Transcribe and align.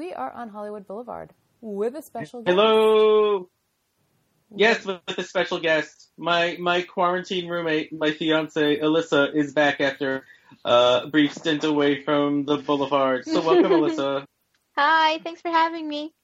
we 0.00 0.14
are 0.14 0.32
on 0.32 0.48
Hollywood 0.48 0.86
Boulevard 0.86 1.34
with 1.60 1.94
a 1.94 2.00
special 2.00 2.40
guest. 2.40 2.56
Hello. 2.56 3.50
Yes, 4.56 4.86
with 4.86 5.18
a 5.18 5.22
special 5.22 5.60
guest. 5.60 6.08
My 6.16 6.56
my 6.58 6.80
quarantine 6.80 7.46
roommate, 7.48 7.92
my 7.92 8.12
fiance 8.12 8.80
Alyssa, 8.80 9.34
is 9.34 9.52
back 9.52 9.82
after 9.82 10.24
uh, 10.64 11.02
a 11.04 11.08
brief 11.08 11.34
stint 11.34 11.64
away 11.64 12.02
from 12.02 12.46
the 12.46 12.56
boulevard. 12.56 13.26
So 13.26 13.42
welcome, 13.42 13.72
Alyssa. 13.78 14.24
Hi, 14.74 15.18
thanks 15.18 15.42
for 15.42 15.50
having 15.50 15.86
me. 15.86 16.14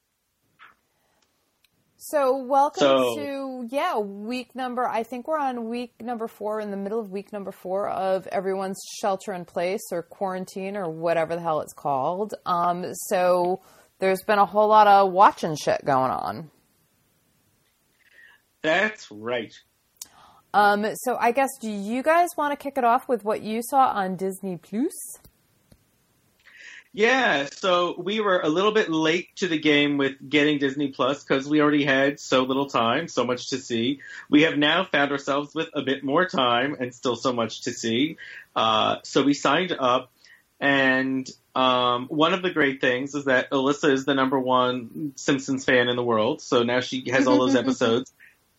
So 2.08 2.36
welcome 2.36 2.80
So- 2.82 3.16
to 3.16 3.66
yeah 3.68 3.98
week 3.98 4.54
number. 4.54 4.86
I 4.86 5.02
think 5.02 5.26
we're 5.26 5.40
on 5.40 5.68
week 5.68 6.00
number 6.00 6.28
four, 6.28 6.60
in 6.60 6.70
the 6.70 6.76
middle 6.76 7.00
of 7.00 7.10
week 7.10 7.32
number 7.32 7.50
four 7.50 7.88
of 7.88 8.28
everyone's 8.28 8.80
shelter 9.00 9.32
in 9.32 9.44
place 9.44 9.82
or 9.90 10.02
quarantine 10.04 10.76
or 10.76 10.88
whatever 10.88 11.34
the 11.34 11.42
hell 11.42 11.60
it's 11.62 11.72
called. 11.72 12.32
Um, 12.46 12.94
so 13.08 13.60
there's 13.98 14.22
been 14.22 14.38
a 14.38 14.46
whole 14.46 14.68
lot 14.68 14.86
of 14.86 15.10
watching 15.10 15.56
shit 15.56 15.84
going 15.84 16.12
on. 16.12 16.48
That's 18.62 19.10
right. 19.10 19.52
Um, 20.54 20.86
so 20.94 21.16
I 21.18 21.32
guess 21.32 21.50
do 21.60 21.68
you 21.68 22.04
guys 22.04 22.28
want 22.36 22.52
to 22.52 22.56
kick 22.56 22.78
it 22.78 22.84
off 22.84 23.08
with 23.08 23.24
what 23.24 23.42
you 23.42 23.62
saw 23.64 23.88
on 23.88 24.14
Disney 24.14 24.56
Plus? 24.58 24.92
Yeah, 26.96 27.48
so 27.52 27.94
we 27.98 28.20
were 28.20 28.40
a 28.40 28.48
little 28.48 28.72
bit 28.72 28.88
late 28.88 29.28
to 29.36 29.48
the 29.48 29.58
game 29.58 29.98
with 29.98 30.14
getting 30.26 30.58
Disney 30.58 30.88
Plus 30.88 31.22
because 31.22 31.46
we 31.46 31.60
already 31.60 31.84
had 31.84 32.18
so 32.18 32.44
little 32.44 32.70
time, 32.70 33.06
so 33.06 33.22
much 33.22 33.50
to 33.50 33.58
see. 33.58 34.00
We 34.30 34.44
have 34.44 34.56
now 34.56 34.82
found 34.82 35.12
ourselves 35.12 35.54
with 35.54 35.68
a 35.74 35.82
bit 35.82 36.02
more 36.02 36.26
time 36.26 36.74
and 36.80 36.94
still 36.94 37.14
so 37.14 37.34
much 37.34 37.64
to 37.64 37.72
see. 37.74 38.16
Uh, 38.56 38.96
so 39.02 39.22
we 39.22 39.34
signed 39.34 39.76
up, 39.78 40.10
and 40.58 41.30
um, 41.54 42.06
one 42.06 42.32
of 42.32 42.40
the 42.40 42.50
great 42.50 42.80
things 42.80 43.14
is 43.14 43.26
that 43.26 43.50
Alyssa 43.50 43.92
is 43.92 44.06
the 44.06 44.14
number 44.14 44.40
one 44.40 45.12
Simpsons 45.16 45.66
fan 45.66 45.90
in 45.90 45.96
the 45.96 46.02
world, 46.02 46.40
so 46.40 46.62
now 46.62 46.80
she 46.80 47.10
has 47.10 47.26
all 47.26 47.40
those 47.40 47.56
episodes 47.62 48.10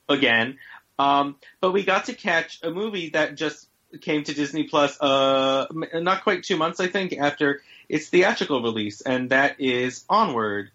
again. 0.08 0.60
Um, 1.00 1.38
but 1.60 1.72
we 1.72 1.84
got 1.84 2.06
to 2.06 2.14
catch 2.14 2.60
a 2.62 2.70
movie 2.70 3.10
that 3.10 3.34
just 3.34 3.68
came 4.02 4.24
to 4.26 4.34
Disney 4.36 4.66
Plus, 4.66 5.02
uh, 5.02 5.66
not 5.72 6.22
quite 6.22 6.44
two 6.44 6.58
months, 6.58 6.80
I 6.80 6.86
think, 6.86 7.18
after 7.18 7.62
its 7.90 8.10
theatrical 8.10 8.62
release, 8.62 9.02
and 9.02 9.30
that 9.30 9.60
is 9.60 10.06
Onward. 10.10 10.72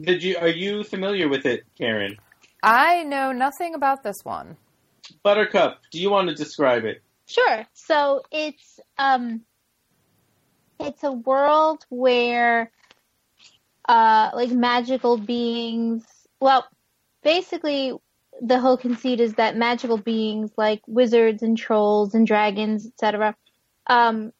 Did 0.00 0.22
you 0.22 0.36
are 0.36 0.48
you 0.48 0.84
familiar 0.84 1.28
with 1.28 1.46
it, 1.46 1.64
Karen? 1.78 2.18
I 2.62 3.04
know 3.04 3.32
nothing 3.32 3.74
about 3.74 4.02
this 4.02 4.24
one. 4.24 4.56
Buttercup, 5.22 5.80
do 5.90 6.00
you 6.00 6.10
want 6.10 6.28
to 6.28 6.34
describe 6.34 6.84
it? 6.84 7.02
Sure. 7.26 7.66
So 7.72 8.22
it's 8.30 8.80
um 8.98 9.42
it's 10.80 11.04
a 11.04 11.12
world 11.12 11.84
where 11.88 12.70
uh 13.88 14.30
like 14.34 14.50
magical 14.50 15.16
beings 15.16 16.04
well 16.40 16.66
basically 17.22 17.92
the 18.40 18.58
whole 18.58 18.76
conceit 18.76 19.20
is 19.20 19.34
that 19.34 19.56
magical 19.56 19.98
beings 19.98 20.50
like 20.56 20.80
wizards 20.86 21.42
and 21.42 21.58
trolls 21.58 22.14
and 22.14 22.26
dragons 22.26 22.86
etc 22.86 23.34
um 23.88 24.32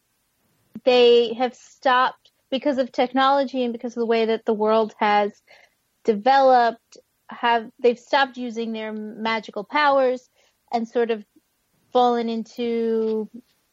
they 0.84 1.34
have 1.34 1.54
stopped 1.54 2.30
because 2.50 2.78
of 2.78 2.92
technology 2.92 3.64
and 3.64 3.72
because 3.72 3.96
of 3.96 4.00
the 4.00 4.06
way 4.06 4.26
that 4.26 4.44
the 4.44 4.54
world 4.54 4.94
has 4.98 5.32
developed 6.04 6.98
have 7.28 7.70
they've 7.78 7.98
stopped 7.98 8.36
using 8.36 8.72
their 8.72 8.92
magical 8.92 9.64
powers 9.64 10.28
and 10.72 10.86
sort 10.86 11.10
of 11.10 11.24
fallen 11.92 12.28
into 12.28 13.28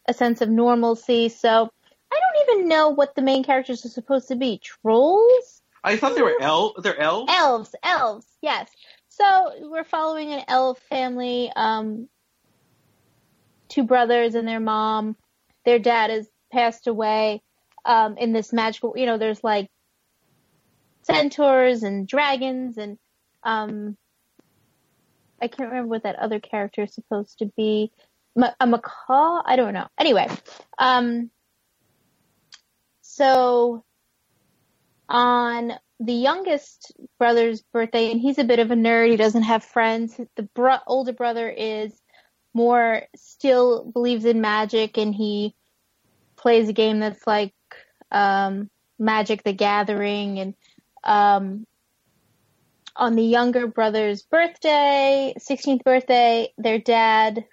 a 0.07 0.13
sense 0.13 0.41
of 0.41 0.49
normalcy. 0.49 1.29
So 1.29 1.69
I 2.11 2.19
don't 2.19 2.57
even 2.57 2.69
know 2.69 2.89
what 2.89 3.15
the 3.15 3.21
main 3.21 3.43
characters 3.43 3.85
are 3.85 3.89
supposed 3.89 4.27
to 4.29 4.35
be. 4.35 4.59
Trolls? 4.59 5.61
I 5.83 5.95
thought 5.95 6.15
they 6.15 6.21
were 6.21 6.41
el 6.41 6.73
they're 6.81 6.99
elves. 6.99 7.31
Elves, 7.33 7.75
elves, 7.83 8.27
yes. 8.41 8.69
So 9.07 9.51
we're 9.61 9.83
following 9.83 10.31
an 10.33 10.43
elf 10.47 10.79
family, 10.89 11.51
um, 11.55 12.07
two 13.69 13.83
brothers 13.83 14.35
and 14.35 14.47
their 14.47 14.59
mom. 14.59 15.15
Their 15.65 15.79
dad 15.79 16.09
has 16.09 16.27
passed 16.51 16.87
away, 16.87 17.41
um, 17.85 18.17
in 18.17 18.33
this 18.33 18.51
magical, 18.53 18.93
you 18.95 19.05
know, 19.05 19.17
there's 19.17 19.43
like 19.43 19.69
centaurs 21.03 21.83
and 21.83 22.07
dragons 22.07 22.77
and, 22.77 22.97
um, 23.43 23.97
I 25.41 25.47
can't 25.47 25.69
remember 25.69 25.89
what 25.89 26.03
that 26.03 26.17
other 26.17 26.39
character 26.39 26.83
is 26.83 26.93
supposed 26.93 27.39
to 27.39 27.45
be. 27.57 27.91
A 28.59 28.67
macaw? 28.67 29.41
I 29.45 29.55
don't 29.55 29.73
know. 29.73 29.87
Anyway, 29.97 30.27
um, 30.77 31.29
so 33.01 33.83
on 35.09 35.73
the 35.99 36.13
youngest 36.13 36.93
brother's 37.17 37.61
birthday, 37.73 38.11
and 38.11 38.21
he's 38.21 38.37
a 38.37 38.43
bit 38.43 38.59
of 38.59 38.71
a 38.71 38.75
nerd. 38.75 39.09
He 39.09 39.17
doesn't 39.17 39.43
have 39.43 39.63
friends. 39.63 40.19
The 40.35 40.43
bro- 40.43 40.77
older 40.87 41.11
brother 41.11 41.49
is 41.49 41.91
more 42.53 43.03
still 43.15 43.83
believes 43.91 44.25
in 44.25 44.41
magic, 44.41 44.97
and 44.97 45.13
he 45.13 45.55
plays 46.39 46.69
a 46.69 46.73
game 46.73 46.99
that's 46.99 47.25
like 47.27 47.53
um, 48.11 48.69
Magic: 48.97 49.43
The 49.43 49.53
Gathering, 49.53 50.39
and 50.39 50.53
um, 51.03 51.65
on 52.95 53.15
the 53.15 53.23
younger 53.23 53.67
brother's 53.67 54.23
birthday, 54.23 55.33
16th 55.39 55.83
birthday, 55.83 56.51
their 56.57 56.79
dad 56.79 57.45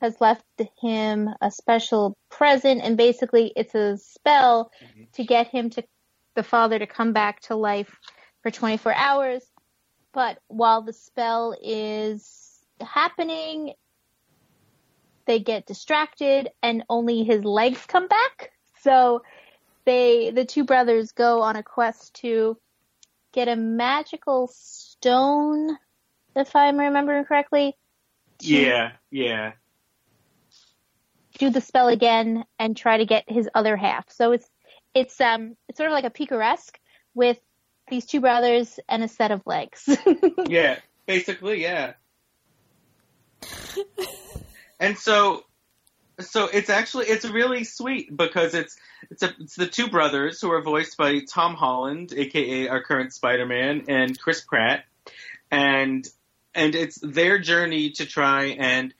has 0.00 0.20
left 0.20 0.44
him 0.80 1.30
a 1.40 1.50
special 1.50 2.16
present, 2.30 2.82
and 2.82 2.96
basically 2.96 3.52
it's 3.56 3.74
a 3.74 3.96
spell 3.98 4.70
to 5.14 5.24
get 5.24 5.48
him 5.48 5.70
to 5.70 5.82
the 6.34 6.42
father 6.42 6.78
to 6.78 6.86
come 6.86 7.12
back 7.12 7.40
to 7.40 7.56
life 7.56 7.94
for 8.42 8.50
24 8.50 8.94
hours. 8.94 9.42
But 10.12 10.38
while 10.48 10.82
the 10.82 10.92
spell 10.92 11.56
is 11.60 12.60
happening, 12.80 13.74
they 15.28 15.38
get 15.38 15.66
distracted 15.66 16.48
and 16.62 16.82
only 16.88 17.22
his 17.22 17.44
legs 17.44 17.84
come 17.86 18.08
back. 18.08 18.50
So 18.82 19.22
they, 19.84 20.30
the 20.30 20.46
two 20.46 20.64
brothers 20.64 21.12
go 21.12 21.42
on 21.42 21.54
a 21.54 21.62
quest 21.62 22.14
to 22.22 22.56
get 23.32 23.46
a 23.46 23.54
magical 23.54 24.48
stone, 24.50 25.76
if 26.34 26.56
I'm 26.56 26.78
remembering 26.78 27.26
correctly, 27.26 27.76
Yeah, 28.40 28.92
yeah. 29.10 29.52
do 31.38 31.50
the 31.50 31.60
spell 31.60 31.88
again 31.88 32.44
and 32.58 32.74
try 32.74 32.96
to 32.96 33.04
get 33.04 33.30
his 33.30 33.48
other 33.54 33.76
half. 33.76 34.10
So 34.10 34.32
it's 34.32 34.48
it's 34.94 35.20
um 35.20 35.56
it's 35.68 35.76
sort 35.76 35.90
of 35.90 35.92
like 35.92 36.04
a 36.04 36.10
picaresque 36.10 36.80
with 37.14 37.38
these 37.90 38.06
two 38.06 38.20
brothers 38.22 38.80
and 38.88 39.04
a 39.04 39.08
set 39.08 39.30
of 39.30 39.42
legs. 39.46 39.88
Yeah, 40.48 40.78
basically, 41.06 41.60
yeah. 41.62 41.92
and 44.80 44.98
so, 44.98 45.44
so 46.20 46.48
it's 46.52 46.70
actually 46.70 47.06
it's 47.06 47.24
really 47.24 47.64
sweet 47.64 48.14
because 48.14 48.54
it's 48.54 48.76
it's 49.10 49.22
a, 49.22 49.34
it's 49.40 49.56
the 49.56 49.66
two 49.66 49.88
brothers 49.88 50.40
who 50.40 50.50
are 50.50 50.62
voiced 50.62 50.96
by 50.96 51.20
Tom 51.20 51.54
Holland, 51.54 52.12
aka 52.16 52.68
our 52.68 52.82
current 52.82 53.12
Spider-Man, 53.12 53.84
and 53.88 54.18
Chris 54.18 54.40
Pratt, 54.40 54.84
and 55.50 56.08
and 56.54 56.74
it's 56.74 56.98
their 57.00 57.38
journey 57.38 57.90
to 57.90 58.06
try 58.06 58.46
and 58.46 58.92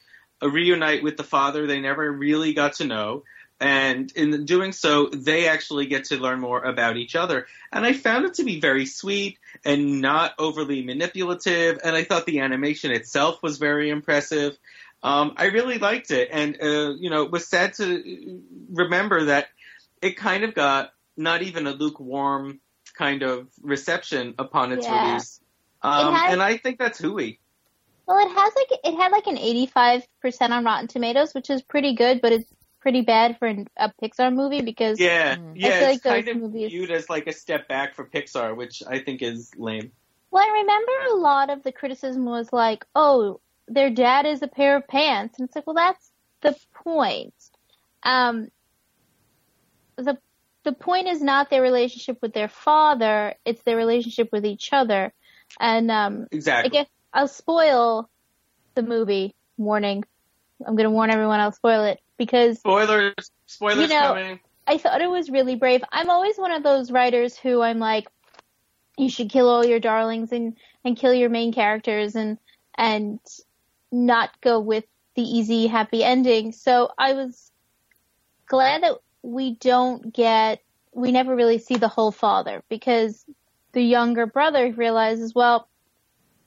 reunite 0.42 1.02
with 1.02 1.16
the 1.16 1.24
father 1.24 1.66
they 1.66 1.80
never 1.80 2.10
really 2.10 2.52
got 2.52 2.74
to 2.74 2.84
know. 2.84 3.24
And 3.60 4.12
in 4.12 4.44
doing 4.44 4.70
so, 4.70 5.08
they 5.08 5.48
actually 5.48 5.86
get 5.86 6.04
to 6.06 6.16
learn 6.16 6.38
more 6.38 6.62
about 6.62 6.96
each 6.96 7.16
other. 7.16 7.46
And 7.72 7.84
I 7.84 7.92
found 7.92 8.24
it 8.24 8.34
to 8.34 8.44
be 8.44 8.60
very 8.60 8.86
sweet 8.86 9.38
and 9.64 10.00
not 10.00 10.34
overly 10.38 10.84
manipulative. 10.84 11.80
And 11.82 11.96
I 11.96 12.04
thought 12.04 12.24
the 12.24 12.38
animation 12.38 12.92
itself 12.92 13.42
was 13.42 13.58
very 13.58 13.90
impressive. 13.90 14.56
Um, 15.02 15.34
I 15.36 15.46
really 15.46 15.78
liked 15.78 16.10
it, 16.10 16.28
and 16.32 16.56
uh, 16.60 16.94
you 16.98 17.08
know, 17.10 17.22
it 17.22 17.30
was 17.30 17.46
sad 17.46 17.74
to 17.74 18.42
remember 18.70 19.26
that 19.26 19.46
it 20.02 20.16
kind 20.16 20.44
of 20.44 20.54
got 20.54 20.90
not 21.16 21.42
even 21.42 21.66
a 21.66 21.72
lukewarm 21.72 22.60
kind 22.96 23.22
of 23.22 23.48
reception 23.62 24.34
upon 24.38 24.72
its 24.72 24.86
Yeah. 24.86 25.08
release. 25.10 25.40
Um, 25.82 26.14
has- 26.14 26.32
and 26.32 26.42
I 26.42 26.56
think 26.56 26.78
that's 26.78 26.98
hooey. 26.98 27.38
well, 28.06 28.18
it 28.18 28.30
has 28.30 28.52
like 28.56 28.80
it 28.84 28.96
had 28.96 29.12
like 29.12 29.26
an 29.28 29.36
85% 29.36 30.50
on 30.50 30.64
Rotten 30.64 30.88
Tomatoes, 30.88 31.32
which 31.34 31.50
is 31.50 31.62
pretty 31.62 31.94
good, 31.94 32.20
but 32.20 32.32
it's 32.32 32.50
pretty 32.80 33.02
bad 33.02 33.38
for 33.38 33.46
a 33.76 33.92
Pixar 34.02 34.32
movie 34.34 34.62
because 34.62 34.98
Yeah, 34.98 35.36
Mm. 35.36 35.52
yeah, 35.54 35.68
I 35.68 35.70
feel 35.70 35.88
it's 35.90 36.04
like 36.04 36.14
kind 36.24 36.28
of 36.28 36.36
movies- 36.42 36.70
viewed 36.70 36.90
as 36.90 37.08
like 37.08 37.26
a 37.28 37.32
step 37.32 37.68
back 37.68 37.94
for 37.94 38.04
Pixar, 38.04 38.56
which 38.56 38.82
I 38.88 38.98
think 39.00 39.22
is 39.22 39.52
lame. 39.56 39.92
Well, 40.30 40.42
I 40.42 40.60
remember 40.60 40.92
a 41.12 41.16
lot 41.16 41.50
of 41.50 41.62
the 41.62 41.70
criticism 41.72 42.24
was 42.24 42.52
like, 42.52 42.84
"Oh, 42.94 43.40
their 43.68 43.90
dad 43.90 44.26
is 44.26 44.42
a 44.42 44.48
pair 44.48 44.76
of 44.76 44.86
pants," 44.88 45.38
and 45.38 45.46
it's 45.48 45.56
like, 45.56 45.66
well, 45.66 45.74
that's 45.74 46.10
the 46.40 46.56
point. 46.84 47.34
Um, 48.02 48.48
the 49.96 50.18
the 50.64 50.72
point 50.72 51.08
is 51.08 51.22
not 51.22 51.50
their 51.50 51.62
relationship 51.62 52.18
with 52.22 52.32
their 52.34 52.48
father; 52.48 53.34
it's 53.44 53.62
their 53.62 53.76
relationship 53.76 54.28
with 54.32 54.44
each 54.46 54.72
other. 54.72 55.12
And 55.60 55.90
um, 55.90 56.22
I 56.32 56.36
Exactly. 56.36 56.70
guess 56.70 56.86
I'll 57.12 57.28
spoil 57.28 58.08
the 58.74 58.82
movie. 58.82 59.34
Warning: 59.56 60.04
I'm 60.64 60.76
going 60.76 60.84
to 60.84 60.90
warn 60.90 61.10
everyone. 61.10 61.40
I'll 61.40 61.52
spoil 61.52 61.84
it 61.84 62.00
because 62.16 62.58
Spoilers, 62.58 63.14
spoilers 63.46 63.82
You 63.82 63.88
know- 63.88 64.08
coming. 64.14 64.40
I 64.66 64.76
thought 64.76 65.00
it 65.00 65.08
was 65.08 65.30
really 65.30 65.54
brave. 65.56 65.82
I'm 65.90 66.10
always 66.10 66.36
one 66.36 66.52
of 66.52 66.62
those 66.62 66.90
writers 66.90 67.34
who 67.38 67.62
I'm 67.62 67.78
like, 67.78 68.06
you 68.98 69.08
should 69.08 69.30
kill 69.30 69.48
all 69.48 69.64
your 69.64 69.80
darlings 69.80 70.30
and 70.30 70.58
and 70.84 70.94
kill 70.94 71.14
your 71.14 71.30
main 71.30 71.54
characters 71.54 72.14
and 72.14 72.36
and 72.76 73.18
not 73.90 74.30
go 74.40 74.60
with 74.60 74.84
the 75.14 75.22
easy 75.22 75.66
happy 75.66 76.04
ending. 76.04 76.52
So 76.52 76.90
I 76.98 77.14
was 77.14 77.50
glad 78.46 78.82
that 78.82 78.98
we 79.22 79.54
don't 79.56 80.12
get 80.12 80.60
we 80.92 81.12
never 81.12 81.34
really 81.34 81.58
see 81.58 81.76
the 81.76 81.88
whole 81.88 82.10
father 82.10 82.62
because 82.68 83.24
the 83.72 83.82
younger 83.82 84.26
brother 84.26 84.72
realizes, 84.72 85.34
well, 85.34 85.68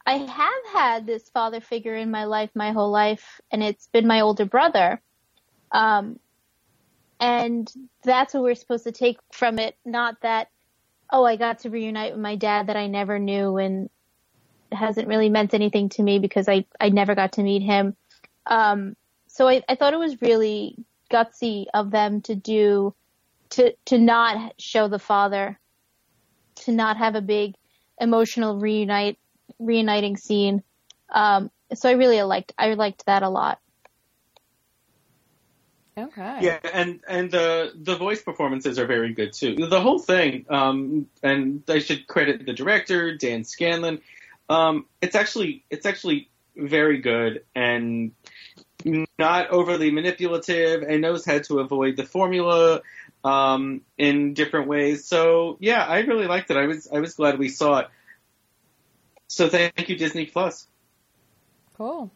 I 0.05 0.13
have 0.13 0.73
had 0.73 1.05
this 1.05 1.29
father 1.29 1.61
figure 1.61 1.95
in 1.95 2.11
my 2.11 2.25
life 2.25 2.49
my 2.55 2.71
whole 2.71 2.91
life, 2.91 3.39
and 3.51 3.63
it's 3.63 3.87
been 3.87 4.07
my 4.07 4.21
older 4.21 4.45
brother. 4.45 5.01
Um, 5.71 6.19
and 7.19 7.71
that's 8.03 8.33
what 8.33 8.43
we're 8.43 8.55
supposed 8.55 8.85
to 8.85 8.91
take 8.91 9.19
from 9.31 9.59
it, 9.59 9.75
not 9.85 10.19
that, 10.21 10.49
oh, 11.11 11.23
I 11.23 11.35
got 11.35 11.59
to 11.59 11.69
reunite 11.69 12.13
with 12.13 12.21
my 12.21 12.35
dad 12.35 12.67
that 12.67 12.75
I 12.75 12.87
never 12.87 13.19
knew 13.19 13.57
and 13.57 13.89
hasn't 14.71 15.07
really 15.07 15.29
meant 15.29 15.53
anything 15.53 15.89
to 15.89 16.03
me 16.03 16.19
because 16.19 16.47
I, 16.47 16.65
I 16.79 16.89
never 16.89 17.15
got 17.15 17.33
to 17.33 17.43
meet 17.43 17.61
him. 17.61 17.95
Um, 18.45 18.95
so 19.27 19.47
I, 19.47 19.63
I 19.67 19.75
thought 19.75 19.93
it 19.93 19.99
was 19.99 20.21
really 20.21 20.77
gutsy 21.09 21.65
of 21.73 21.91
them 21.91 22.21
to 22.21 22.35
do, 22.35 22.93
to, 23.51 23.73
to 23.85 23.97
not 23.97 24.53
show 24.59 24.87
the 24.87 24.99
father, 24.99 25.59
to 26.55 26.71
not 26.71 26.97
have 26.97 27.15
a 27.15 27.21
big 27.21 27.55
emotional 27.99 28.59
reunite, 28.59 29.17
reuniting 29.59 30.17
scene. 30.17 30.63
Um, 31.09 31.51
so 31.73 31.89
I 31.89 31.93
really 31.93 32.21
liked, 32.23 32.53
I 32.57 32.73
liked 32.73 33.05
that 33.05 33.23
a 33.23 33.29
lot. 33.29 33.59
Okay. 35.97 36.37
Yeah, 36.39 36.59
and 36.73 37.01
and 37.07 37.29
the 37.29 37.73
the 37.75 37.97
voice 37.97 38.21
performances 38.21 38.79
are 38.79 38.85
very 38.85 39.13
good 39.13 39.33
too. 39.33 39.67
The 39.67 39.81
whole 39.81 39.99
thing, 39.99 40.45
um, 40.49 41.07
and 41.21 41.63
I 41.67 41.79
should 41.79 42.07
credit 42.07 42.45
the 42.45 42.53
director 42.53 43.15
Dan 43.17 43.43
Scanlon. 43.43 43.99
Um, 44.51 44.85
it's 45.01 45.15
actually 45.15 45.63
it's 45.69 45.85
actually 45.85 46.29
very 46.57 46.99
good 46.99 47.45
and 47.55 48.11
not 49.17 49.49
overly 49.51 49.91
manipulative, 49.91 50.81
and 50.81 51.01
knows 51.01 51.23
how 51.23 51.39
to 51.39 51.59
avoid 51.59 51.95
the 51.95 52.03
formula 52.03 52.81
um, 53.23 53.81
in 53.97 54.33
different 54.33 54.67
ways. 54.67 55.05
So 55.05 55.57
yeah, 55.59 55.85
I 55.85 55.99
really 55.99 56.27
liked 56.27 56.51
it. 56.51 56.57
I 56.57 56.65
was 56.65 56.87
I 56.93 56.99
was 56.99 57.13
glad 57.13 57.39
we 57.39 57.47
saw 57.47 57.79
it. 57.79 57.87
So 59.27 59.47
thank 59.47 59.87
you 59.87 59.97
Disney 59.97 60.25
Plus. 60.25 60.67
Cool. 61.77 62.11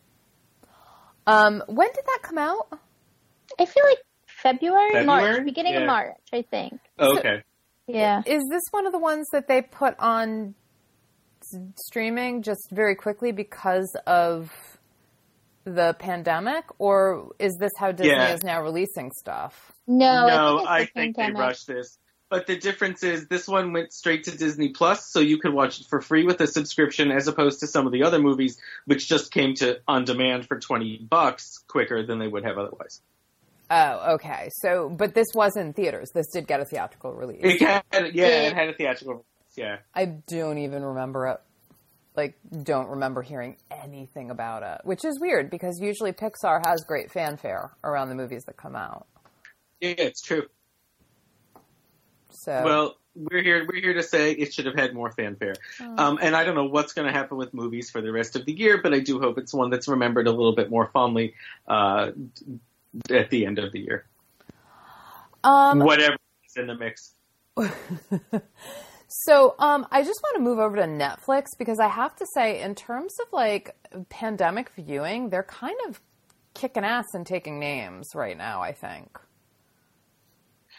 Um, 1.26 1.64
when 1.68 1.88
did 1.88 2.06
that 2.06 2.20
come 2.22 2.38
out? 2.38 2.68
I 3.58 3.66
feel 3.66 3.84
like 3.86 4.00
February, 4.28 4.92
February? 4.92 5.06
March, 5.06 5.46
beginning 5.46 5.74
Yeah. 5.74 5.82
of 5.82 5.88
March, 5.88 6.18
I 6.34 6.42
think. 6.42 6.80
Oh, 7.00 7.18
okay. 7.18 7.44
Yeah. 7.88 8.22
Is 8.26 8.44
this 8.50 8.64
one 8.72 8.86
of 8.86 8.92
the 8.92 9.00
ones 9.00 9.26
that 9.32 9.48
they 9.48 9.62
put 9.62 9.96
on 10.00 10.56
s- 11.54 11.60
streaming 11.78 12.42
just 12.42 12.70
very 12.72 12.96
quickly 12.96 13.32
because 13.32 13.96
of 14.08 14.52
the 15.64 15.96
pandemic, 16.00 16.64
or 16.80 17.32
is 17.40 17.56
this 17.60 17.72
how 17.80 17.92
Disney 17.92 18.12
Yeah. 18.14 18.34
is 18.34 18.44
now 18.44 18.62
releasing 18.62 19.12
stuff? 19.12 19.72
No, 19.88 20.28
no, 20.28 20.58
I 20.66 20.76
I 20.76 20.80
think, 20.86 20.94
think 20.94 21.18
it's 21.18 21.28
the 21.28 21.34
they 21.34 21.40
rushed 21.40 21.68
this. 21.68 21.98
But 22.30 22.48
the 22.48 22.58
difference 22.58 23.04
is 23.04 23.28
this 23.28 23.48
one 23.48 23.72
went 23.72 23.94
straight 23.94 24.24
to 24.26 24.36
Disney 24.38 24.70
Plus, 24.70 25.12
so 25.12 25.20
you 25.20 25.38
could 25.38 25.54
watch 25.54 25.80
it 25.80 25.88
for 25.90 26.02
free 26.02 26.26
with 26.26 26.42
a 26.42 26.48
subscription, 26.48 27.12
as 27.12 27.28
opposed 27.28 27.60
to 27.62 27.68
some 27.68 27.86
of 27.86 27.92
the 27.94 28.04
other 28.04 28.20
movies, 28.20 28.58
which 28.86 29.08
just 29.08 29.32
came 29.32 29.54
to 29.56 29.80
on 29.88 30.06
demand 30.06 30.48
for 30.48 30.60
twenty 30.60 30.98
bucks 30.98 31.60
quicker 31.68 32.04
than 32.06 32.18
they 32.20 32.28
would 32.28 32.44
have 32.44 32.58
otherwise. 32.58 33.02
Oh, 33.70 34.14
okay. 34.16 34.50
So, 34.62 34.90
but 34.90 35.16
this 35.16 35.28
was 35.34 35.56
in 35.58 35.74
theaters. 35.74 36.10
This 36.14 36.28
did 36.32 36.48
get 36.48 36.60
a 36.60 36.66
theatrical 36.66 37.14
release. 37.14 37.40
It 37.42 37.62
had, 37.62 37.84
yeah, 37.92 38.10
Yeah. 38.14 38.28
it 38.48 38.54
had 38.54 38.70
a 38.70 38.74
theatrical 38.74 39.14
release. 39.14 39.26
Yeah, 39.56 39.78
I 39.94 40.06
don't 40.06 40.58
even 40.58 40.84
remember 40.84 41.28
it. 41.28 41.40
Like, 42.16 42.38
don't 42.64 42.88
remember 42.90 43.22
hearing 43.22 43.58
anything 43.70 44.32
about 44.32 44.64
it, 44.64 44.86
which 44.86 45.04
is 45.04 45.20
weird 45.20 45.50
because 45.50 45.80
usually 45.82 46.14
Pixar 46.14 46.66
has 46.66 46.84
great 46.88 47.12
fanfare 47.12 47.72
around 47.84 48.08
the 48.10 48.16
movies 48.16 48.46
that 48.46 48.56
come 48.56 48.76
out. 48.76 49.06
yeah, 49.82 49.96
it's 49.98 50.22
true. 50.22 50.44
So, 52.30 52.62
Well, 52.64 52.98
we're 53.16 53.42
here. 53.42 53.66
We're 53.68 53.82
here 53.82 53.94
to 53.94 54.04
say 54.04 54.32
it 54.32 54.54
should 54.54 54.66
have 54.66 54.76
had 54.76 54.94
more 54.94 55.12
fanfare. 55.12 55.56
Um, 55.98 56.20
and 56.22 56.36
I 56.36 56.44
don't 56.44 56.56
know 56.56 56.66
what's 56.66 56.94
going 56.94 57.08
to 57.08 57.14
happen 57.14 57.38
with 57.38 57.54
movies 57.54 57.90
for 57.90 58.02
the 58.02 58.12
rest 58.12 58.36
of 58.36 58.46
the 58.46 58.52
year, 58.52 58.82
but 58.82 58.94
I 58.94 59.00
do 59.00 59.20
hope 59.20 59.38
it's 59.38 59.54
one 59.54 59.70
that's 59.70 59.88
remembered 59.88 60.28
a 60.28 60.32
little 60.32 60.56
bit 60.56 60.70
more 60.70 60.90
fondly 60.92 61.34
uh, 61.68 62.12
at 63.10 63.30
the 63.30 63.46
end 63.46 63.60
of 63.60 63.72
the 63.72 63.80
year. 63.80 64.06
um, 65.44 65.80
Whatever 65.80 66.18
is 66.46 66.58
in 66.58 66.68
the 66.68 66.76
mix. 66.76 67.12
So, 69.08 69.56
um, 69.60 69.88
I 69.92 70.04
just 70.04 70.20
want 70.24 70.38
to 70.38 70.42
move 70.42 70.60
over 70.60 70.76
to 70.78 70.84
Netflix 70.84 71.48
because 71.58 71.80
I 71.80 71.88
have 71.88 72.16
to 72.18 72.26
say, 72.34 72.62
in 72.62 72.76
terms 72.76 73.16
of 73.22 73.28
like 73.32 73.76
pandemic 74.10 74.70
viewing, 74.76 75.30
they're 75.30 75.44
kind 75.44 75.78
of 75.88 76.02
kicking 76.54 76.84
ass 76.84 77.06
and 77.14 77.26
taking 77.26 77.60
names 77.60 78.10
right 78.16 78.38
now. 78.38 78.62
I 78.62 78.72
think. 78.72 79.20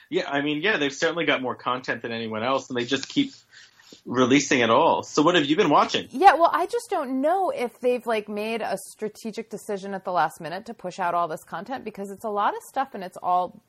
Yeah, 0.09 0.31
I 0.31 0.41
mean, 0.41 0.63
yeah, 0.63 0.77
they've 0.77 0.93
certainly 0.93 1.25
got 1.25 1.43
more 1.43 1.57
content 1.57 2.03
than 2.03 2.13
anyone 2.13 2.43
else, 2.43 2.69
and 2.69 2.77
they 2.77 2.85
just 2.85 3.09
keep 3.09 3.33
releasing 4.05 4.61
it 4.61 4.71
all. 4.71 5.03
So, 5.03 5.23
what 5.23 5.35
have 5.35 5.47
you 5.47 5.57
been 5.57 5.71
watching? 5.71 6.09
Yeah, 6.11 6.35
well, 6.35 6.51
I 6.53 6.67
just 6.67 6.89
don't 6.91 7.21
know 7.21 7.51
if 7.51 7.81
they've 7.81 8.07
like 8.07 8.29
made 8.29 8.63
a 8.63 8.79
strategic 8.91 9.51
decision 9.51 9.95
at 9.95 10.05
the 10.05 10.13
last 10.13 10.41
minute 10.41 10.67
to 10.67 10.75
push 10.75 10.99
out 10.99 11.15
all 11.15 11.29
this 11.29 11.45
content 11.45 11.85
because 11.85 12.11
it's 12.11 12.25
a 12.25 12.31
lot 12.31 12.57
of 12.57 12.63
stuff 12.63 12.95
and 12.95 13.03
it's 13.03 13.17
all, 13.23 13.61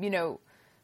you 0.00 0.10
know, 0.10 0.40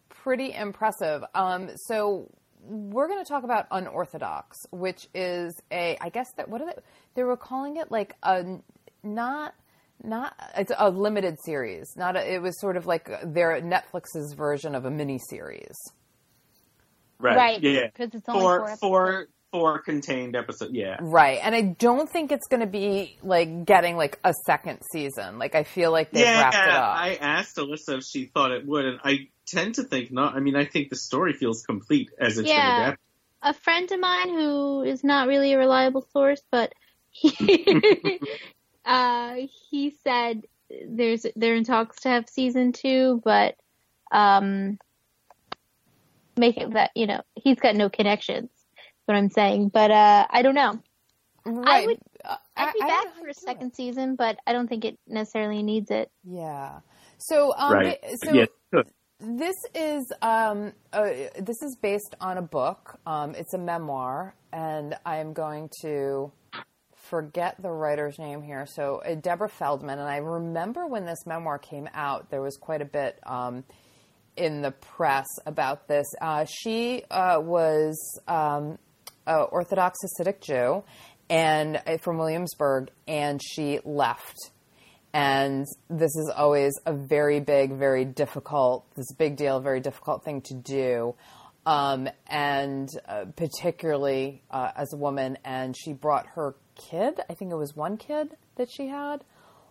pretty 0.08 0.52
impressive. 0.52 1.24
Um, 1.34 1.70
so 1.76 2.30
we're 2.66 3.08
going 3.08 3.22
to 3.22 3.28
talk 3.28 3.44
about 3.44 3.66
Unorthodox, 3.70 4.56
which 4.70 5.08
is 5.14 5.54
a, 5.70 5.96
I 6.00 6.08
guess 6.08 6.28
that 6.36 6.48
what 6.48 6.60
are 6.62 6.66
they? 6.66 6.82
They 7.14 7.22
were 7.22 7.36
calling 7.36 7.76
it 7.76 7.90
like 7.90 8.14
a 8.22 8.58
not. 9.02 9.54
Not 10.02 10.34
it's 10.58 10.72
a 10.76 10.90
limited 10.90 11.38
series. 11.44 11.86
Not 11.96 12.16
a, 12.16 12.34
it 12.34 12.42
was 12.42 12.60
sort 12.60 12.76
of 12.76 12.84
like 12.84 13.08
their 13.22 13.62
Netflix's 13.62 14.34
version 14.34 14.74
of 14.74 14.84
a 14.84 14.90
mini 14.90 15.18
series. 15.30 15.72
Right. 17.20 17.36
right. 17.36 17.62
Yeah. 17.62 17.86
Because 17.86 18.10
it's 18.12 18.28
only 18.28 18.40
four 18.40 18.58
Four, 18.58 18.64
episodes. 18.64 18.80
four, 18.80 19.26
four 19.52 19.78
contained 19.78 20.34
episodes. 20.36 20.72
Yeah. 20.74 20.96
Right. 21.00 21.38
And 21.42 21.54
I 21.54 21.62
don't 21.78 22.10
think 22.10 22.32
it's 22.32 22.48
going 22.48 22.60
to 22.60 22.66
be 22.66 23.16
like 23.22 23.64
getting 23.64 23.96
like 23.96 24.18
a 24.24 24.34
second 24.46 24.80
season. 24.92 25.38
Like 25.38 25.54
I 25.54 25.62
feel 25.62 25.92
like 25.92 26.10
they've 26.10 26.24
yeah, 26.24 26.40
wrapped 26.40 26.56
it 26.56 26.74
up. 26.74 26.96
I 26.96 27.14
asked 27.20 27.56
Alyssa 27.56 27.98
if 27.98 28.04
she 28.04 28.26
thought 28.26 28.50
it 28.50 28.66
would, 28.66 28.84
and 28.84 28.98
I 29.04 29.28
tend 29.46 29.76
to 29.76 29.84
think 29.84 30.10
not. 30.12 30.34
I 30.34 30.40
mean, 30.40 30.56
I 30.56 30.64
think 30.64 30.90
the 30.90 30.96
story 30.96 31.32
feels 31.32 31.62
complete 31.64 32.10
as 32.18 32.38
it's 32.38 32.48
been 32.48 32.56
Yeah. 32.56 32.78
adapted. 32.80 32.98
a 33.42 33.52
friend 33.54 33.90
of 33.92 34.00
mine 34.00 34.28
who 34.30 34.82
is 34.82 35.04
not 35.04 35.28
really 35.28 35.52
a 35.52 35.58
reliable 35.58 36.06
source, 36.12 36.42
but 36.50 36.72
he, 37.10 38.20
uh, 38.84 39.36
he 39.70 39.96
said 40.02 40.42
there's 40.88 41.26
they're 41.36 41.54
in 41.56 41.64
talks 41.64 42.00
to 42.00 42.08
have 42.08 42.28
season 42.28 42.72
two, 42.72 43.20
but 43.24 43.54
um, 44.10 44.78
make 46.36 46.56
it 46.56 46.72
that 46.72 46.90
you 46.94 47.06
know 47.06 47.20
he's 47.34 47.58
got 47.60 47.76
no 47.76 47.88
connections. 47.90 48.50
is 48.50 48.66
What 49.06 49.16
I'm 49.16 49.30
saying, 49.30 49.68
but 49.68 49.90
uh, 49.90 50.26
I 50.30 50.42
don't 50.42 50.54
know. 50.54 50.80
right. 51.44 51.86
would- 51.86 51.98
Uh, 52.24 52.36
I'd 52.56 52.72
be 52.72 52.80
I 52.82 52.86
back 52.86 53.06
how 53.14 53.20
for 53.20 53.28
a 53.28 53.34
second 53.34 53.68
it. 53.72 53.76
season, 53.76 54.16
but 54.16 54.38
I 54.46 54.52
don't 54.54 54.66
think 54.68 54.84
it 54.86 54.98
necessarily 55.06 55.62
needs 55.62 55.90
it. 55.90 56.10
Yeah. 56.24 56.80
So, 57.18 57.52
um, 57.54 57.72
Right. 57.74 57.98
so 58.16 58.32
yeah. 58.32 58.46
This 59.26 59.56
is 59.74 60.12
um, 60.20 60.74
uh, 60.92 61.08
this 61.40 61.62
is 61.62 61.78
based 61.80 62.14
on 62.20 62.36
a 62.36 62.42
book. 62.42 62.98
Um, 63.06 63.34
it's 63.34 63.54
a 63.54 63.58
memoir, 63.58 64.34
and 64.52 64.96
I 65.06 65.18
am 65.18 65.32
going 65.32 65.70
to 65.80 66.30
forget 66.94 67.56
the 67.58 67.70
writer's 67.70 68.18
name 68.18 68.42
here. 68.42 68.66
So 68.66 69.02
uh, 69.02 69.14
Deborah 69.14 69.48
Feldman, 69.48 69.98
and 69.98 70.06
I 70.06 70.18
remember 70.18 70.86
when 70.86 71.06
this 71.06 71.24
memoir 71.24 71.58
came 71.58 71.88
out, 71.94 72.28
there 72.28 72.42
was 72.42 72.58
quite 72.58 72.82
a 72.82 72.84
bit 72.84 73.18
um, 73.24 73.64
in 74.36 74.60
the 74.60 74.72
press 74.72 75.28
about 75.46 75.88
this. 75.88 76.06
Uh, 76.20 76.44
she 76.44 77.04
uh, 77.10 77.40
was 77.40 78.20
um, 78.28 78.78
Orthodox 79.26 80.00
Hasidic 80.04 80.42
Jew, 80.42 80.84
and 81.30 81.80
uh, 81.86 81.96
from 81.96 82.18
Williamsburg, 82.18 82.90
and 83.08 83.40
she 83.42 83.80
left 83.86 84.50
and 85.14 85.64
this 85.88 86.16
is 86.16 86.32
always 86.36 86.72
a 86.86 86.92
very 86.92 87.38
big, 87.38 87.74
very 87.74 88.04
difficult, 88.04 88.84
this 88.96 89.12
big 89.12 89.36
deal, 89.36 89.60
very 89.60 89.78
difficult 89.78 90.24
thing 90.24 90.40
to 90.42 90.54
do. 90.54 91.14
Um, 91.64 92.08
and 92.26 92.88
uh, 93.08 93.26
particularly 93.36 94.42
uh, 94.50 94.72
as 94.76 94.92
a 94.92 94.96
woman, 94.96 95.38
and 95.44 95.74
she 95.78 95.92
brought 95.92 96.26
her 96.34 96.56
kid, 96.90 97.20
I 97.30 97.34
think 97.34 97.52
it 97.52 97.56
was 97.56 97.76
one 97.76 97.96
kid 97.96 98.36
that 98.56 98.68
she 98.70 98.88
had, 98.88 99.24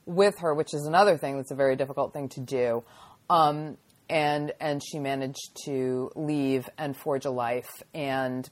with 0.05 0.39
her, 0.39 0.53
which 0.55 0.73
is 0.73 0.85
another 0.87 1.17
thing 1.17 1.35
that's 1.35 1.51
a 1.51 1.55
very 1.55 1.75
difficult 1.75 2.13
thing 2.13 2.29
to 2.29 2.39
do. 2.39 2.83
Um, 3.29 3.77
and 4.09 4.53
and 4.59 4.81
she 4.83 4.97
managed 4.97 5.57
to 5.65 6.09
leave 6.15 6.69
and 6.77 6.95
forge 6.95 7.25
a 7.25 7.31
life, 7.31 7.69
and 7.93 8.49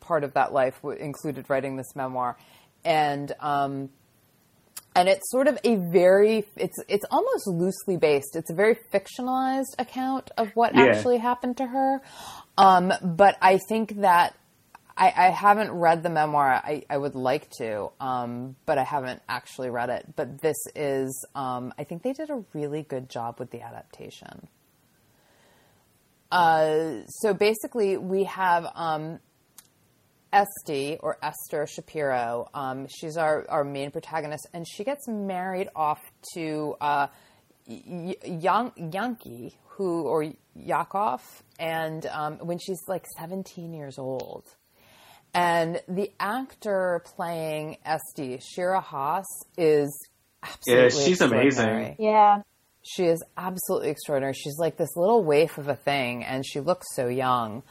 part 0.00 0.24
of 0.24 0.34
that 0.34 0.52
life 0.52 0.78
included 0.98 1.50
writing 1.50 1.76
this 1.76 1.94
memoir. 1.94 2.36
And 2.84 3.32
um, 3.40 3.90
and 4.94 5.08
it's 5.08 5.30
sort 5.30 5.48
of 5.48 5.58
a 5.64 5.76
very 5.76 6.44
it's 6.56 6.76
it's 6.88 7.04
almost 7.10 7.46
loosely 7.46 7.96
based. 7.96 8.36
It's 8.36 8.50
a 8.50 8.54
very 8.54 8.76
fictionalized 8.92 9.74
account 9.78 10.30
of 10.36 10.50
what 10.54 10.74
Yeah. 10.74 10.84
actually 10.84 11.18
happened 11.18 11.56
to 11.58 11.66
her. 11.66 12.00
Um, 12.56 12.92
but 13.02 13.36
I 13.42 13.58
think 13.58 14.00
that 14.00 14.34
I, 14.96 15.06
I 15.06 15.30
haven't 15.30 15.72
read 15.72 16.04
the 16.04 16.10
memoir. 16.10 16.46
I, 16.48 16.84
I 16.88 16.96
would 16.96 17.16
like 17.16 17.50
to, 17.58 17.90
um, 18.00 18.54
but 18.64 18.78
I 18.78 18.84
haven't 18.84 19.20
actually 19.28 19.70
read 19.70 19.90
it. 19.90 20.06
But 20.14 20.40
this 20.40 20.56
is, 20.76 21.26
um, 21.34 21.74
I 21.76 21.82
think 21.82 22.04
they 22.04 22.12
did 22.12 22.30
a 22.30 22.44
really 22.52 22.82
good 22.82 23.10
job 23.10 23.40
with 23.40 23.50
the 23.50 23.60
adaptation. 23.62 24.46
Uh, 26.30 27.02
so 27.08 27.34
basically, 27.34 27.96
we 27.96 28.24
have 28.24 28.66
um, 28.76 29.18
Esty 30.34 30.98
or 31.00 31.16
Esther 31.22 31.66
Shapiro. 31.66 32.48
Um, 32.52 32.86
she's 32.88 33.16
our, 33.16 33.46
our 33.48 33.64
main 33.64 33.90
protagonist, 33.92 34.48
and 34.52 34.66
she 34.68 34.82
gets 34.84 35.06
married 35.08 35.68
off 35.76 36.00
to 36.34 36.74
uh, 36.80 37.06
y- 37.68 38.16
Yan- 38.26 38.72
Yanky, 38.78 39.54
who 39.68 40.02
or 40.02 40.26
Yakov, 40.56 41.22
and 41.58 42.04
um, 42.06 42.38
when 42.38 42.58
she's 42.58 42.80
like 42.88 43.04
17 43.18 43.72
years 43.72 43.98
old. 43.98 44.44
And 45.32 45.80
the 45.88 46.12
actor 46.20 47.02
playing 47.16 47.78
Esty, 47.84 48.38
Shira 48.38 48.80
Haas, 48.80 49.24
is 49.56 49.90
absolutely 50.42 50.82
Yeah, 50.84 50.88
she's 51.06 51.20
amazing. 51.20 51.46
extraordinary. 51.48 51.96
Yeah. 51.98 52.42
She 52.82 53.04
is 53.06 53.24
absolutely 53.36 53.88
extraordinary. 53.88 54.34
She's 54.34 54.58
like 54.58 54.76
this 54.76 54.94
little 54.96 55.24
waif 55.24 55.58
of 55.58 55.68
a 55.68 55.74
thing, 55.74 56.22
and 56.22 56.44
she 56.46 56.60
looks 56.60 56.86
so 56.94 57.08
young. 57.08 57.62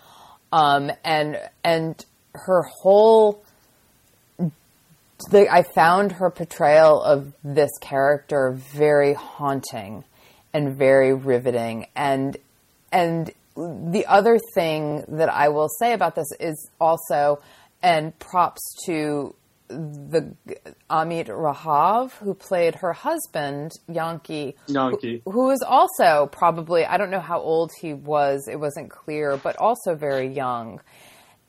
Um, 0.51 0.91
and 1.05 1.39
and 1.63 2.03
her 2.33 2.63
whole, 2.63 3.43
the, 5.29 5.47
I 5.51 5.63
found 5.63 6.13
her 6.13 6.29
portrayal 6.29 7.01
of 7.01 7.33
this 7.43 7.71
character 7.79 8.51
very 8.51 9.13
haunting 9.13 10.03
and 10.53 10.75
very 10.75 11.13
riveting. 11.13 11.87
And 11.95 12.37
and 12.91 13.31
the 13.55 14.05
other 14.07 14.39
thing 14.53 15.03
that 15.07 15.29
I 15.29 15.49
will 15.49 15.69
say 15.79 15.93
about 15.93 16.15
this 16.15 16.31
is 16.39 16.69
also, 16.79 17.41
and 17.81 18.17
props 18.19 18.61
to 18.85 19.35
the 19.67 20.35
Amit 20.89 21.27
Rahav, 21.27 22.11
who 22.13 22.33
played 22.33 22.75
her 22.75 22.93
husband 22.93 23.71
Yanky, 23.89 24.53
Yanky. 24.67 25.21
who, 25.25 25.31
who 25.31 25.47
was 25.47 25.61
also 25.61 26.29
probably 26.31 26.85
I 26.85 26.97
don't 26.97 27.09
know 27.09 27.19
how 27.19 27.39
old 27.39 27.71
he 27.79 27.93
was; 27.93 28.47
it 28.47 28.59
wasn't 28.59 28.89
clear, 28.89 29.37
but 29.37 29.55
also 29.57 29.95
very 29.95 30.27
young. 30.27 30.79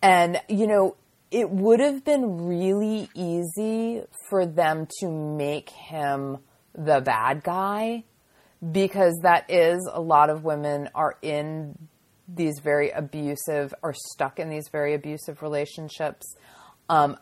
And 0.04 0.38
you 0.50 0.66
know, 0.66 0.96
it 1.30 1.48
would 1.48 1.80
have 1.80 2.04
been 2.04 2.46
really 2.46 3.08
easy 3.14 4.02
for 4.28 4.44
them 4.44 4.86
to 5.00 5.08
make 5.08 5.70
him 5.70 6.38
the 6.74 7.00
bad 7.00 7.42
guy 7.42 8.04
because 8.70 9.18
that 9.22 9.50
is 9.50 9.88
a 9.90 10.00
lot 10.02 10.28
of 10.28 10.44
women 10.44 10.90
are 10.94 11.16
in 11.22 11.78
these 12.28 12.60
very 12.62 12.90
abusive 12.90 13.72
or 13.82 13.94
stuck 13.94 14.38
in 14.38 14.50
these 14.50 14.68
very 14.70 14.92
abusive 14.92 15.40
relationships. 15.40 16.36
Um, 16.90 17.16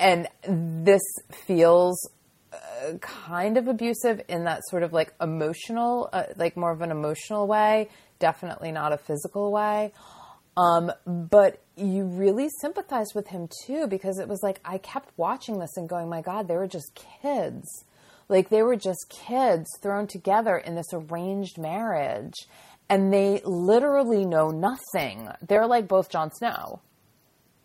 and 0.00 0.26
this 0.42 1.02
feels 1.46 2.10
uh, 2.52 2.98
kind 3.00 3.56
of 3.56 3.68
abusive 3.68 4.22
in 4.28 4.44
that 4.44 4.62
sort 4.68 4.82
of 4.82 4.92
like 4.92 5.14
emotional, 5.20 6.08
uh, 6.12 6.24
like 6.36 6.56
more 6.56 6.72
of 6.72 6.82
an 6.82 6.90
emotional 6.90 7.46
way, 7.46 7.88
definitely 8.18 8.72
not 8.72 8.92
a 8.92 8.98
physical 8.98 9.52
way. 9.52 9.92
Um, 10.58 10.90
but 11.06 11.62
you 11.76 12.04
really 12.04 12.48
sympathize 12.60 13.14
with 13.14 13.28
him 13.28 13.48
too 13.64 13.86
because 13.86 14.18
it 14.18 14.26
was 14.26 14.40
like 14.42 14.58
I 14.64 14.78
kept 14.78 15.16
watching 15.16 15.60
this 15.60 15.76
and 15.76 15.88
going, 15.88 16.08
my 16.08 16.20
God, 16.20 16.48
they 16.48 16.56
were 16.56 16.66
just 16.66 16.98
kids. 17.22 17.84
Like 18.28 18.48
they 18.48 18.62
were 18.62 18.74
just 18.74 19.06
kids 19.08 19.70
thrown 19.80 20.08
together 20.08 20.56
in 20.58 20.74
this 20.74 20.88
arranged 20.92 21.58
marriage 21.58 22.34
and 22.90 23.12
they 23.12 23.40
literally 23.44 24.24
know 24.24 24.48
nothing. 24.48 25.28
They're 25.46 25.66
like 25.66 25.86
both 25.86 26.10
Jon 26.10 26.32
Snow. 26.32 26.80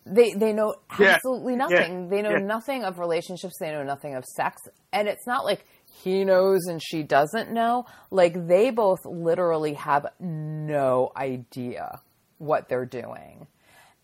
They 0.06 0.34
they 0.34 0.54
know 0.54 0.76
absolutely 0.92 1.54
Yeah. 1.54 1.58
nothing. 1.70 2.10
They 2.10 2.22
know 2.22 2.32
Yeah. 2.34 2.46
nothing 2.46 2.84
of 2.84 3.00
relationships. 3.00 3.56
They 3.60 3.72
know 3.72 3.84
nothing 3.84 4.14
of 4.16 4.24
sex. 4.26 4.62
And 4.92 5.08
it's 5.08 5.26
not 5.26 5.46
like 5.46 5.66
he 6.04 6.24
knows 6.26 6.68
and 6.68 6.80
she 6.84 7.02
doesn't 7.02 7.52
know. 7.52 7.86
Like 8.12 8.48
they 8.48 8.70
both 8.70 9.00
literally 9.06 9.74
have 9.74 10.06
no 10.20 11.12
idea 11.16 12.00
what 12.44 12.70
they're 12.70 12.86
doing. 12.86 13.48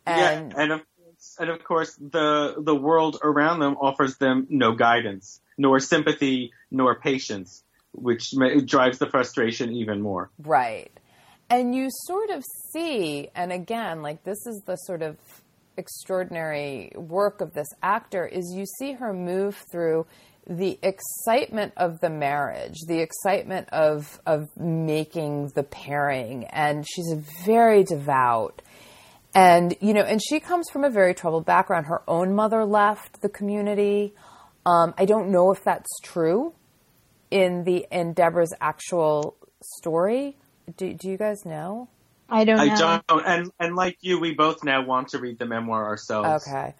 And 0.05 0.53
yeah, 0.53 0.61
and 0.61 0.71
of 0.71 0.79
course, 0.79 1.35
and 1.39 1.49
of 1.49 1.63
course, 1.63 1.95
the 1.95 2.55
the 2.57 2.75
world 2.75 3.19
around 3.23 3.59
them 3.59 3.75
offers 3.79 4.17
them 4.17 4.47
no 4.49 4.73
guidance, 4.73 5.41
nor 5.57 5.79
sympathy, 5.79 6.51
nor 6.71 6.99
patience, 6.99 7.63
which 7.93 8.31
ma- 8.33 8.59
drives 8.65 8.97
the 8.97 9.09
frustration 9.09 9.73
even 9.73 10.01
more. 10.01 10.31
Right. 10.39 10.91
And 11.49 11.73
you 11.73 11.89
sort 12.05 12.29
of 12.29 12.43
see, 12.73 13.29
and 13.33 13.51
again, 13.51 14.01
like 14.01 14.23
this 14.23 14.37
is 14.45 14.61
the 14.65 14.75
sort 14.75 15.01
of 15.01 15.17
extraordinary 15.77 16.91
work 16.95 17.41
of 17.41 17.53
this 17.53 17.67
actor, 17.81 18.25
is 18.25 18.53
you 18.55 18.65
see 18.77 18.93
her 18.93 19.13
move 19.13 19.63
through 19.71 20.05
the 20.49 20.79
excitement 20.81 21.73
of 21.77 21.99
the 21.99 22.09
marriage, 22.09 22.79
the 22.87 22.99
excitement 22.99 23.69
of 23.69 24.19
of 24.25 24.49
making 24.57 25.49
the 25.49 25.61
pairing, 25.61 26.45
and 26.45 26.85
she's 26.89 27.13
very 27.45 27.83
devout. 27.83 28.63
And 29.35 29.75
you 29.79 29.93
know, 29.93 30.01
and 30.01 30.19
she 30.21 30.39
comes 30.39 30.67
from 30.71 30.83
a 30.83 30.89
very 30.89 31.13
troubled 31.13 31.45
background. 31.45 31.85
Her 31.85 32.01
own 32.07 32.33
mother 32.33 32.65
left 32.65 33.21
the 33.21 33.29
community. 33.29 34.15
Um, 34.65 34.95
I 34.97 35.05
don't 35.05 35.29
know 35.29 35.51
if 35.51 35.63
that's 35.63 35.99
true 36.03 36.53
in 37.29 37.63
the 37.63 37.85
in 37.91 38.13
Deborah's 38.13 38.53
actual 38.59 39.37
story. 39.61 40.35
Do, 40.77 40.93
do 40.93 41.09
you 41.09 41.17
guys 41.17 41.45
know? 41.45 41.89
I 42.27 42.43
don't 42.43 42.57
know. 42.57 42.63
I 42.63 43.01
don't, 43.07 43.25
and 43.27 43.51
and 43.59 43.75
like 43.75 43.97
you, 44.01 44.19
we 44.19 44.33
both 44.33 44.63
now 44.63 44.83
want 44.83 45.09
to 45.09 45.19
read 45.19 45.37
the 45.37 45.45
memoir 45.45 45.85
ourselves. 45.85 46.47
Okay. 46.47 46.73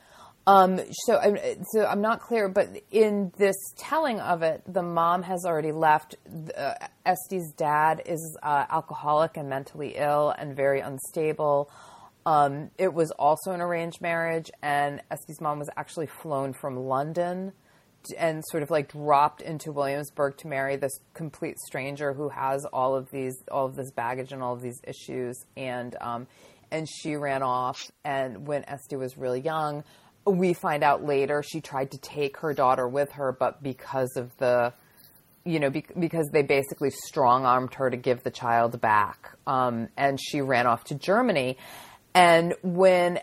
Um, 0.50 0.79
so, 1.06 1.20
I'm, 1.20 1.38
so 1.74 1.86
I'm 1.86 2.01
not 2.01 2.22
clear, 2.22 2.50
but 2.50 2.70
in 2.89 3.32
this 3.38 3.56
telling 3.77 4.20
of 4.20 4.41
it, 4.41 4.63
the 4.68 4.82
mom 4.82 5.22
has 5.22 5.46
already 5.46 5.72
left. 5.72 6.15
Uh, 6.58 6.74
Esty's 7.06 7.51
dad 7.51 8.01
is 8.08 8.36
uh, 8.41 8.65
alcoholic 8.68 9.38
and 9.38 9.48
mentally 9.48 9.94
ill 9.96 10.34
and 10.36 10.56
very 10.56 10.79
unstable. 10.79 11.70
Um, 12.25 12.72
it 12.79 12.91
was 12.91 13.12
also 13.12 13.51
an 13.51 13.62
arranged 13.62 14.01
marriage, 14.01 14.50
and 14.63 15.03
Esty's 15.12 15.39
mom 15.39 15.60
was 15.60 15.70
actually 15.77 16.08
flown 16.08 16.53
from 16.53 16.77
London 16.77 17.53
and 18.18 18.44
sort 18.50 18.63
of 18.63 18.72
like 18.72 18.91
dropped 18.91 19.44
into 19.44 19.72
Williamsburg 19.72 20.36
to 20.38 20.48
marry 20.48 20.77
this 20.77 21.00
complete 21.13 21.60
stranger 21.60 22.12
who 22.13 22.29
has 22.29 22.65
all 22.74 22.96
of 22.96 23.12
these, 23.12 23.36
all 23.51 23.68
of 23.68 23.75
this 23.75 23.91
baggage 23.91 24.32
and 24.32 24.41
all 24.41 24.53
of 24.53 24.62
these 24.62 24.82
issues, 24.88 25.46
and 25.56 25.96
um, 26.01 26.25
and 26.72 26.88
she 26.89 27.15
ran 27.15 27.44
off. 27.44 27.91
And 28.03 28.48
when 28.48 28.63
Esty 28.68 28.96
was 28.96 29.15
really 29.15 29.41
young, 29.41 29.84
we 30.26 30.54
find 30.54 30.84
out 30.84 31.04
later 31.04 31.44
she 31.44 31.62
tried 31.62 31.92
to 31.92 31.98
take 31.98 32.38
her 32.38 32.54
daughter 32.54 32.88
with 32.88 33.12
her, 33.14 33.32
but 33.32 33.64
because 33.64 34.16
of 34.16 34.36
the 34.38 34.74
you 35.46 35.60
know, 35.60 35.70
bec 35.70 35.92
because 35.98 36.30
they 36.32 36.44
basically 36.44 36.92
strong 36.92 37.46
armed 37.46 37.74
her 37.76 37.90
to 37.90 37.98
give 37.98 38.24
the 38.24 38.32
child 38.32 38.80
back. 38.82 39.36
Um, 39.48 39.88
and 39.98 40.20
she 40.22 40.42
ran 40.42 40.68
off 40.68 40.84
to 40.86 40.96
Germany. 40.96 41.58
And 42.14 42.54
when 42.62 43.20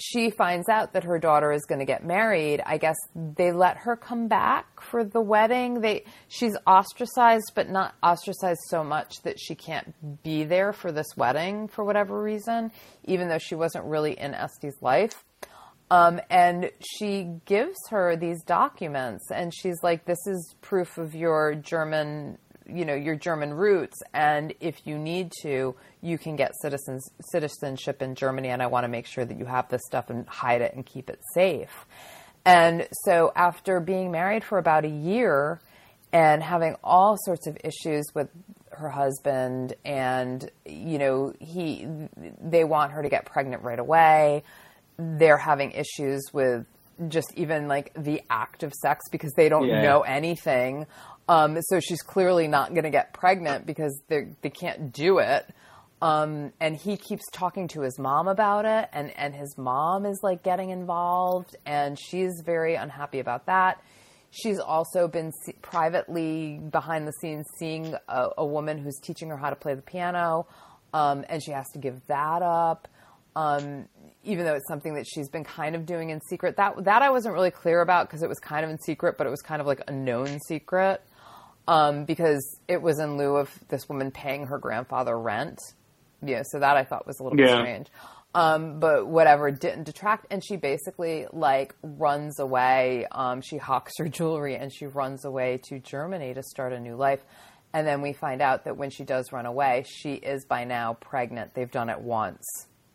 she 0.00 0.30
finds 0.30 0.68
out 0.68 0.92
that 0.92 1.04
her 1.04 1.18
daughter 1.18 1.50
is 1.52 1.64
going 1.64 1.80
to 1.80 1.84
get 1.84 2.04
married, 2.04 2.62
I 2.64 2.78
guess 2.78 2.96
they 3.14 3.50
let 3.50 3.78
her 3.78 3.96
come 3.96 4.28
back 4.28 4.80
for 4.80 5.04
the 5.04 5.20
wedding. 5.20 5.80
They 5.80 6.04
she's 6.28 6.56
ostracized, 6.66 7.52
but 7.54 7.68
not 7.68 7.94
ostracized 8.02 8.60
so 8.68 8.84
much 8.84 9.22
that 9.22 9.40
she 9.40 9.54
can't 9.54 10.22
be 10.22 10.44
there 10.44 10.72
for 10.72 10.92
this 10.92 11.08
wedding 11.16 11.68
for 11.68 11.84
whatever 11.84 12.22
reason, 12.22 12.70
even 13.04 13.28
though 13.28 13.38
she 13.38 13.54
wasn't 13.54 13.84
really 13.86 14.12
in 14.12 14.34
Esty's 14.34 14.76
life. 14.80 15.24
Um, 15.90 16.20
and 16.28 16.70
she 16.80 17.28
gives 17.46 17.78
her 17.90 18.14
these 18.16 18.42
documents, 18.42 19.30
and 19.30 19.54
she's 19.54 19.82
like, 19.82 20.04
"This 20.04 20.18
is 20.26 20.54
proof 20.60 20.98
of 20.98 21.14
your 21.14 21.54
German, 21.54 22.38
you 22.66 22.84
know, 22.84 22.94
your 22.94 23.14
German 23.14 23.54
roots. 23.54 23.96
And 24.12 24.52
if 24.60 24.86
you 24.86 24.98
need 24.98 25.32
to, 25.42 25.74
you 26.02 26.18
can 26.18 26.36
get 26.36 26.52
citizens 26.60 27.08
citizenship 27.32 28.02
in 28.02 28.14
Germany. 28.14 28.48
And 28.48 28.62
I 28.62 28.66
want 28.66 28.84
to 28.84 28.88
make 28.88 29.06
sure 29.06 29.24
that 29.24 29.38
you 29.38 29.46
have 29.46 29.68
this 29.70 29.80
stuff 29.86 30.10
and 30.10 30.28
hide 30.28 30.60
it 30.60 30.74
and 30.74 30.84
keep 30.84 31.08
it 31.08 31.20
safe." 31.34 31.86
And 32.44 32.86
so, 33.04 33.32
after 33.34 33.80
being 33.80 34.10
married 34.10 34.44
for 34.44 34.58
about 34.58 34.84
a 34.84 34.88
year 34.88 35.60
and 36.12 36.42
having 36.42 36.76
all 36.84 37.16
sorts 37.24 37.46
of 37.46 37.56
issues 37.64 38.04
with 38.14 38.28
her 38.72 38.90
husband, 38.90 39.74
and 39.86 40.50
you 40.66 40.98
know, 40.98 41.32
he 41.40 41.88
they 42.40 42.64
want 42.64 42.92
her 42.92 43.02
to 43.02 43.08
get 43.08 43.24
pregnant 43.24 43.62
right 43.62 43.78
away 43.78 44.44
they're 44.98 45.38
having 45.38 45.72
issues 45.72 46.22
with 46.32 46.66
just 47.08 47.32
even 47.36 47.68
like 47.68 47.92
the 47.94 48.22
act 48.28 48.62
of 48.64 48.72
sex 48.74 49.04
because 49.10 49.32
they 49.36 49.48
don't 49.48 49.68
Yeah. 49.68 49.82
know 49.82 50.00
anything. 50.00 50.86
Um, 51.28 51.60
so 51.62 51.78
she's 51.78 52.02
clearly 52.02 52.48
not 52.48 52.70
going 52.70 52.84
to 52.84 52.90
get 52.90 53.12
pregnant 53.12 53.66
because 53.66 54.00
they 54.08 54.28
they 54.42 54.50
can't 54.50 54.92
do 54.92 55.18
it. 55.18 55.46
Um, 56.00 56.52
and 56.60 56.76
he 56.76 56.96
keeps 56.96 57.24
talking 57.32 57.66
to 57.68 57.80
his 57.82 57.98
mom 57.98 58.28
about 58.28 58.64
it, 58.64 58.88
and 58.92 59.10
and 59.18 59.34
his 59.34 59.56
mom 59.58 60.06
is 60.06 60.20
like 60.22 60.42
getting 60.42 60.70
involved, 60.70 61.56
and 61.66 61.98
she's 61.98 62.40
very 62.44 62.74
unhappy 62.76 63.18
about 63.20 63.46
that. 63.46 63.80
she's 64.30 64.58
also 64.58 65.08
been 65.08 65.32
see- 65.44 65.54
privately 65.62 66.58
behind 66.70 67.08
the 67.08 67.12
scenes 67.12 67.46
seeing 67.58 67.94
a, 68.08 68.28
a, 68.36 68.44
woman 68.44 68.76
who's 68.76 68.98
teaching 69.02 69.30
her 69.30 69.38
how 69.38 69.48
to 69.48 69.56
play 69.56 69.72
the 69.74 69.80
piano, 69.80 70.46
um, 70.92 71.24
and 71.30 71.42
she 71.42 71.50
has 71.50 71.66
to 71.70 71.78
give 71.78 71.98
that 72.08 72.42
up. 72.42 72.86
Um, 73.34 73.86
even 74.24 74.44
though 74.44 74.54
it's 74.54 74.68
something 74.68 74.94
that 74.94 75.06
she's 75.06 75.28
been 75.28 75.44
kind 75.44 75.74
of 75.74 75.86
doing 75.86 76.10
in 76.10 76.20
secret, 76.20 76.56
that 76.56 76.84
that 76.84 77.02
I 77.02 77.10
wasn't 77.10 77.34
really 77.34 77.50
clear 77.50 77.80
about 77.80 78.08
because 78.08 78.22
it 78.22 78.28
was 78.28 78.38
kind 78.38 78.64
of 78.64 78.70
in 78.70 78.78
secret, 78.78 79.16
but 79.16 79.26
it 79.26 79.30
was 79.30 79.42
kind 79.42 79.60
of 79.60 79.66
like 79.66 79.82
a 79.86 79.92
known 79.92 80.38
secret 80.40 81.02
um, 81.66 82.04
because 82.04 82.60
it 82.66 82.80
was 82.82 82.98
in 82.98 83.16
lieu 83.16 83.36
of 83.36 83.50
this 83.68 83.88
woman 83.88 84.10
paying 84.10 84.46
her 84.46 84.58
grandfather 84.58 85.18
rent. 85.18 85.58
Yeah, 86.22 86.42
so 86.44 86.58
that 86.58 86.76
I 86.76 86.84
thought 86.84 87.06
was 87.06 87.20
a 87.20 87.22
little 87.22 87.36
bit 87.36 87.48
strange. 87.50 87.88
Um, 88.34 88.78
but 88.78 89.06
whatever 89.06 89.50
didn't 89.50 89.84
detract, 89.84 90.26
and 90.30 90.44
she 90.44 90.56
basically 90.56 91.26
like 91.32 91.74
runs 91.82 92.38
away. 92.38 93.06
Um, 93.10 93.40
she 93.40 93.56
hawks 93.56 93.92
her 93.98 94.08
jewelry 94.08 94.56
and 94.56 94.72
she 94.72 94.86
runs 94.86 95.24
away 95.24 95.60
to 95.68 95.78
Germany 95.78 96.34
to 96.34 96.42
start 96.42 96.72
a 96.72 96.80
new 96.80 96.96
life. 96.96 97.20
And 97.72 97.86
then 97.86 98.00
we 98.00 98.12
find 98.12 98.40
out 98.40 98.64
that 98.64 98.76
when 98.76 98.90
she 98.90 99.04
does 99.04 99.32
run 99.32 99.46
away, 99.46 99.84
she 99.86 100.14
is 100.14 100.44
by 100.44 100.64
now 100.64 100.94
pregnant. 100.94 101.54
They've 101.54 101.70
done 101.70 101.90
it 101.90 102.00
once. 102.00 102.44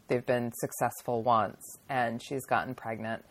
They've 0.08 0.26
been 0.26 0.52
successful 0.54 1.24
once, 1.24 1.78
and 1.90 2.22
she's 2.22 2.46
gotten 2.46 2.76
pregnant 2.76 3.24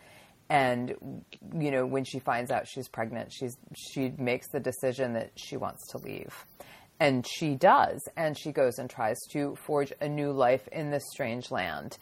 and 0.49 1.23
you 1.57 1.71
know 1.71 1.85
when 1.85 2.03
she 2.03 2.19
finds 2.19 2.51
out 2.51 2.67
she's 2.67 2.87
pregnant 2.87 3.31
she's 3.31 3.57
she 3.75 4.13
makes 4.17 4.47
the 4.49 4.59
decision 4.59 5.13
that 5.13 5.31
she 5.35 5.55
wants 5.57 5.87
to 5.87 5.97
leave 5.97 6.45
and 6.99 7.25
she 7.25 7.55
does 7.55 7.99
and 8.17 8.37
she 8.37 8.51
goes 8.51 8.77
and 8.77 8.89
tries 8.89 9.17
to 9.31 9.55
forge 9.55 9.91
a 10.01 10.07
new 10.07 10.31
life 10.31 10.67
in 10.71 10.91
this 10.91 11.03
strange 11.11 11.49
land 11.49 11.97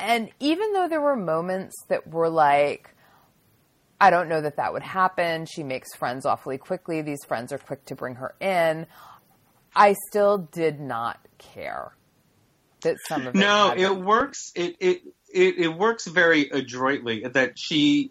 and 0.00 0.30
even 0.40 0.72
though 0.72 0.88
there 0.88 1.00
were 1.00 1.16
moments 1.16 1.74
that 1.88 2.08
were 2.08 2.28
like 2.28 2.90
I 4.00 4.10
don't 4.10 4.28
know 4.28 4.40
that 4.40 4.56
that 4.56 4.72
would 4.72 4.82
happen. 4.82 5.46
She 5.46 5.62
makes 5.62 5.94
friends 5.94 6.26
awfully 6.26 6.58
quickly. 6.58 7.00
These 7.00 7.24
friends 7.24 7.52
are 7.52 7.58
quick 7.58 7.86
to 7.86 7.94
bring 7.94 8.16
her 8.16 8.34
in. 8.40 8.86
I 9.74 9.94
still 10.08 10.36
did 10.36 10.80
not 10.80 11.20
care 11.38 11.94
that 12.84 13.00
some 13.00 13.26
of 13.26 13.34
it 13.34 13.38
No, 13.38 13.74
it 13.76 13.94
works. 13.94 14.52
It 14.54 14.76
it 14.80 15.02
it, 15.32 15.58
it 15.58 15.68
works 15.68 16.06
very 16.06 16.48
adroitly 16.48 17.24
that 17.24 17.58
she 17.58 18.10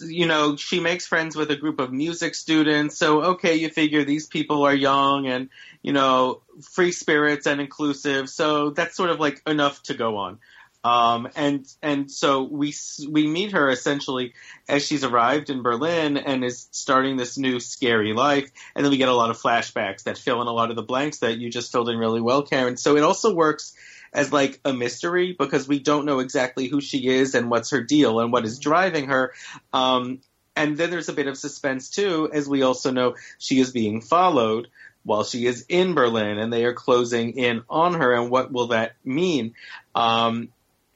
you 0.00 0.26
know, 0.26 0.56
she 0.56 0.80
makes 0.80 1.06
friends 1.06 1.36
with 1.36 1.50
a 1.50 1.56
group 1.56 1.78
of 1.78 1.92
music 1.92 2.34
students. 2.34 2.98
So, 2.98 3.22
okay, 3.22 3.56
you 3.56 3.68
figure 3.70 4.04
these 4.04 4.26
people 4.26 4.64
are 4.64 4.74
young 4.74 5.26
and, 5.26 5.50
you 5.82 5.92
know, 5.92 6.42
free 6.72 6.92
spirits 6.92 7.46
and 7.46 7.60
inclusive. 7.60 8.28
So 8.28 8.70
that's 8.70 8.96
sort 8.96 9.10
of 9.10 9.20
like 9.20 9.40
enough 9.46 9.82
to 9.84 9.94
go 9.94 10.16
on. 10.16 10.38
Um, 10.82 11.28
and, 11.36 11.66
and 11.82 12.10
so 12.10 12.42
we, 12.42 12.74
we 13.08 13.26
meet 13.26 13.52
her 13.52 13.68
essentially 13.68 14.34
as 14.68 14.84
she's 14.84 15.04
arrived 15.04 15.50
in 15.50 15.62
Berlin 15.62 16.16
and 16.16 16.44
is 16.44 16.68
starting 16.70 17.16
this 17.16 17.36
new 17.36 17.60
scary 17.60 18.14
life. 18.14 18.50
And 18.74 18.84
then 18.84 18.90
we 18.90 18.96
get 18.96 19.08
a 19.08 19.14
lot 19.14 19.30
of 19.30 19.40
flashbacks 19.40 20.04
that 20.04 20.18
fill 20.18 20.40
in 20.40 20.48
a 20.48 20.52
lot 20.52 20.70
of 20.70 20.76
the 20.76 20.82
blanks 20.82 21.18
that 21.18 21.38
you 21.38 21.50
just 21.50 21.70
filled 21.70 21.88
in 21.88 21.98
really 21.98 22.20
well, 22.20 22.42
Karen. 22.42 22.76
So 22.76 22.96
it 22.96 23.02
also 23.02 23.32
works 23.32 23.74
as 24.12 24.32
like 24.32 24.60
a 24.64 24.72
mystery 24.72 25.34
because 25.38 25.68
we 25.68 25.78
don't 25.78 26.06
know 26.06 26.18
exactly 26.18 26.66
who 26.66 26.80
she 26.80 27.08
is 27.08 27.34
and 27.34 27.50
what's 27.50 27.70
her 27.70 27.82
deal 27.82 28.20
and 28.20 28.32
what 28.32 28.44
is 28.44 28.58
driving 28.58 29.08
her. 29.08 29.32
Um, 29.72 30.20
and 30.56 30.76
then 30.76 30.90
there's 30.90 31.08
a 31.08 31.14
bit 31.14 31.28
of 31.28 31.38
suspense 31.38 31.90
too, 31.90 32.28
as 32.32 32.48
we 32.48 32.62
also 32.62 32.90
know 32.90 33.14
she 33.38 33.60
is 33.60 33.70
being 33.70 34.00
followed 34.00 34.68
while 35.04 35.24
she 35.24 35.46
is 35.46 35.64
in 35.68 35.94
Berlin 35.94 36.38
and 36.38 36.52
they 36.52 36.64
are 36.64 36.74
closing 36.74 37.38
in 37.38 37.62
on 37.70 37.94
her. 37.94 38.12
And 38.12 38.30
what 38.30 38.52
will 38.52 38.68
that 38.68 38.92
mean? 39.04 39.54
Um, 39.94 40.48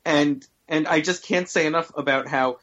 and 0.04 0.46
and 0.68 0.88
I 0.88 1.00
just 1.00 1.24
can't 1.24 1.48
say 1.48 1.66
enough 1.66 1.92
about 1.96 2.28
how 2.28 2.58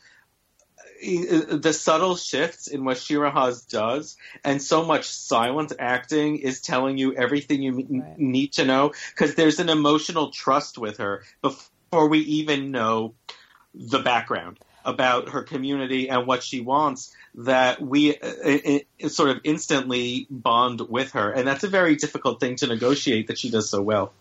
the 1.02 1.74
subtle 1.74 2.16
shifts 2.16 2.68
in 2.68 2.84
what 2.84 2.98
Shira 2.98 3.32
Haas 3.32 3.62
does, 3.64 4.18
and 4.44 4.62
so 4.62 4.84
much 4.84 5.08
silent 5.08 5.74
acting 5.80 6.38
is 6.38 6.62
telling 6.62 6.98
you 6.98 7.16
everything 7.16 7.62
you 7.62 7.86
right. 7.90 8.20
need 8.20 8.54
to 8.54 8.66
know 8.66 8.94
because 9.16 9.36
there's 9.36 9.60
an 9.60 9.70
emotional 9.70 10.32
trust 10.32 10.78
with 10.78 10.98
her 10.98 11.24
before 11.42 12.08
we 12.08 12.20
even 12.20 12.72
know 12.72 13.14
the 13.74 14.00
background 14.00 14.60
about 14.86 15.30
her 15.30 15.44
community 15.44 16.10
and 16.10 16.26
what 16.26 16.44
she 16.44 16.62
wants 16.62 17.14
that 17.36 17.82
we 17.82 18.18
uh, 18.18 18.80
uh, 19.04 19.10
sort 19.10 19.30
of 19.30 19.40
instantly 19.44 20.26
bond 20.30 20.82
with 20.82 21.12
her 21.12 21.32
and 21.32 21.48
that's 21.48 21.64
a 21.64 21.68
very 21.68 21.96
difficult 21.96 22.40
thing 22.40 22.56
to 22.56 22.66
negotiate 22.66 23.28
that 23.28 23.38
she 23.38 23.50
does 23.50 23.70
so 23.70 23.82
well 23.82 24.14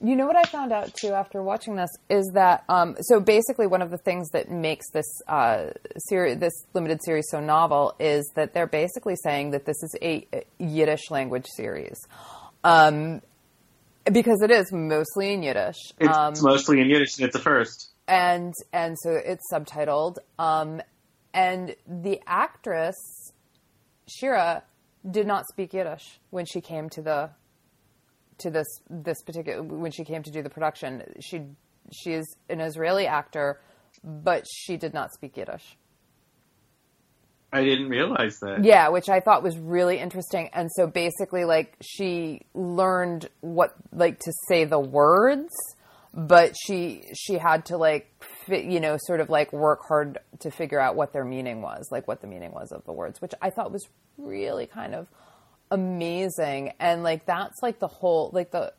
you 0.00 0.14
know 0.14 0.26
what 0.26 0.36
I 0.36 0.44
found 0.44 0.72
out 0.72 0.94
too 0.94 1.12
after 1.12 1.42
watching 1.42 1.74
this 1.76 1.90
is 2.08 2.30
that 2.34 2.64
um, 2.68 2.96
so 3.00 3.20
basically 3.20 3.66
one 3.66 3.82
of 3.82 3.90
the 3.90 3.98
things 3.98 4.30
that 4.30 4.50
makes 4.50 4.90
this 4.90 5.06
uh, 5.26 5.70
series, 5.96 6.38
this 6.38 6.52
limited 6.74 7.00
series 7.04 7.26
so 7.30 7.40
novel 7.40 7.94
is 7.98 8.30
that 8.36 8.54
they're 8.54 8.66
basically 8.66 9.16
saying 9.22 9.50
that 9.50 9.64
this 9.64 9.82
is 9.82 9.96
a 10.00 10.26
Yiddish 10.58 11.10
language 11.10 11.46
series. 11.56 11.98
Um, 12.62 13.22
because 14.12 14.40
it 14.42 14.50
is 14.50 14.72
mostly 14.72 15.32
in 15.32 15.42
Yiddish. 15.42 15.76
It's 15.98 16.16
um, 16.16 16.34
mostly 16.40 16.80
in 16.80 16.88
Yiddish, 16.88 17.18
and 17.18 17.26
it's 17.26 17.36
a 17.36 17.40
first. 17.40 17.90
And 18.06 18.54
and 18.72 18.96
so 19.02 19.10
it's 19.12 19.44
subtitled. 19.52 20.16
Um, 20.38 20.80
and 21.34 21.74
the 21.86 22.20
actress 22.26 22.96
Shira 24.08 24.62
did 25.08 25.26
not 25.26 25.46
speak 25.48 25.74
Yiddish 25.74 26.18
when 26.30 26.46
she 26.46 26.60
came 26.60 26.88
to 26.90 27.02
the 27.02 27.30
to 28.38 28.50
this 28.50 28.66
this 28.88 29.22
particular 29.22 29.62
when 29.62 29.90
she 29.90 30.04
came 30.04 30.22
to 30.22 30.30
do 30.30 30.42
the 30.42 30.50
production. 30.50 31.02
She 31.20 31.42
she 31.92 32.12
is 32.12 32.36
an 32.48 32.60
Israeli 32.60 33.06
actor, 33.06 33.60
but 34.02 34.46
she 34.50 34.76
did 34.76 34.94
not 34.94 35.12
speak 35.12 35.36
Yiddish. 35.36 35.76
I 37.52 37.64
didn't 37.64 37.88
realize 37.88 38.38
that. 38.40 38.62
Yeah, 38.62 38.88
which 38.90 39.08
I 39.08 39.20
thought 39.20 39.42
was 39.42 39.56
really 39.56 39.98
interesting. 39.98 40.50
And 40.52 40.68
so 40.74 40.86
basically, 40.86 41.44
like 41.44 41.76
she 41.80 42.42
learned 42.54 43.28
what 43.40 43.74
like 43.92 44.18
to 44.20 44.32
say 44.48 44.64
the 44.64 44.78
words, 44.78 45.54
but 46.12 46.54
she 46.66 47.04
she 47.14 47.38
had 47.38 47.64
to 47.66 47.78
like 47.78 48.12
fit, 48.46 48.64
you 48.64 48.80
know 48.80 48.98
sort 49.00 49.20
of 49.20 49.30
like 49.30 49.52
work 49.52 49.80
hard 49.88 50.18
to 50.40 50.50
figure 50.50 50.78
out 50.78 50.94
what 50.94 51.12
their 51.14 51.24
meaning 51.24 51.62
was, 51.62 51.88
like 51.90 52.06
what 52.06 52.20
the 52.20 52.26
meaning 52.26 52.52
was 52.52 52.70
of 52.70 52.84
the 52.84 52.92
words, 52.92 53.22
which 53.22 53.32
I 53.40 53.48
thought 53.48 53.72
was 53.72 53.86
really 54.18 54.66
kind 54.66 54.94
of 54.94 55.08
amazing. 55.70 56.72
And 56.78 57.02
like 57.02 57.26
that's 57.26 57.62
like 57.62 57.78
the 57.78 57.88
whole 57.88 58.30
like 58.32 58.50
the 58.50 58.72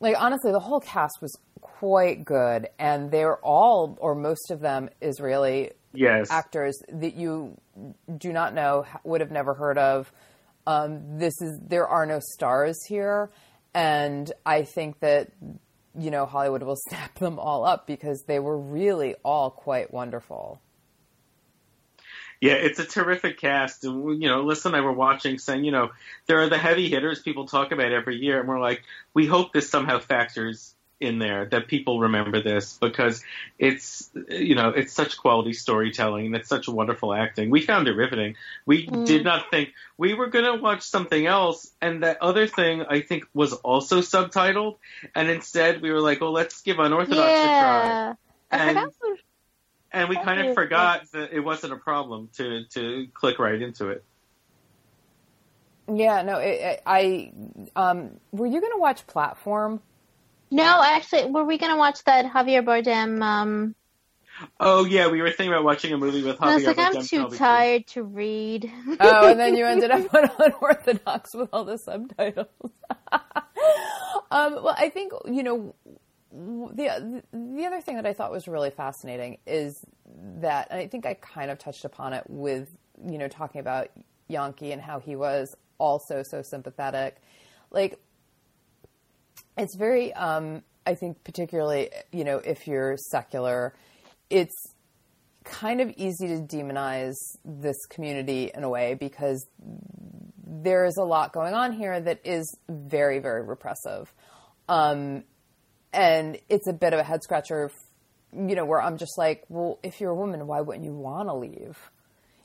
like 0.00 0.16
honestly 0.18 0.52
the 0.52 0.60
whole 0.60 0.80
cast 0.80 1.18
was 1.20 1.36
quite 1.60 2.24
good. 2.24 2.68
And 2.78 3.10
they're 3.10 3.36
all 3.38 3.96
or 4.00 4.14
most 4.14 4.50
of 4.50 4.60
them 4.60 4.90
israeli 5.00 5.72
yes. 5.92 6.30
actors 6.30 6.78
that 6.88 7.14
you 7.14 7.56
do 8.16 8.32
not 8.32 8.54
know 8.54 8.86
would 9.04 9.20
have 9.20 9.30
never 9.30 9.54
heard 9.54 9.78
of. 9.78 10.12
Um, 10.66 11.18
this 11.18 11.34
is 11.40 11.58
there 11.66 11.88
are 11.88 12.06
no 12.06 12.20
stars 12.34 12.78
here. 12.86 13.30
And 13.72 14.32
i 14.44 14.62
think 14.62 14.98
that 14.98 15.30
you 15.96 16.10
know 16.10 16.26
hollywood 16.26 16.62
will 16.64 16.76
snap 16.88 17.16
them 17.20 17.38
all 17.38 17.64
up 17.64 17.86
because 17.86 18.24
they 18.26 18.40
were 18.40 18.58
really 18.58 19.14
all 19.24 19.50
quite 19.50 19.92
wonderful 19.92 20.60
yeah, 22.40 22.54
it's 22.54 22.78
a 22.78 22.84
terrific 22.84 23.38
cast. 23.38 23.84
And, 23.84 24.22
you 24.22 24.28
know, 24.28 24.44
Alyssa 24.44 24.66
and 24.66 24.76
I 24.76 24.80
were 24.80 24.92
watching 24.92 25.38
saying, 25.38 25.64
you 25.64 25.72
know, 25.72 25.90
there 26.26 26.40
are 26.40 26.48
the 26.48 26.58
heavy 26.58 26.88
hitters 26.88 27.20
people 27.20 27.46
talk 27.46 27.70
about 27.70 27.92
every 27.92 28.16
year. 28.16 28.40
And 28.40 28.48
we're 28.48 28.60
like, 28.60 28.82
we 29.12 29.26
hope 29.26 29.52
this 29.52 29.68
somehow 29.68 29.98
factors 29.98 30.74
in 31.00 31.18
there 31.18 31.46
that 31.46 31.66
people 31.66 32.00
remember 32.00 32.42
this 32.42 32.76
because 32.78 33.22
it's, 33.58 34.10
you 34.28 34.54
know, 34.54 34.68
it's 34.68 34.92
such 34.92 35.16
quality 35.16 35.54
storytelling 35.54 36.26
and 36.26 36.36
it's 36.36 36.48
such 36.48 36.68
wonderful 36.68 37.14
acting. 37.14 37.50
We 37.50 37.62
found 37.62 37.88
it 37.88 37.92
riveting. 37.92 38.36
We 38.66 38.86
mm. 38.86 39.06
did 39.06 39.24
not 39.24 39.50
think 39.50 39.72
we 39.96 40.14
were 40.14 40.28
going 40.28 40.44
to 40.44 40.62
watch 40.62 40.82
something 40.82 41.26
else. 41.26 41.70
And 41.80 42.02
that 42.02 42.22
other 42.22 42.46
thing 42.46 42.84
I 42.88 43.00
think 43.00 43.24
was 43.32 43.54
also 43.54 44.00
subtitled. 44.00 44.76
And 45.14 45.30
instead 45.30 45.80
we 45.80 45.90
were 45.90 46.00
like, 46.00 46.20
well, 46.20 46.32
let's 46.32 46.60
give 46.62 46.78
Unorthodox 46.78 47.30
yeah. 47.30 48.14
a 48.50 48.56
try. 48.56 48.78
And, 48.78 48.90
and 49.92 50.08
we 50.08 50.16
kind 50.16 50.40
of 50.40 50.54
forgot 50.54 51.10
that 51.12 51.32
it 51.32 51.40
wasn't 51.40 51.72
a 51.72 51.76
problem 51.76 52.28
to 52.36 52.64
to 52.70 53.08
click 53.14 53.38
right 53.38 53.60
into 53.60 53.88
it. 53.88 54.04
Yeah, 55.92 56.22
no, 56.22 56.38
it, 56.38 56.60
it, 56.60 56.82
I 56.86 57.32
um, 57.74 58.20
were 58.32 58.46
you 58.46 58.60
going 58.60 58.72
to 58.72 58.78
watch 58.78 59.06
Platform? 59.06 59.80
No, 60.50 60.82
actually, 60.82 61.30
were 61.30 61.44
we 61.44 61.58
going 61.58 61.72
to 61.72 61.78
watch 61.78 62.02
that 62.04 62.26
Javier 62.26 62.64
Bardem? 62.64 63.22
Um... 63.22 63.74
Oh 64.58 64.84
yeah, 64.84 65.08
we 65.08 65.20
were 65.20 65.30
thinking 65.30 65.48
about 65.48 65.64
watching 65.64 65.92
a 65.92 65.98
movie 65.98 66.22
with 66.22 66.38
Javier. 66.38 66.46
I 66.46 66.54
was 66.54 66.64
like, 66.64 66.76
Bardem 66.76 66.96
I'm 66.96 67.30
too 67.30 67.36
tired 67.36 67.86
to 67.88 68.02
read. 68.02 68.70
oh, 69.00 69.30
and 69.30 69.38
then 69.38 69.56
you 69.56 69.66
ended 69.66 69.90
up 69.90 70.12
on 70.14 70.30
Unorthodox 70.38 71.34
with 71.34 71.48
all 71.52 71.64
the 71.64 71.78
subtitles. 71.78 72.46
um, 74.30 74.54
well, 74.54 74.74
I 74.76 74.90
think 74.90 75.12
you 75.26 75.42
know 75.42 75.74
the 76.32 77.22
the 77.32 77.66
other 77.66 77.80
thing 77.80 77.96
that 77.96 78.06
I 78.06 78.12
thought 78.12 78.30
was 78.30 78.46
really 78.46 78.70
fascinating 78.70 79.38
is 79.46 79.84
that, 80.40 80.68
and 80.70 80.78
I 80.78 80.86
think 80.86 81.06
I 81.06 81.14
kind 81.14 81.50
of 81.50 81.58
touched 81.58 81.84
upon 81.84 82.12
it 82.12 82.24
with 82.28 82.68
you 83.04 83.18
know 83.18 83.28
talking 83.28 83.60
about 83.60 83.88
Yanky 84.30 84.72
and 84.72 84.80
how 84.80 85.00
he 85.00 85.16
was 85.16 85.54
also 85.78 86.22
so 86.22 86.42
sympathetic. 86.42 87.16
Like, 87.70 87.98
it's 89.56 89.76
very, 89.76 90.12
um, 90.12 90.62
I 90.86 90.94
think, 90.94 91.22
particularly 91.24 91.90
you 92.12 92.24
know 92.24 92.38
if 92.38 92.66
you're 92.66 92.96
secular, 92.96 93.74
it's 94.28 94.74
kind 95.44 95.80
of 95.80 95.90
easy 95.96 96.28
to 96.28 96.40
demonize 96.42 97.16
this 97.44 97.86
community 97.86 98.50
in 98.54 98.62
a 98.62 98.68
way 98.68 98.94
because 98.94 99.48
there 100.46 100.84
is 100.84 100.96
a 100.96 101.04
lot 101.04 101.32
going 101.32 101.54
on 101.54 101.72
here 101.72 102.00
that 102.00 102.20
is 102.24 102.56
very, 102.68 103.18
very 103.18 103.42
repressive. 103.42 104.12
Um, 104.68 105.24
and 105.92 106.38
it's 106.48 106.66
a 106.66 106.72
bit 106.72 106.92
of 106.92 106.98
a 107.00 107.02
head 107.02 107.22
scratcher, 107.22 107.70
you 108.32 108.54
know, 108.54 108.64
where 108.64 108.80
I'm 108.80 108.96
just 108.96 109.18
like, 109.18 109.44
well, 109.48 109.78
if 109.82 110.00
you're 110.00 110.10
a 110.10 110.14
woman, 110.14 110.46
why 110.46 110.60
wouldn't 110.60 110.84
you 110.84 110.92
want 110.92 111.28
to 111.28 111.34
leave? 111.34 111.78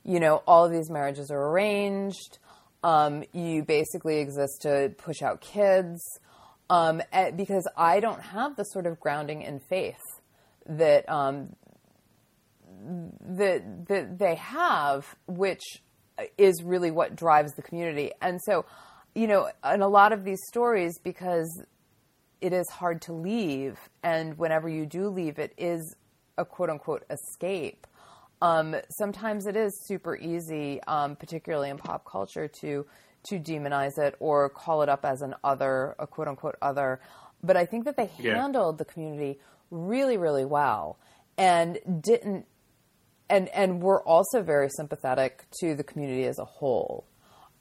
You 0.04 0.20
know, 0.20 0.44
all 0.48 0.66
of 0.66 0.72
these 0.72 0.90
marriages 0.90 1.32
are 1.32 1.50
arranged. 1.50 2.40
Um, 2.84 3.24
you 3.34 3.64
basically 3.64 4.20
exist 4.20 4.62
to 4.62 4.94
push 4.98 5.22
out 5.22 5.42
kids. 5.42 6.02
Um, 6.70 7.02
because 7.36 7.68
I 7.78 8.00
don't 8.00 8.22
have 8.22 8.56
the 8.56 8.64
sort 8.64 8.88
of 8.88 9.00
grounding 9.00 9.44
in 9.44 9.60
faith 9.60 10.02
that 10.68 11.08
um, 11.08 11.56
that 13.22 13.88
that 13.88 14.18
they 14.18 14.36
have, 14.36 15.16
which 15.28 15.62
is 16.38 16.64
really 16.64 16.92
what 16.92 17.16
drives 17.16 17.54
the 17.54 17.62
community. 17.62 18.12
And 18.22 18.40
so, 18.44 18.66
you 19.14 19.28
know, 19.28 19.50
in 19.72 19.82
a 19.82 19.88
lot 19.88 20.12
of 20.12 20.24
these 20.24 20.40
stories, 20.48 20.98
because 21.04 21.64
it 22.42 22.54
is 22.54 22.70
hard 22.70 23.02
to 23.04 23.14
leave, 23.14 23.78
and 24.04 24.38
whenever 24.38 24.68
you 24.70 24.86
do 24.86 25.10
leave, 25.10 25.40
it 25.40 25.54
is 25.58 25.96
a 26.38 26.46
quote 26.46 26.70
unquote 26.70 27.04
escape. 27.10 27.88
Um, 28.42 28.76
sometimes 28.90 29.46
it 29.48 29.56
is 29.56 29.72
super 29.88 30.16
easy, 30.16 30.82
um, 30.88 31.16
particularly 31.16 31.70
in 31.70 31.78
pop 31.78 32.06
culture, 32.06 32.48
to 32.62 32.86
to 33.30 33.40
demonize 33.40 33.98
it 33.98 34.16
or 34.20 34.50
call 34.50 34.84
it 34.84 34.90
up 34.90 35.04
as 35.04 35.22
an 35.22 35.34
other, 35.44 35.96
a 35.98 36.06
quote 36.06 36.28
unquote 36.28 36.56
other. 36.62 37.00
But 37.42 37.58
I 37.58 37.66
think 37.66 37.86
that 37.86 37.98
they 37.98 38.12
Yeah. 38.20 38.36
handled 38.36 38.78
the 38.78 38.86
community 38.86 39.40
really, 39.72 40.18
really 40.18 40.46
well, 40.46 40.98
and 41.38 41.80
didn't 42.02 42.46
and 43.30 43.50
and 43.50 43.82
we're 43.82 44.04
also 44.04 44.44
very 44.44 44.70
sympathetic 44.70 45.46
to 45.62 45.74
the 45.76 45.84
community 45.84 46.26
as 46.26 46.38
a 46.38 46.46
whole, 46.46 47.06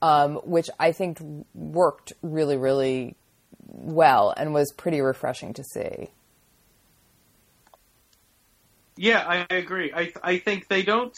um, 0.03 0.37
which 0.45 0.69
I 0.79 0.93
think 0.93 1.19
worked 1.55 2.13
really, 2.21 2.57
really 2.59 3.17
well 3.75 4.33
and 4.37 4.55
was 4.55 4.73
pretty 4.73 5.01
refreshing 5.01 5.53
to 5.55 5.65
see. 5.65 6.11
Yeah, 8.97 9.25
I 9.27 9.55
agree. 9.55 9.93
I 9.93 10.13
I 10.23 10.39
think 10.39 10.69
they 10.69 10.83
don't. 10.83 11.17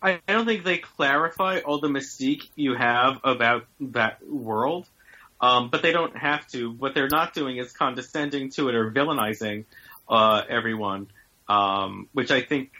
I 0.00 0.20
don't 0.26 0.46
think 0.46 0.64
they 0.64 0.78
clarify 0.78 1.60
all 1.60 1.78
the 1.78 1.88
mystique 1.88 2.48
you 2.56 2.74
have 2.74 3.20
about 3.22 3.66
that 3.80 4.26
world, 4.26 4.88
um, 5.40 5.68
but 5.68 5.82
they 5.82 5.92
don't 5.92 6.16
have 6.16 6.46
to. 6.48 6.72
What 6.72 6.94
they're 6.94 7.08
not 7.08 7.34
doing 7.34 7.58
is 7.58 7.72
condescending 7.72 8.50
to 8.52 8.68
it 8.68 8.74
or 8.74 8.90
villainizing 8.90 9.64
uh, 10.08 10.42
everyone, 10.48 11.08
um, 11.48 12.08
which 12.12 12.30
I 12.30 12.40
think 12.40 12.72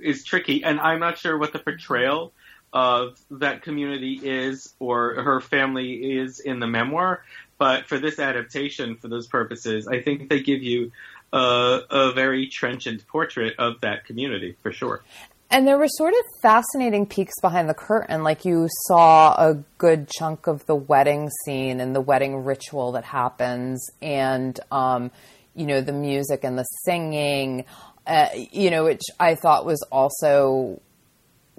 is 0.00 0.22
tricky. 0.22 0.62
And 0.62 0.78
I'm 0.78 1.00
not 1.00 1.18
sure 1.18 1.36
what 1.36 1.52
the 1.52 1.58
portrayal 1.58 2.32
of 2.72 3.18
that 3.30 3.62
community 3.62 4.20
is 4.22 4.74
or 4.78 5.14
her 5.14 5.40
family 5.40 6.18
is 6.18 6.38
in 6.40 6.60
the 6.60 6.66
memoir. 6.66 7.24
But 7.58 7.86
for 7.86 7.98
this 7.98 8.18
adaptation, 8.18 8.96
for 8.96 9.08
those 9.08 9.26
purposes, 9.26 9.88
I 9.88 10.00
think 10.00 10.28
they 10.28 10.40
give 10.40 10.62
you 10.62 10.92
uh, 11.32 11.80
a 11.90 12.12
very 12.12 12.46
trenchant 12.46 13.06
portrait 13.06 13.54
of 13.58 13.80
that 13.82 14.04
community 14.04 14.56
for 14.62 14.72
sure. 14.72 15.02
And 15.50 15.66
there 15.66 15.78
were 15.78 15.88
sort 15.88 16.12
of 16.12 16.20
fascinating 16.42 17.06
peeks 17.06 17.34
behind 17.40 17.68
the 17.68 17.74
curtain. 17.74 18.22
Like 18.22 18.44
you 18.44 18.68
saw 18.86 19.34
a 19.34 19.54
good 19.78 20.08
chunk 20.08 20.46
of 20.46 20.66
the 20.66 20.76
wedding 20.76 21.30
scene 21.44 21.80
and 21.80 21.96
the 21.96 22.02
wedding 22.02 22.44
ritual 22.44 22.92
that 22.92 23.04
happens, 23.04 23.90
and 24.02 24.58
um, 24.70 25.10
you 25.54 25.64
know 25.64 25.80
the 25.80 25.92
music 25.92 26.44
and 26.44 26.58
the 26.58 26.66
singing. 26.84 27.64
Uh, 28.06 28.28
you 28.34 28.70
know, 28.70 28.84
which 28.84 29.02
I 29.20 29.34
thought 29.34 29.66
was 29.66 29.82
also 29.90 30.80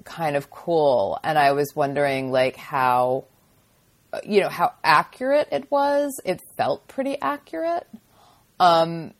kind 0.04 0.36
of 0.36 0.50
cool. 0.50 1.18
And 1.22 1.38
I 1.38 1.52
was 1.52 1.72
wondering, 1.74 2.32
like, 2.32 2.56
how 2.56 3.24
you 4.24 4.40
know 4.40 4.48
how 4.48 4.72
accurate 4.82 5.48
it 5.52 5.70
was. 5.70 6.20
It 6.24 6.40
felt 6.56 6.88
pretty 6.88 7.20
accurate. 7.20 7.86
Um, 8.58 9.14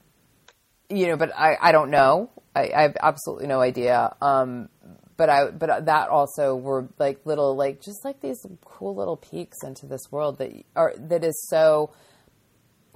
you 0.88 1.07
know, 1.07 1.16
but 1.16 1.33
I, 1.37 1.57
I 1.61 1.72
don't 1.72 1.90
know. 1.90 2.31
I, 2.55 2.70
I 2.74 2.83
have 2.83 2.96
absolutely 3.00 3.46
no 3.46 3.61
idea. 3.61 4.14
Um, 4.20 4.68
but 5.16 5.29
I, 5.29 5.50
but 5.50 5.87
that 5.87 6.09
also 6.09 6.57
were 6.57 6.88
like 6.98 7.24
little, 7.24 7.55
like 7.55 7.81
just 7.81 8.05
like 8.05 8.20
these 8.20 8.44
cool 8.64 8.94
little 8.94 9.16
peeks 9.16 9.59
into 9.62 9.87
this 9.87 10.03
world 10.11 10.38
that 10.38 10.53
are 10.74 10.94
that 10.96 11.24
is 11.24 11.46
so 11.48 11.92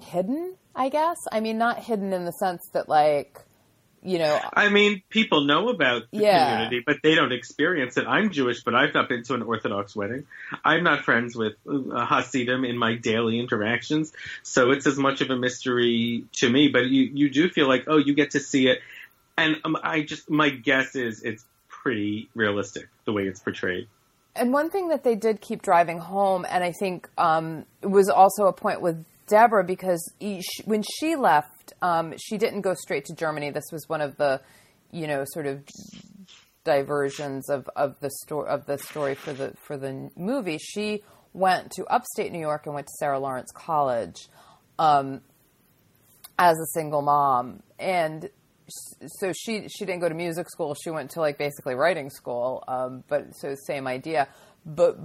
hidden. 0.01 0.57
I 0.75 0.89
guess. 0.89 1.19
I 1.31 1.41
mean, 1.41 1.57
not 1.57 1.79
hidden 1.79 2.13
in 2.13 2.25
the 2.25 2.33
sense 2.33 2.69
that 2.73 2.89
like, 2.89 3.39
you 4.05 4.19
know, 4.19 4.39
I 4.53 4.69
mean, 4.69 5.03
people 5.09 5.45
know 5.45 5.71
about 5.71 6.03
the 6.13 6.21
Yeah. 6.21 6.45
community, 6.45 6.83
but 6.85 6.99
they 7.03 7.15
don't 7.15 7.33
experience 7.33 7.97
it. 7.97 8.07
I'm 8.07 8.31
Jewish, 8.31 8.63
but 8.63 8.75
I've 8.75 8.93
not 8.93 9.09
been 9.09 9.23
to 9.25 9.35
an 9.35 9.43
Orthodox 9.43 9.97
wedding. 9.97 10.27
I'm 10.65 10.85
not 10.85 11.05
friends 11.05 11.35
with 11.35 11.55
uh, 11.67 12.05
Hasidim 12.05 12.65
in 12.65 12.77
my 12.77 12.97
daily 12.97 13.41
interactions, 13.41 14.13
so 14.43 14.71
it's 14.71 14.87
as 14.87 14.99
much 14.99 15.23
of 15.23 15.31
a 15.31 15.37
mystery 15.37 16.25
to 16.35 16.51
me. 16.51 16.69
But 16.69 16.87
you, 16.87 17.11
you 17.15 17.31
do 17.31 17.49
feel 17.49 17.67
like, 17.67 17.85
oh, 17.87 17.97
you 17.97 18.13
get 18.15 18.33
to 18.33 18.41
see 18.41 18.69
it, 18.69 18.81
and 19.39 19.57
um, 19.65 19.77
I 19.83 20.03
just, 20.03 20.31
my 20.31 20.51
guess 20.51 20.95
is 20.95 21.23
it's 21.23 21.45
pretty 21.69 22.29
realistic 22.35 22.89
the 23.07 23.13
way 23.13 23.27
it's 23.27 23.41
portrayed. 23.41 23.89
And 24.37 24.53
one 24.53 24.69
thing 24.69 24.89
that 24.89 25.05
they 25.05 25.15
did 25.15 25.41
keep 25.41 25.63
driving 25.63 25.99
home, 25.99 26.45
and 26.49 26.65
I 26.65 26.73
think 26.73 27.09
um, 27.17 27.67
was 27.83 28.09
also 28.09 28.47
a 28.47 28.53
point 28.53 28.81
with 28.81 29.05
Deborah 29.27 29.65
because 29.65 30.13
he, 30.21 30.41
sh- 30.43 30.65
when 30.65 30.83
she 30.99 31.17
left, 31.17 31.73
um, 31.83 32.15
she 32.19 32.39
didn't 32.39 32.61
go 32.61 32.75
straight 32.75 33.05
to 33.07 33.15
Germany. 33.15 33.51
This 33.51 33.65
was 33.73 33.89
one 33.89 34.01
of 34.01 34.17
the, 34.17 34.41
you 34.91 35.07
know, 35.07 35.25
sort 35.27 35.47
of 35.47 35.65
diversions 36.65 37.49
of, 37.51 37.69
of 37.77 37.99
the 38.01 38.11
story 38.23 38.49
of 38.49 38.67
the 38.67 38.79
story 38.79 39.15
for 39.15 39.33
the 39.33 39.55
for 39.67 39.77
the 39.77 40.11
movie. 40.17 40.59
She 40.59 41.03
went 41.33 41.73
to 41.73 41.85
upstate 41.85 42.33
New 42.33 42.41
York 42.41 42.67
and 42.67 42.75
went 42.75 42.87
to 42.87 42.93
Sarah 42.99 43.19
Lawrence 43.19 43.51
College 43.53 44.29
um, 44.79 45.21
as 46.39 46.57
a 46.59 46.67
single 46.73 47.03
mom, 47.03 47.63
and 47.79 48.29
so 49.07 49.33
she 49.33 49.69
she 49.69 49.85
didn't 49.85 50.01
go 50.01 50.09
to 50.09 50.15
music 50.15 50.49
school. 50.51 50.75
She 50.75 50.91
went 50.91 51.11
to 51.13 51.21
like 51.21 51.39
basically 51.39 51.75
writing 51.75 52.11
school. 52.11 52.65
Um, 52.67 53.05
but 53.09 53.37
so 53.37 53.55
same 53.67 53.87
idea, 53.87 54.29
but 54.65 54.99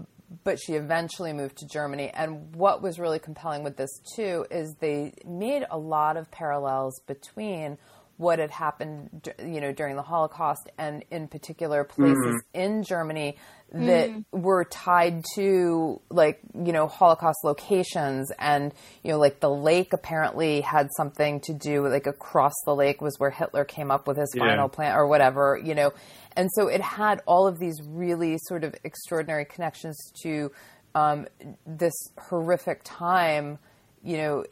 but 0.43 0.59
she 0.59 0.73
eventually 0.73 1.33
moved 1.33 1.57
to 1.57 1.67
Germany. 1.67 2.09
And 2.13 2.55
what 2.55 2.81
was 2.81 2.99
really 2.99 3.19
compelling 3.19 3.63
with 3.63 3.77
this 3.77 3.99
too 4.15 4.45
is 4.51 4.75
they 4.75 5.13
made 5.25 5.65
a 5.69 5.77
lot 5.77 6.17
of 6.17 6.29
parallels 6.31 7.01
between 7.07 7.77
what 8.19 8.37
had 8.37 8.51
happened, 8.51 9.33
you 9.39 9.61
know, 9.61 9.71
during 9.71 9.95
the 9.95 10.01
Holocaust, 10.01 10.69
and 10.77 11.05
in 11.09 11.29
particular 11.29 11.85
places 11.85 12.43
in 12.53 12.83
Germany 12.83 13.37
that 13.71 14.09
were 14.33 14.65
tied 14.65 15.23
to 15.35 16.01
like 16.09 16.41
you 16.53 16.73
know 16.73 16.87
Holocaust 16.87 17.39
locations, 17.45 18.29
and 18.37 18.73
you 19.03 19.11
know, 19.11 19.17
like 19.17 19.39
the 19.39 19.49
lake 19.49 19.93
apparently 19.93 20.59
had 20.59 20.89
something 20.97 21.39
to 21.41 21.53
do 21.53 21.81
with 21.81 21.93
like 21.93 22.07
across 22.07 22.53
the 22.65 22.75
lake 22.75 22.99
was 22.99 23.17
where 23.19 23.29
Hitler 23.29 23.63
came 23.63 23.89
up 23.89 24.05
with 24.05 24.17
his 24.17 24.33
Yeah. 24.35 24.41
final 24.41 24.67
plan 24.67 24.97
or 24.97 25.07
whatever, 25.07 25.57
you 25.63 25.73
know, 25.73 25.93
and 26.35 26.49
so 26.55 26.67
it 26.67 26.81
had 26.81 27.21
all 27.25 27.47
of 27.47 27.57
these 27.57 27.79
really 27.87 28.37
sort 28.49 28.65
of 28.65 28.75
extraordinary 28.83 29.45
connections 29.45 29.97
to 30.23 30.51
um, 30.93 31.25
this 31.65 31.93
horrific 32.17 32.81
time, 32.83 33.59
you 34.03 34.17
know, 34.17 34.43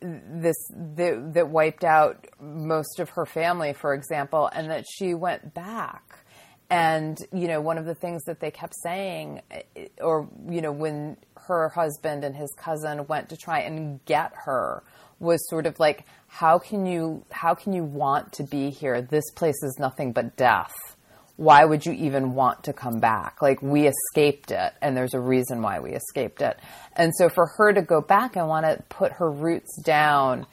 this 0.00 0.56
that, 0.70 1.34
that 1.34 1.48
wiped 1.48 1.84
out 1.84 2.26
most 2.40 3.00
of 3.00 3.10
her 3.10 3.26
family, 3.26 3.72
for 3.72 3.94
example, 3.94 4.48
and 4.52 4.70
that 4.70 4.84
she 4.88 5.14
went 5.14 5.54
back. 5.54 6.20
And 6.68 7.18
you 7.32 7.46
know, 7.46 7.60
one 7.60 7.78
of 7.78 7.84
the 7.84 7.94
things 7.94 8.24
that 8.24 8.40
they 8.40 8.50
kept 8.50 8.74
saying, 8.82 9.42
eh, 9.50 9.86
or 10.00 10.28
you 10.48 10.60
know, 10.60 10.72
when 10.72 11.16
her 11.46 11.68
husband 11.68 12.24
and 12.24 12.34
his 12.34 12.52
cousin 12.56 13.06
went 13.06 13.28
to 13.28 13.36
try 13.36 13.60
and 13.60 14.04
get 14.04 14.32
her, 14.44 14.82
was 15.18 15.48
sort 15.48 15.66
of 15.66 15.78
like, 15.78 16.04
how 16.26 16.58
can 16.58 16.86
you, 16.86 17.24
how 17.30 17.54
can 17.54 17.72
you 17.72 17.84
want 17.84 18.32
to 18.34 18.42
be 18.42 18.70
here? 18.70 19.00
This 19.00 19.30
place 19.30 19.62
is 19.62 19.76
nothing 19.78 20.12
but 20.12 20.36
death 20.36 20.95
why 21.36 21.64
would 21.64 21.84
you 21.84 21.92
even 21.92 22.34
want 22.34 22.64
to 22.64 22.72
come 22.72 22.98
back? 22.98 23.42
Like 23.42 23.62
we 23.62 23.88
escaped 23.88 24.50
it 24.50 24.72
and 24.80 24.96
there's 24.96 25.14
a 25.14 25.20
reason 25.20 25.60
why 25.62 25.80
we 25.80 25.92
escaped 25.92 26.40
it. 26.40 26.58
And 26.94 27.12
so 27.16 27.28
for 27.28 27.46
her 27.58 27.72
to 27.72 27.82
go 27.82 28.00
back 28.00 28.36
and 28.36 28.48
want 28.48 28.64
to 28.64 28.82
put 28.88 29.12
her 29.12 29.30
roots 29.30 29.80
down 29.82 30.46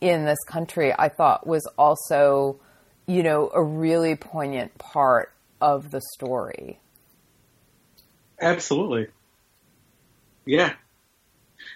in 0.00 0.24
this 0.24 0.42
country, 0.46 0.92
I 0.96 1.08
thought 1.08 1.46
was 1.46 1.66
also, 1.78 2.60
you 3.06 3.22
know, 3.22 3.50
a 3.54 3.62
really 3.62 4.16
poignant 4.16 4.76
part 4.78 5.32
of 5.60 5.90
the 5.90 6.00
story. 6.14 6.80
Absolutely. 8.40 9.06
Yeah. 10.44 10.74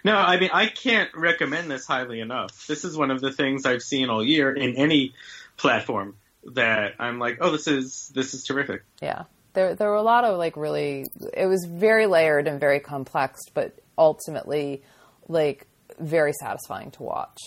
No, 0.05 0.17
I 0.17 0.39
mean, 0.39 0.51
I 0.53 0.67
can't 0.67 1.11
recommend 1.15 1.71
this 1.71 1.87
highly 1.87 2.21
enough. 2.21 2.67
This 2.67 2.85
is 2.85 2.97
one 2.97 3.11
of 3.11 3.21
the 3.21 3.33
things 3.33 3.65
I've 3.65 3.83
seen 3.83 4.11
all 4.11 4.25
year 4.25 4.53
in 4.53 4.77
any 4.77 5.15
platform 5.57 6.17
that 6.55 6.95
I'm 6.99 7.19
like, 7.19 7.39
oh, 7.41 7.51
this 7.51 7.67
is 7.67 8.11
this 8.15 8.35
is 8.35 8.45
terrific. 8.45 8.83
Yeah. 9.01 9.25
There 9.55 9.75
there 9.75 9.89
were 9.89 9.97
a 9.97 10.03
lot 10.03 10.25
of 10.25 10.39
like 10.39 10.57
really 10.57 11.07
it 11.35 11.47
was 11.47 11.67
very 11.69 12.07
layered 12.07 12.47
and 12.47 12.61
very 12.61 12.81
complex, 12.81 13.41
but 13.55 13.79
ultimately 13.97 14.83
like 15.29 15.67
very 15.99 16.33
satisfying 16.33 16.91
to 16.93 17.03
watch. 17.03 17.39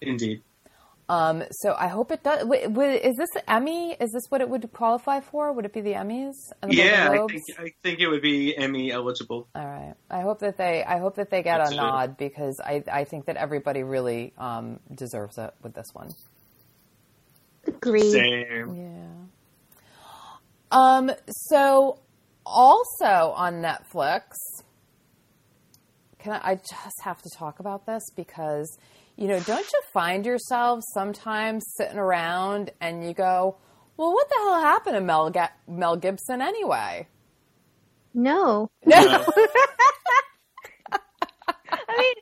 Indeed. 0.00 0.42
Um, 1.08 1.44
so 1.52 1.74
I 1.78 1.86
hope 1.86 2.10
it 2.10 2.24
does. 2.24 2.44
Wait, 2.44 2.70
wait, 2.70 3.02
is 3.02 3.14
this 3.16 3.28
Emmy? 3.46 3.92
Is 3.92 4.10
this 4.10 4.24
what 4.28 4.40
it 4.40 4.48
would 4.48 4.72
qualify 4.72 5.20
for? 5.20 5.52
Would 5.52 5.64
it 5.64 5.72
be 5.72 5.80
the 5.80 5.92
Emmys? 5.92 6.34
The 6.62 6.74
yeah, 6.74 7.10
I 7.10 7.26
think 7.26 7.42
I 7.58 7.72
think 7.82 8.00
it 8.00 8.08
would 8.08 8.22
be 8.22 8.56
Emmy 8.56 8.90
eligible. 8.90 9.46
All 9.54 9.64
right. 9.64 9.94
I 10.10 10.22
hope 10.22 10.40
that 10.40 10.56
they. 10.56 10.82
I 10.82 10.98
hope 10.98 11.16
that 11.16 11.30
they 11.30 11.42
get 11.42 11.60
a 11.60 11.74
nod 11.74 12.16
because 12.16 12.60
I. 12.62 12.82
I 12.90 13.04
think 13.04 13.26
that 13.26 13.36
everybody 13.36 13.84
really 13.84 14.32
um, 14.36 14.80
deserves 14.92 15.38
it 15.38 15.54
with 15.62 15.74
this 15.74 15.86
one. 15.92 16.10
Agreed. 17.86 18.12
Same. 18.12 18.74
Yeah. 18.76 19.06
Um. 20.70 21.10
So, 21.28 22.00
also 22.44 23.04
on 23.04 23.62
Netflix, 23.62 24.22
can 26.18 26.32
I, 26.32 26.52
I 26.52 26.54
just 26.56 27.00
have 27.02 27.22
to 27.22 27.30
talk 27.36 27.60
about 27.60 27.86
this 27.86 28.02
because 28.16 28.76
you 29.16 29.28
know, 29.28 29.40
don't 29.40 29.64
you 29.72 29.80
find 29.92 30.26
yourself 30.26 30.80
sometimes 30.92 31.64
sitting 31.76 31.98
around 31.98 32.70
and 32.80 33.06
you 33.06 33.14
go, 33.14 33.56
"Well, 33.96 34.12
what 34.12 34.28
the 34.28 34.34
hell 34.36 34.60
happened 34.60 34.94
to 34.96 35.00
Mel 35.00 35.30
Ga- 35.30 35.52
Mel 35.66 35.96
Gibson 35.96 36.42
anyway?" 36.42 37.08
No. 38.12 38.70
No. 38.86 38.96
I 41.88 41.98
mean, 41.98 42.14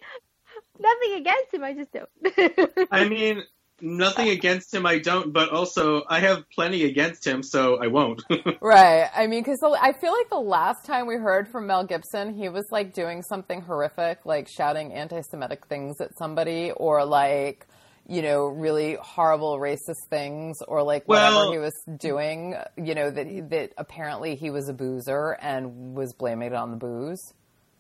nothing 0.79 1.15
against 1.21 1.53
him. 1.55 1.65
I 1.65 1.73
just 1.75 1.93
don't. 1.93 2.89
I 2.91 3.09
mean, 3.09 3.43
nothing 3.85 4.29
against 4.31 4.73
him. 4.75 4.87
I 4.87 4.99
don't, 4.99 5.33
but 5.33 5.51
also 5.51 6.03
I 6.09 6.21
have 6.21 6.49
plenty 6.51 6.85
against 6.85 7.27
him, 7.27 7.43
so 7.43 7.77
I 7.83 7.87
won't. 7.89 8.23
Right. 8.61 9.09
I 9.15 9.27
mean, 9.27 9.43
because 9.43 9.61
I 9.63 9.93
feel 9.93 10.13
like 10.13 10.31
the 10.31 10.41
last 10.41 10.85
time 10.87 11.07
we 11.07 11.17
heard 11.17 11.49
from 11.49 11.67
Mel 11.67 11.85
Gibson, 11.85 12.35
he 12.35 12.49
was 12.49 12.65
like 12.71 12.95
doing 12.95 13.23
something 13.23 13.61
horrific, 13.61 14.25
like 14.25 14.49
shouting 14.49 14.93
anti 14.93 15.21
Semitic 15.21 15.67
things 15.67 16.01
at 16.01 16.17
somebody, 16.17 16.73
or 16.73 17.05
like, 17.05 17.67
you 18.09 18.23
know, 18.23 18.47
really 18.47 18.97
horrible 19.01 19.59
racist 19.59 20.09
things, 20.11 20.59
or 20.67 20.83
like 20.83 21.05
whatever 21.07 21.37
Well- 21.37 21.53
he 21.53 21.59
was 21.59 21.75
doing, 21.99 22.57
you 22.77 22.95
know, 22.95 23.11
that, 23.11 23.27
he, 23.27 23.41
that 23.43 23.73
apparently 23.77 24.35
he 24.35 24.51
was 24.51 24.69
a 24.69 24.73
boozer 24.75 25.37
and 25.41 25.95
was 25.95 26.13
blaming 26.15 26.49
it 26.49 26.55
on 26.55 26.71
the 26.71 26.77
booze. 26.77 27.33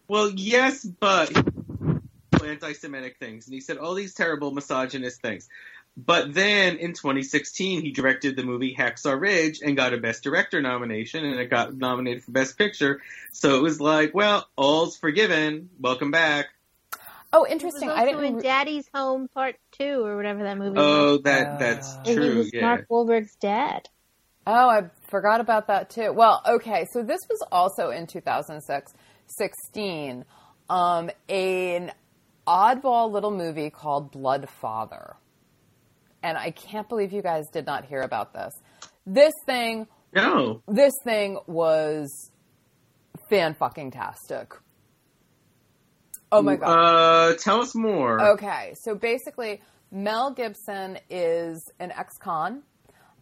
well, 0.09 0.31
yes, 0.31 0.85
but 0.85 1.33
anti-Semitic 2.45 3.17
things, 3.19 3.47
and 3.47 3.55
he 3.55 3.61
said 3.61 3.79
all 3.79 3.95
these 3.95 4.13
terrible 4.15 4.51
misogynist 4.51 5.21
things. 5.23 5.49
But 5.97 6.35
then 6.35 6.77
in 6.79 6.93
2016, 6.93 7.83
he 7.83 7.93
directed 7.93 8.35
the 8.37 8.43
movie 8.43 8.75
Hacksaw 8.75 9.19
Ridge 9.21 9.61
and 9.63 9.77
got 9.77 9.95
a 9.95 9.99
Best 9.99 10.25
Director 10.25 10.61
nomination, 10.61 11.25
and 11.25 11.39
it 11.39 11.51
got 11.51 11.73
nominated 11.75 12.25
for 12.25 12.33
Best 12.33 12.59
Picture. 12.59 13.01
So 13.33 13.57
it 13.57 13.63
was 13.63 13.81
like, 13.81 14.13
well, 14.13 14.49
all's 14.57 14.97
forgiven. 14.97 15.71
Welcome 15.79 16.11
back. 16.11 16.47
Oh, 17.33 17.45
He 17.45 17.55
was 17.55 17.63
interesting. 17.63 17.91
also 17.91 18.03
I 18.03 18.07
didn't. 18.07 18.25
in 18.25 18.37
re- 18.37 18.43
Daddy's 18.43 18.89
Home 18.93 19.29
Part 19.29 19.57
Two 19.73 20.05
or 20.05 20.17
whatever 20.17 20.43
that 20.43 20.59
movie 20.59 20.79
was. 20.79 20.85
Oh, 20.85 21.19
that 21.19 21.59
that's 21.61 21.95
Uh, 21.95 21.99
And 21.99 22.07
he 22.09 22.15
true. 22.15 22.39
was 22.39 22.53
Yeah. 22.53 22.63
Mark 22.63 22.89
Wahlberg's 22.89 23.37
dad. 23.37 23.89
Oh, 24.47 24.69
I 24.69 24.91
forgot 25.09 25.41
about 25.41 25.69
that 25.69 25.91
too. 25.91 26.13
Well, 26.13 26.43
okay, 26.47 26.87
so 26.93 27.03
this 27.03 27.21
was 27.31 27.41
also 27.53 27.91
in 27.91 28.07
2016, 28.07 30.25
um, 30.69 31.11
an 31.29 31.93
oddball 32.47 33.11
little 33.11 33.31
movie 33.31 33.71
called 33.71 34.11
Blood 34.11 34.49
Father. 34.49 35.17
And 36.25 36.39
I 36.39 36.53
can't 36.53 36.89
believe 36.89 37.13
you 37.13 37.21
guys 37.21 37.45
did 37.53 37.67
not 37.67 37.85
hear 37.85 38.01
about 38.01 38.33
this. 38.33 38.55
This 39.07 39.35
thing, 39.45 39.87
No. 40.15 40.63
this 40.67 40.95
thing 41.05 41.39
was 41.47 42.31
fan 43.29 43.53
fucking 43.53 43.91
tastic. 43.91 44.55
Oh 46.33 46.41
my 46.41 46.57
god. 46.57 46.71
Uh, 46.71 47.37
tell 47.37 47.61
us 47.61 47.75
more. 47.75 48.21
Okay, 48.33 48.75
so 48.83 48.95
basically, 48.95 49.61
Mel 49.93 50.33
Gibson 50.33 50.99
is 51.11 51.63
an 51.79 51.93
ex-con, 51.93 52.63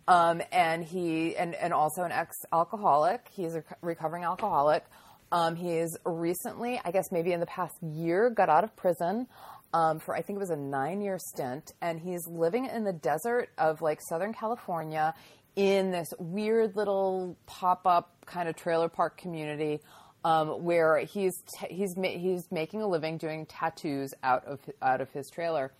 um, 0.06 0.40
and 0.52 0.84
he 0.84 1.36
and, 1.36 1.56
and 1.56 1.72
also 1.72 2.04
an 2.04 2.12
ex-alcoholic. 2.12 3.26
He's 3.32 3.56
a 3.56 3.64
recovering 3.82 4.22
alcoholic. 4.22 4.84
Um, 5.32 5.56
he 5.56 5.72
is 5.72 5.98
recently, 6.06 6.80
I 6.84 6.92
guess 6.92 7.10
maybe 7.10 7.32
in 7.32 7.40
the 7.40 7.46
past 7.46 7.74
year, 7.82 8.30
got 8.30 8.48
out 8.48 8.62
of 8.64 8.76
prison 8.76 9.26
um, 9.72 9.98
for 9.98 10.14
I 10.14 10.22
think 10.22 10.36
it 10.36 10.40
was 10.40 10.50
a 10.50 10.56
nine-year 10.56 11.18
stint, 11.18 11.72
and 11.80 12.00
he's 12.00 12.26
living 12.26 12.66
in 12.66 12.84
the 12.84 12.92
desert 12.92 13.50
of 13.58 13.80
like 13.82 14.00
Southern 14.08 14.32
California 14.32 15.14
in 15.56 15.90
this 15.90 16.08
weird 16.18 16.76
little 16.76 17.36
pop-up 17.46 18.10
kind 18.26 18.48
of 18.48 18.56
trailer 18.56 18.88
park 18.88 19.18
community 19.18 19.80
um, 20.24 20.64
where 20.64 20.98
he's 20.98 21.42
t- 21.58 21.74
he's 21.74 21.96
ma- 21.96 22.08
he's 22.08 22.50
making 22.50 22.82
a 22.82 22.86
living 22.86 23.18
doing 23.18 23.46
tattoos 23.46 24.14
out 24.22 24.44
of 24.44 24.60
out 24.80 25.00
of 25.00 25.10
his 25.10 25.28
trailer. 25.30 25.72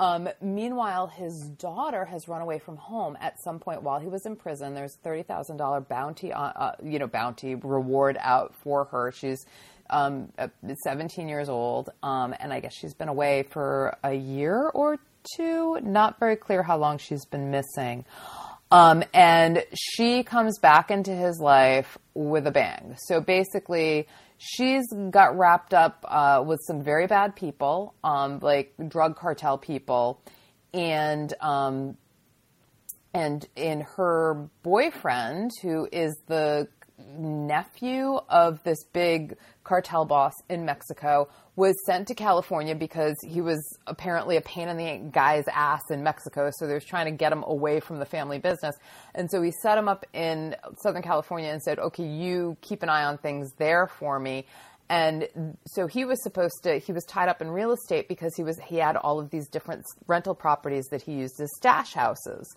Um, 0.00 0.28
meanwhile, 0.40 1.06
his 1.06 1.50
daughter 1.58 2.04
has 2.06 2.26
run 2.26 2.40
away 2.40 2.58
from 2.58 2.76
home 2.76 3.16
at 3.20 3.34
some 3.44 3.60
point 3.60 3.82
while 3.82 4.00
he 4.00 4.08
was 4.08 4.24
in 4.26 4.36
prison. 4.36 4.74
There's 4.74 4.96
thirty 5.04 5.22
thousand 5.22 5.58
dollar 5.58 5.80
bounty, 5.80 6.32
on, 6.32 6.52
uh, 6.56 6.72
you 6.82 6.98
know, 6.98 7.06
bounty 7.06 7.54
reward 7.54 8.16
out 8.18 8.54
for 8.64 8.86
her. 8.86 9.12
She's 9.12 9.46
um, 9.90 10.32
uh, 10.38 10.48
17 10.84 11.28
years 11.28 11.48
old, 11.48 11.90
um, 12.02 12.34
and 12.38 12.52
I 12.52 12.60
guess 12.60 12.74
she's 12.74 12.94
been 12.94 13.08
away 13.08 13.44
for 13.50 13.96
a 14.02 14.14
year 14.14 14.70
or 14.74 14.98
two. 15.36 15.78
Not 15.82 16.18
very 16.18 16.36
clear 16.36 16.62
how 16.62 16.78
long 16.78 16.98
she's 16.98 17.24
been 17.24 17.50
missing. 17.50 18.04
Um, 18.70 19.04
and 19.12 19.64
she 19.74 20.22
comes 20.22 20.58
back 20.58 20.90
into 20.90 21.14
his 21.14 21.38
life 21.38 21.98
with 22.14 22.46
a 22.46 22.50
bang. 22.50 22.96
So 23.06 23.20
basically, 23.20 24.08
she's 24.38 24.86
got 25.10 25.36
wrapped 25.36 25.74
up 25.74 26.04
uh, 26.08 26.42
with 26.46 26.58
some 26.66 26.82
very 26.82 27.06
bad 27.06 27.36
people, 27.36 27.94
um, 28.02 28.38
like 28.40 28.72
drug 28.88 29.16
cartel 29.16 29.58
people, 29.58 30.22
and 30.72 31.34
um, 31.40 31.98
and 33.14 33.46
in 33.56 33.82
her 33.96 34.48
boyfriend, 34.62 35.50
who 35.60 35.86
is 35.92 36.16
the 36.26 36.68
nephew 37.18 38.18
of 38.28 38.62
this 38.64 38.84
big 38.92 39.36
cartel 39.64 40.04
boss 40.04 40.32
in 40.48 40.64
Mexico, 40.64 41.28
was 41.54 41.76
sent 41.84 42.08
to 42.08 42.14
California 42.14 42.74
because 42.74 43.16
he 43.22 43.40
was 43.40 43.78
apparently 43.86 44.36
a 44.36 44.40
pain 44.40 44.68
in 44.68 44.76
the 44.76 45.10
guy's 45.10 45.44
ass 45.52 45.82
in 45.90 46.02
Mexico. 46.02 46.50
So 46.58 46.66
they 46.66 46.74
was 46.74 46.84
trying 46.84 47.06
to 47.06 47.12
get 47.12 47.32
him 47.32 47.44
away 47.46 47.80
from 47.80 47.98
the 47.98 48.06
family 48.06 48.38
business. 48.38 48.74
And 49.14 49.30
so 49.30 49.42
he 49.42 49.52
set 49.62 49.76
him 49.76 49.88
up 49.88 50.06
in 50.12 50.56
Southern 50.82 51.02
California 51.02 51.50
and 51.50 51.62
said, 51.62 51.78
okay, 51.78 52.06
you 52.06 52.56
keep 52.60 52.82
an 52.82 52.88
eye 52.88 53.04
on 53.04 53.18
things 53.18 53.52
there 53.58 53.86
for 53.86 54.18
me. 54.18 54.46
And 54.88 55.56
so 55.66 55.86
he 55.86 56.04
was 56.04 56.22
supposed 56.22 56.64
to, 56.64 56.78
he 56.78 56.92
was 56.92 57.04
tied 57.04 57.28
up 57.28 57.40
in 57.40 57.50
real 57.50 57.72
estate 57.72 58.08
because 58.08 58.34
he 58.36 58.42
was, 58.42 58.58
he 58.58 58.76
had 58.76 58.96
all 58.96 59.20
of 59.20 59.30
these 59.30 59.48
different 59.48 59.84
rental 60.06 60.34
properties 60.34 60.86
that 60.90 61.00
he 61.00 61.12
used 61.12 61.40
as 61.40 61.48
stash 61.56 61.94
houses. 61.94 62.54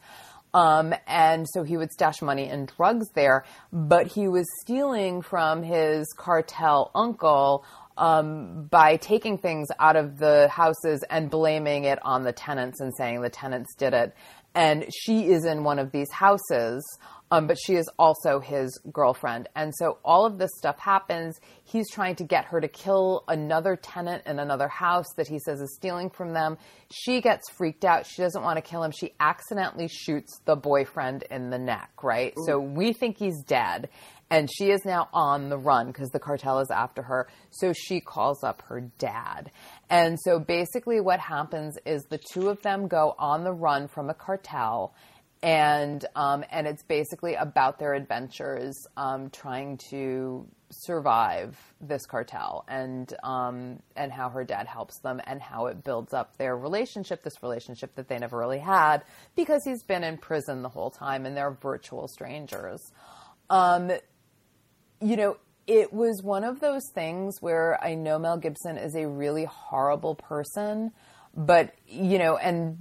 Um, 0.56 0.96
and 1.06 1.46
so 1.50 1.63
he 1.63 1.76
would 1.76 1.91
stash 1.91 2.22
money 2.22 2.48
and 2.48 2.72
drugs 2.78 3.10
there, 3.13 3.44
but 3.74 4.08
he 4.08 4.30
was 4.30 4.46
stealing 4.62 5.22
from 5.22 5.63
his 5.63 6.08
cartel 6.18 6.91
uncle 6.96 7.65
um, 7.98 8.63
by 8.68 8.96
taking 8.96 9.38
things 9.38 9.68
out 9.80 9.98
of 9.98 10.18
the 10.18 10.48
houses 10.48 11.04
and 11.10 11.30
blaming 11.30 11.84
it 11.84 12.00
on 12.04 12.24
the 12.24 12.32
tenants 12.32 12.80
and 12.80 12.94
saying 12.96 13.22
the 13.22 13.30
tenants 13.30 13.76
did 13.76 13.94
it. 13.94 14.15
And 14.56 14.86
she 14.89 15.28
is 15.28 15.44
in 15.46 15.63
one 15.63 15.80
of 15.80 15.91
these 15.91 16.10
houses, 16.12 16.82
um, 17.30 17.48
but 17.48 17.58
she 17.60 17.76
is 17.76 17.89
also 18.00 18.39
his 18.39 18.80
girlfriend. 18.91 19.50
And 19.56 19.74
so 19.76 19.98
all 20.06 20.26
of 20.26 20.38
this 20.38 20.52
stuff 20.58 20.80
happens. 20.80 21.38
He's 21.63 21.89
trying 21.91 22.15
to 22.18 22.24
get 22.24 22.46
her 22.46 22.62
to 22.62 22.68
kill 22.68 23.26
another 23.28 23.76
tenant 23.76 24.24
in 24.26 24.39
another 24.39 24.70
house 24.70 25.08
that 25.18 25.28
he 25.28 25.39
says 25.39 25.60
is 25.60 25.76
stealing 25.76 26.10
from 26.10 26.34
them. 26.34 26.58
She 26.94 27.20
gets 27.20 27.50
freaked 27.50 27.84
out. 27.84 28.06
She 28.06 28.22
doesn't 28.22 28.44
want 28.44 28.58
to 28.58 28.62
kill 28.62 28.84
him. 28.84 28.91
She 28.91 29.13
accidentally 29.20 29.89
shoots 29.89 30.39
the 30.46 30.56
boyfriend 30.56 31.24
in 31.30 31.50
the 31.50 31.60
neck, 31.60 31.91
right? 32.04 32.34
So 32.46 32.60
we 32.60 32.94
think 32.94 33.18
he's 33.18 33.44
dead. 33.44 33.89
And 34.36 34.50
she 34.52 34.69
is 34.69 34.84
now 34.84 35.08
on 35.13 35.48
the 35.48 35.58
run 35.58 35.88
because 35.88 36.10
the 36.10 36.19
cartel 36.19 36.60
is 36.60 36.69
after 36.69 37.02
her. 37.04 37.30
So 37.52 37.71
she 37.71 38.02
calls 38.02 38.43
up 38.43 38.63
her 38.63 38.82
dad. 38.82 39.50
And 39.89 40.19
so 40.19 40.39
basically, 40.39 41.00
what 41.00 41.21
happens 41.21 41.78
is 41.86 42.04
the 42.10 42.19
two 42.34 42.50
of 42.50 42.62
them 42.62 42.89
go 42.89 43.15
on 43.17 43.45
the 43.45 43.54
run 43.54 43.88
from 43.88 44.10
a 44.10 44.13
cartel 44.13 44.93
and 45.41 46.06
um, 46.17 46.43
and 46.52 46.67
it's 46.67 46.84
basically 46.84 47.36
about 47.36 47.80
their 47.80 47.93
adventures 47.93 48.76
um, 48.98 49.30
trying 49.30 49.78
to 49.89 50.45
survive 50.69 51.58
this 51.80 52.06
cartel 52.06 52.65
and 52.67 53.13
um, 53.24 53.80
and 53.95 54.12
how 54.12 54.28
her 54.28 54.43
dad 54.43 54.67
helps 54.67 55.00
them 55.00 55.21
and 55.28 55.41
how 55.41 55.67
it 55.67 55.82
builds 55.82 56.13
up 56.13 56.36
their 56.38 56.58
relationship 56.58 57.24
this 57.24 57.41
relationship 57.41 57.95
that 57.95 58.10
they 58.10 58.17
never 58.17 58.38
really 58.38 58.60
had 58.60 59.04
because 59.36 59.62
he's 59.63 59.84
been 59.84 60.04
in 60.04 60.17
prison 60.17 60.62
the 60.62 60.69
whole 60.69 60.89
time 60.89 61.26
and 61.26 61.38
they're 61.38 61.52
virtual 61.52 62.08
strangers 62.08 62.82
um, 63.50 63.91
you 65.01 65.15
know 65.15 65.38
it 65.67 65.91
was 65.91 66.21
one 66.21 66.43
of 66.43 66.60
those 66.60 66.84
things 66.93 67.41
where 67.41 67.84
I 67.84 67.95
know 67.95 68.19
Mel 68.19 68.38
Gibson 68.38 68.77
is 68.77 68.95
a 68.95 69.08
really 69.08 69.45
horrible 69.45 70.15
person 70.15 70.91
but 71.36 71.73
you 71.88 72.17
know 72.17 72.38
and 72.38 72.77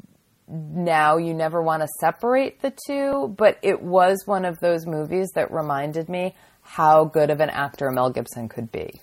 now 0.49 1.17
you 1.17 1.35
never 1.35 1.63
want 1.63 1.83
to 1.83 1.89
separate 2.01 2.61
the 2.61 2.73
two, 2.87 3.35
but 3.37 3.59
it 3.63 3.83
was 3.83 4.23
one 4.27 4.45
of 4.45 4.61
those 4.61 4.87
movies 4.87 5.31
that 5.35 5.51
reminded 5.51 6.09
me 6.09 6.35
how 6.63 7.05
good 7.05 7.31
of 7.31 7.41
an 7.41 7.51
actor 7.51 7.91
Mel 7.91 8.11
Gibson 8.11 8.49
could 8.49 8.71
be. 8.71 9.01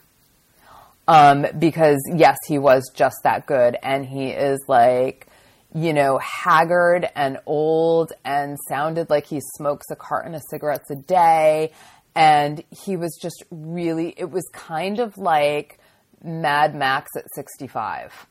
Um, 1.08 1.46
because 1.58 2.00
yes, 2.16 2.38
he 2.48 2.58
was 2.58 2.90
just 2.94 3.18
that 3.24 3.46
good, 3.48 3.76
and 3.82 4.06
he 4.06 4.30
is 4.30 4.60
like, 4.68 5.28
you 5.74 5.94
know, 5.94 6.20
haggard 6.20 7.10
and 7.16 7.40
old 7.46 8.14
and 8.24 8.58
sounded 8.70 9.10
like 9.10 9.26
he 9.26 9.42
smokes 9.58 9.88
a 9.90 9.96
carton 9.96 10.36
of 10.36 10.42
cigarettes 10.50 10.92
a 10.92 10.96
day. 10.96 11.72
And 12.16 12.64
he 12.72 12.98
was 12.98 13.18
just 13.22 13.44
really, 13.50 14.14
it 14.18 14.30
was 14.30 14.44
kind 14.54 15.00
of 15.00 15.18
like 15.18 15.80
Mad 16.24 16.76
Max 16.76 17.10
at 17.18 17.26
65 17.36 18.28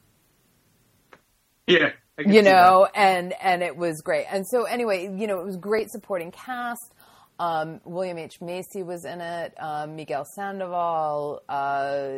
Yeah. 1.66 1.92
You 2.18 2.42
know, 2.42 2.86
and 2.94 3.32
and 3.40 3.62
it 3.62 3.76
was 3.76 4.02
great. 4.02 4.26
And 4.30 4.46
so 4.46 4.64
anyway, 4.64 5.04
you 5.04 5.26
know, 5.26 5.40
it 5.40 5.46
was 5.46 5.56
great 5.56 5.90
supporting 5.90 6.30
cast. 6.30 6.92
Um, 7.38 7.80
William 7.84 8.18
H 8.18 8.42
Macy 8.42 8.82
was 8.82 9.06
in 9.06 9.22
it. 9.22 9.54
Um, 9.58 9.96
Miguel 9.96 10.26
Sandoval. 10.36 11.40
Uh, 11.48 12.10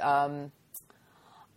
um, 0.00 0.50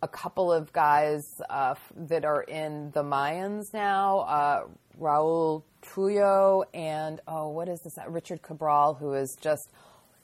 a 0.02 0.08
couple 0.08 0.52
of 0.52 0.70
guys 0.74 1.22
uh, 1.48 1.74
that 1.96 2.26
are 2.26 2.42
in 2.42 2.90
the 2.90 3.02
Mayans 3.02 3.72
now. 3.72 4.18
Uh, 4.18 4.64
Raul 5.00 5.62
Trujillo 5.84 6.64
and 6.72 7.20
oh, 7.28 7.50
what 7.50 7.68
is 7.68 7.80
this? 7.82 7.94
Richard 8.08 8.42
Cabral, 8.42 8.94
who 8.94 9.14
is 9.14 9.36
just 9.40 9.70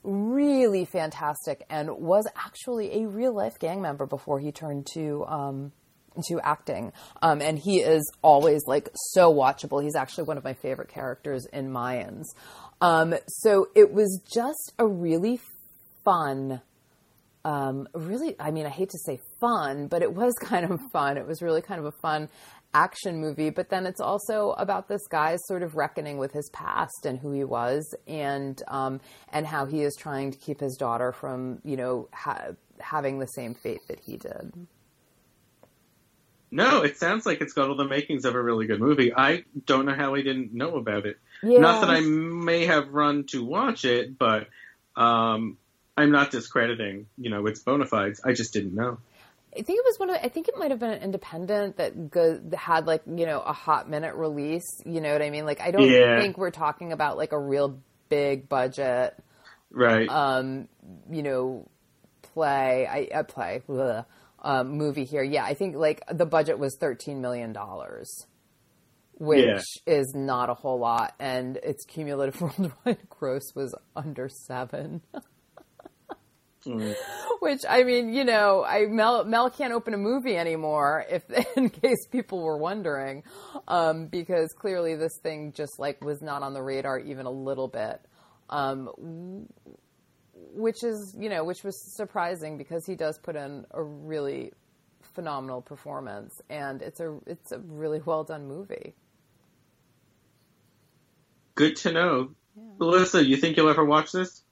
really 0.03 0.85
fantastic 0.85 1.65
and 1.69 1.91
was 1.99 2.27
actually 2.35 3.03
a 3.03 3.09
real 3.09 3.35
life 3.35 3.59
gang 3.59 3.83
member 3.83 4.07
before 4.07 4.41
he 4.41 4.51
turned 4.51 4.87
to 4.95 5.25
um, 5.27 5.73
to 6.29 6.41
acting. 6.41 6.93
Um, 7.23 7.41
and 7.41 7.59
he 7.59 7.81
is 7.81 8.11
always 8.23 8.63
like 8.67 8.89
so 9.13 9.33
watchable. 9.33 9.83
He's 9.83 9.97
actually 9.97 10.25
one 10.25 10.39
of 10.39 10.45
my 10.45 10.55
favorite 10.55 10.89
characters 10.89 11.47
in 11.53 11.71
Mayans. 11.71 12.25
Um, 12.81 13.15
so 13.27 13.69
it 13.75 13.93
was 13.93 14.21
just 14.33 14.73
a 14.79 14.87
really 14.87 15.41
fun 16.05 16.63
um, 17.45 17.89
really, 17.95 18.37
I 18.39 18.51
mean, 18.51 18.67
I 18.67 18.69
hate 18.69 18.91
to 18.91 18.99
say 18.99 19.19
fun, 19.41 19.87
but 19.87 20.03
it 20.03 20.13
was 20.13 20.35
kind 20.41 20.71
of 20.71 20.81
fun. 20.93 21.17
It 21.17 21.27
was 21.27 21.43
really 21.43 21.63
kind 21.63 21.81
of 21.81 21.87
a 21.87 21.93
fun 22.03 22.29
action 22.73 23.21
movie. 23.21 23.51
But 23.51 23.69
then 23.71 23.87
it's 23.87 24.01
also 24.01 24.53
about 24.53 24.89
this 24.89 25.07
guy's 25.09 25.41
sort 25.47 25.63
of 25.63 25.77
reckoning 25.77 26.19
with 26.19 26.33
his 26.33 26.49
past 26.51 27.05
and 27.05 27.19
who 27.19 27.33
he 27.33 27.45
was, 27.45 27.95
and 28.07 28.63
um, 28.69 29.01
and 29.33 29.47
how 29.47 29.67
he 29.67 29.83
is 29.83 29.97
trying 29.97 30.31
to 30.33 30.39
keep 30.39 30.61
his 30.61 30.77
daughter 30.77 31.13
from, 31.13 31.61
you 31.65 31.77
know, 31.77 32.09
ha- 32.13 32.53
having 32.79 33.19
the 33.19 33.27
same 33.27 33.55
fate 33.55 33.81
that 33.89 34.01
he 34.01 34.17
did. 34.17 34.53
No, 36.53 36.83
it 36.83 36.99
sounds 36.99 37.27
like 37.27 37.41
it's 37.41 37.53
got 37.53 37.69
all 37.69 37.77
the 37.77 37.85
makings 37.85 38.25
of 38.25 38.35
a 38.35 38.43
really 38.43 38.67
good 38.67 38.81
movie. 38.81 39.15
I 39.15 39.45
don't 39.67 39.87
know 39.87 39.95
how 39.95 40.15
I 40.15 40.23
didn't 40.23 40.53
know 40.53 40.77
about 40.77 41.07
it. 41.07 41.19
Not 41.61 41.81
that 41.83 41.91
I 41.91 42.01
may 42.01 42.67
have 42.67 42.89
run 42.89 43.25
to 43.29 43.45
watch 43.45 43.85
it, 43.85 44.19
but 44.19 44.49
um, 44.97 45.59
I'm 45.97 46.11
not 46.11 46.33
discrediting, 46.33 47.07
you 47.17 47.31
know, 47.31 47.47
its 47.47 47.61
bona 47.61 47.87
fides. 47.87 48.21
I 48.25 48.33
just 48.33 48.53
didn't 48.53 48.75
know. 48.75 48.99
I 49.53 49.63
think 49.63 49.79
it 49.81 49.85
was 49.85 49.99
one 49.99 50.11
of. 50.11 50.17
I 50.23 50.29
think 50.29 50.47
it 50.49 50.55
might 50.57 50.71
have 50.71 50.79
been 50.79 50.91
an 50.91 51.03
independent 51.03 51.77
that 51.79 52.11
go, 52.11 52.41
had 52.57 52.87
like 52.87 53.03
you 53.07 53.27
know 53.27 53.41
a 53.41 53.53
hot 53.53 53.89
minute 53.91 54.15
release. 54.15 54.81
You 54.87 55.01
know 55.01 55.13
what 55.13 55.23
I 55.23 55.31
mean? 55.31 55.45
Like 55.45 55.61
I 55.61 55.71
don't 55.73 55.91
Yeah. 55.91 56.21
think 56.21 56.39
we're 56.39 56.51
talking 56.53 56.93
about 56.93 57.17
like 57.17 57.33
a 57.33 57.39
real 57.39 57.79
big 58.09 58.49
budget. 58.49 59.17
Right. 59.73 60.09
um, 60.09 60.69
you 61.11 61.23
know, 61.23 61.69
play, 62.23 62.87
I 62.87 63.19
uh, 63.19 63.23
play, 63.25 63.63
bleh, 63.69 64.05
um, 64.41 64.71
movie 64.71 65.05
here. 65.05 65.23
Yeah, 65.23 65.45
I 65.45 65.55
think 65.55 65.75
like 65.77 66.03
the 66.13 66.27
budget 66.27 66.59
was 66.59 66.77
thirteen 66.79 67.21
million 67.21 67.53
dollars, 67.53 68.27
which 69.15 69.45
Yeah. 69.47 69.61
is 69.87 70.15
not 70.15 70.49
a 70.49 70.55
whole 70.55 70.79
lot, 70.79 71.15
and 71.19 71.57
its 71.57 71.85
cumulative 71.87 72.41
worldwide 72.41 73.09
gross 73.09 73.53
was 73.55 73.75
under 73.97 74.29
seven. 74.29 75.03
Mm. 76.67 76.95
Which 77.41 77.61
I 77.69 77.85
mean, 77.85 78.13
you 78.13 78.25
know, 78.25 78.65
I 78.65 78.87
Mel 78.87 79.25
Mel 79.25 79.51
can't 79.51 79.73
open 79.73 79.95
a 79.95 79.99
movie 79.99 80.37
anymore. 80.37 81.05
If 81.09 81.25
in 81.57 81.71
case 81.71 82.07
people 82.11 82.43
were 82.43 82.59
wondering, 82.59 83.23
um, 83.69 84.07
because 84.07 84.53
clearly 84.53 84.97
this 84.97 85.19
thing 85.23 85.53
just 85.53 85.79
like 85.79 86.05
was 86.05 86.21
not 86.21 86.43
on 86.43 86.53
the 86.53 86.63
radar 86.63 86.99
even 86.99 87.27
a 87.27 87.31
little 87.31 87.69
bit. 87.69 88.01
Um, 88.51 89.47
which 90.53 90.83
is 90.83 91.15
you 91.19 91.29
know 91.29 91.45
which 91.45 91.63
was 91.63 91.81
surprising 91.97 92.59
because 92.59 92.85
he 92.87 92.97
does 92.97 93.19
put 93.19 93.37
in 93.37 93.65
a 93.71 93.83
really 93.83 94.53
phenomenal 95.15 95.61
performance 95.63 96.41
and 96.49 96.83
it's 96.83 97.01
a 97.01 97.19
it's 97.27 97.53
a 97.53 97.59
really 97.59 98.01
well 98.05 98.25
done 98.25 98.47
movie 98.47 98.95
Good 101.61 101.77
to 101.77 101.93
know. 101.93 102.31
Melissa, 102.79 103.23
you 103.23 103.37
think 103.37 103.59
you'll 103.59 103.69
ever 103.69 103.85
watch 103.85 104.13
this? 104.13 104.43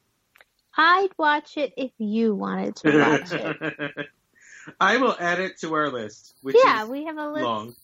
I'd 0.78 1.08
watch 1.18 1.56
it 1.56 1.74
if 1.76 1.90
you 1.98 2.36
wanted 2.36 2.76
to 2.76 2.98
watch 2.98 3.32
it. 3.32 4.06
I 4.80 4.98
will 4.98 5.16
add 5.18 5.40
it 5.40 5.58
to 5.58 5.74
our 5.74 5.90
list, 5.90 6.36
which 6.40 6.54
yeah, 6.62 6.84
is 6.84 6.88
we 6.88 7.04
have 7.04 7.18
a 7.18 7.28
list. 7.28 7.44
long. 7.44 7.74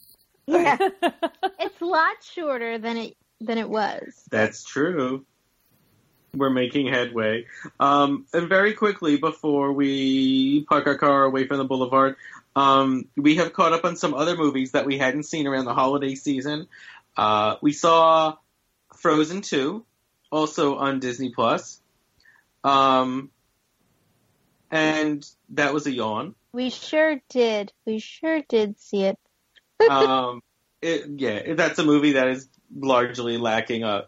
Yeah, 0.46 0.76
it's 1.58 1.80
a 1.80 1.84
lot 1.84 2.22
shorter 2.22 2.78
than 2.78 2.96
it 2.96 3.16
than 3.40 3.58
it 3.58 3.68
was. 3.68 4.22
That's 4.30 4.62
true. 4.62 5.26
We're 6.36 6.50
making 6.50 6.88
headway. 6.88 7.46
Um, 7.80 8.26
and 8.32 8.48
very 8.48 8.74
quickly, 8.74 9.16
before 9.16 9.72
we 9.72 10.64
park 10.64 10.86
our 10.86 10.98
car 10.98 11.24
away 11.24 11.46
from 11.46 11.58
the 11.58 11.64
boulevard, 11.64 12.16
um, 12.54 13.08
we 13.16 13.36
have 13.36 13.52
caught 13.52 13.72
up 13.72 13.84
on 13.84 13.96
some 13.96 14.14
other 14.14 14.36
movies 14.36 14.72
that 14.72 14.86
we 14.86 14.98
hadn't 14.98 15.24
seen 15.24 15.46
around 15.46 15.64
the 15.64 15.74
holiday 15.74 16.14
season. 16.14 16.68
Uh, 17.16 17.56
we 17.62 17.72
saw 17.72 18.36
Frozen 18.96 19.42
2, 19.42 19.84
also 20.30 20.76
on 20.76 20.98
Disney 20.98 21.30
Plus. 21.30 21.80
Um, 22.64 23.30
and 24.70 25.24
that 25.50 25.72
was 25.72 25.86
a 25.86 25.92
yawn. 25.92 26.34
We 26.52 26.70
sure 26.70 27.20
did. 27.28 27.72
We 27.86 27.98
sure 27.98 28.42
did 28.48 28.80
see 28.80 29.04
it. 29.04 29.18
um, 29.90 30.42
it, 30.82 31.04
yeah, 31.16 31.54
that's 31.54 31.78
a 31.78 31.84
movie 31.84 32.12
that 32.12 32.28
is 32.28 32.48
largely 32.74 33.36
lacking 33.38 33.84
a 33.84 34.06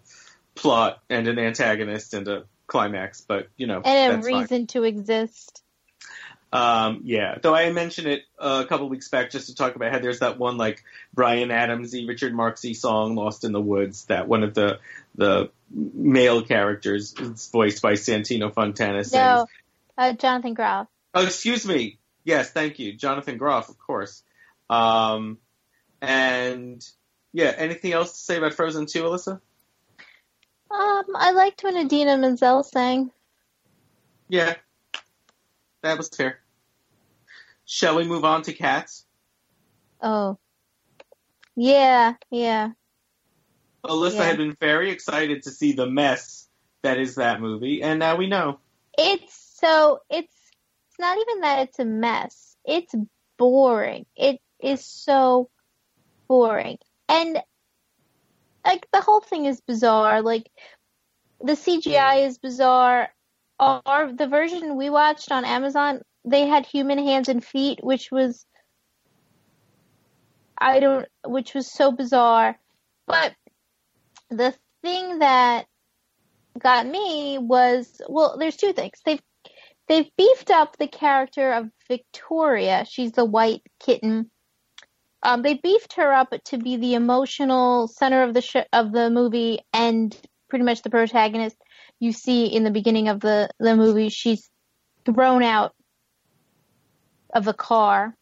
plot 0.54 1.02
and 1.10 1.28
an 1.28 1.38
antagonist 1.38 2.14
and 2.14 2.26
a 2.26 2.44
climax, 2.66 3.20
but 3.20 3.48
you 3.56 3.66
know, 3.66 3.82
And 3.84 4.12
a 4.12 4.16
that's 4.16 4.28
fine. 4.28 4.42
reason 4.42 4.66
to 4.68 4.84
exist. 4.84 5.62
Um, 6.52 7.00
yeah, 7.04 7.38
though 7.42 7.54
I 7.54 7.70
mentioned 7.72 8.06
it 8.06 8.22
a 8.38 8.64
couple 8.64 8.88
weeks 8.88 9.08
back 9.08 9.30
just 9.30 9.48
to 9.48 9.54
talk 9.54 9.74
about 9.74 9.92
how 9.92 9.98
there's 9.98 10.20
that 10.20 10.38
one 10.38 10.56
like 10.56 10.84
Bryan 11.12 11.48
Adamsy, 11.48 12.06
Richard 12.06 12.32
Marxy 12.32 12.74
song 12.74 13.16
"Lost 13.16 13.44
in 13.44 13.52
the 13.52 13.60
Woods" 13.60 14.04
that 14.06 14.28
one 14.28 14.42
of 14.42 14.54
the 14.54 14.78
the 15.16 15.50
male 15.70 16.42
characters 16.42 17.14
is 17.18 17.48
voiced 17.50 17.82
by 17.82 17.92
Santino 17.92 18.52
Fontana 18.52 19.02
sings. 19.04 19.12
No, 19.14 19.46
uh, 19.98 20.12
Jonathan 20.12 20.54
Groff. 20.54 20.86
Oh, 21.14 21.24
excuse 21.24 21.66
me. 21.66 21.98
Yes, 22.24 22.50
thank 22.50 22.78
you, 22.78 22.92
Jonathan 22.92 23.38
Groff, 23.38 23.68
of 23.68 23.78
course. 23.78 24.22
Um, 24.68 25.38
and 26.00 26.84
yeah, 27.32 27.52
anything 27.56 27.92
else 27.92 28.12
to 28.12 28.18
say 28.18 28.36
about 28.36 28.54
Frozen 28.54 28.86
2, 28.86 29.02
Alyssa? 29.02 29.40
Um, 30.70 31.04
I 31.14 31.32
liked 31.32 31.62
when 31.62 31.76
Idina 31.76 32.16
Menzel 32.16 32.62
sang. 32.64 33.10
Yeah, 34.28 34.54
that 35.82 35.98
was 35.98 36.08
fair. 36.08 36.40
Shall 37.64 37.96
we 37.96 38.04
move 38.04 38.24
on 38.24 38.42
to 38.42 38.52
Cats? 38.52 39.04
Oh, 40.00 40.38
yeah, 41.56 42.14
yeah. 42.30 42.70
Alyssa 43.84 44.14
Yeah. 44.14 44.24
had 44.24 44.36
been 44.36 44.56
very 44.60 44.90
excited 44.90 45.42
to 45.44 45.50
see 45.50 45.72
the 45.72 45.86
mess 45.86 46.48
that 46.82 46.98
is 46.98 47.16
that 47.16 47.40
movie, 47.40 47.82
and 47.82 47.98
now 47.98 48.16
we 48.16 48.26
know. 48.26 48.60
It's 48.98 49.56
so 49.60 50.00
it's 50.10 50.34
it's 50.88 50.98
not 50.98 51.18
even 51.18 51.40
that 51.40 51.68
it's 51.68 51.78
a 51.78 51.84
mess. 51.84 52.56
It's 52.64 52.94
boring. 53.38 54.06
It 54.16 54.40
is 54.60 54.84
so 54.84 55.50
boring. 56.28 56.78
And 57.08 57.42
like 58.64 58.86
the 58.92 59.00
whole 59.00 59.20
thing 59.20 59.46
is 59.46 59.60
bizarre. 59.60 60.22
Like 60.22 60.50
the 61.40 61.52
CGI 61.52 62.26
is 62.26 62.38
bizarre. 62.38 63.08
The 63.58 64.28
version 64.28 64.76
we 64.76 64.90
watched 64.90 65.32
on 65.32 65.44
Amazon, 65.44 66.02
they 66.24 66.46
had 66.46 66.66
human 66.66 66.98
hands 66.98 67.28
and 67.28 67.44
feet, 67.44 67.80
which 67.82 68.10
was 68.10 68.44
I 70.58 70.80
don't 70.80 71.06
which 71.24 71.54
was 71.54 71.70
so 71.70 71.92
bizarre. 71.92 72.58
But 73.06 73.34
the 74.30 74.54
thing 74.82 75.20
that 75.20 75.66
got 76.58 76.86
me 76.86 77.38
was 77.38 78.00
well, 78.08 78.36
there's 78.38 78.56
two 78.56 78.72
things. 78.72 78.98
They've 79.04 79.22
they've 79.88 80.10
beefed 80.16 80.50
up 80.50 80.76
the 80.76 80.88
character 80.88 81.52
of 81.52 81.70
Victoria. 81.88 82.84
She's 82.88 83.12
the 83.12 83.24
white 83.24 83.62
kitten. 83.80 84.30
Um, 85.22 85.42
they 85.42 85.54
beefed 85.54 85.94
her 85.94 86.12
up 86.12 86.32
to 86.46 86.58
be 86.58 86.76
the 86.76 86.94
emotional 86.94 87.88
center 87.88 88.22
of 88.22 88.34
the 88.34 88.42
sh- 88.42 88.68
of 88.72 88.92
the 88.92 89.10
movie 89.10 89.60
and 89.72 90.16
pretty 90.48 90.64
much 90.64 90.82
the 90.82 90.90
protagonist. 90.90 91.56
You 91.98 92.12
see 92.12 92.46
in 92.46 92.64
the 92.64 92.70
beginning 92.70 93.08
of 93.08 93.20
the 93.20 93.48
the 93.58 93.74
movie, 93.76 94.08
she's 94.10 94.48
thrown 95.04 95.42
out 95.42 95.74
of 97.32 97.46
a 97.48 97.54
car 97.54 98.14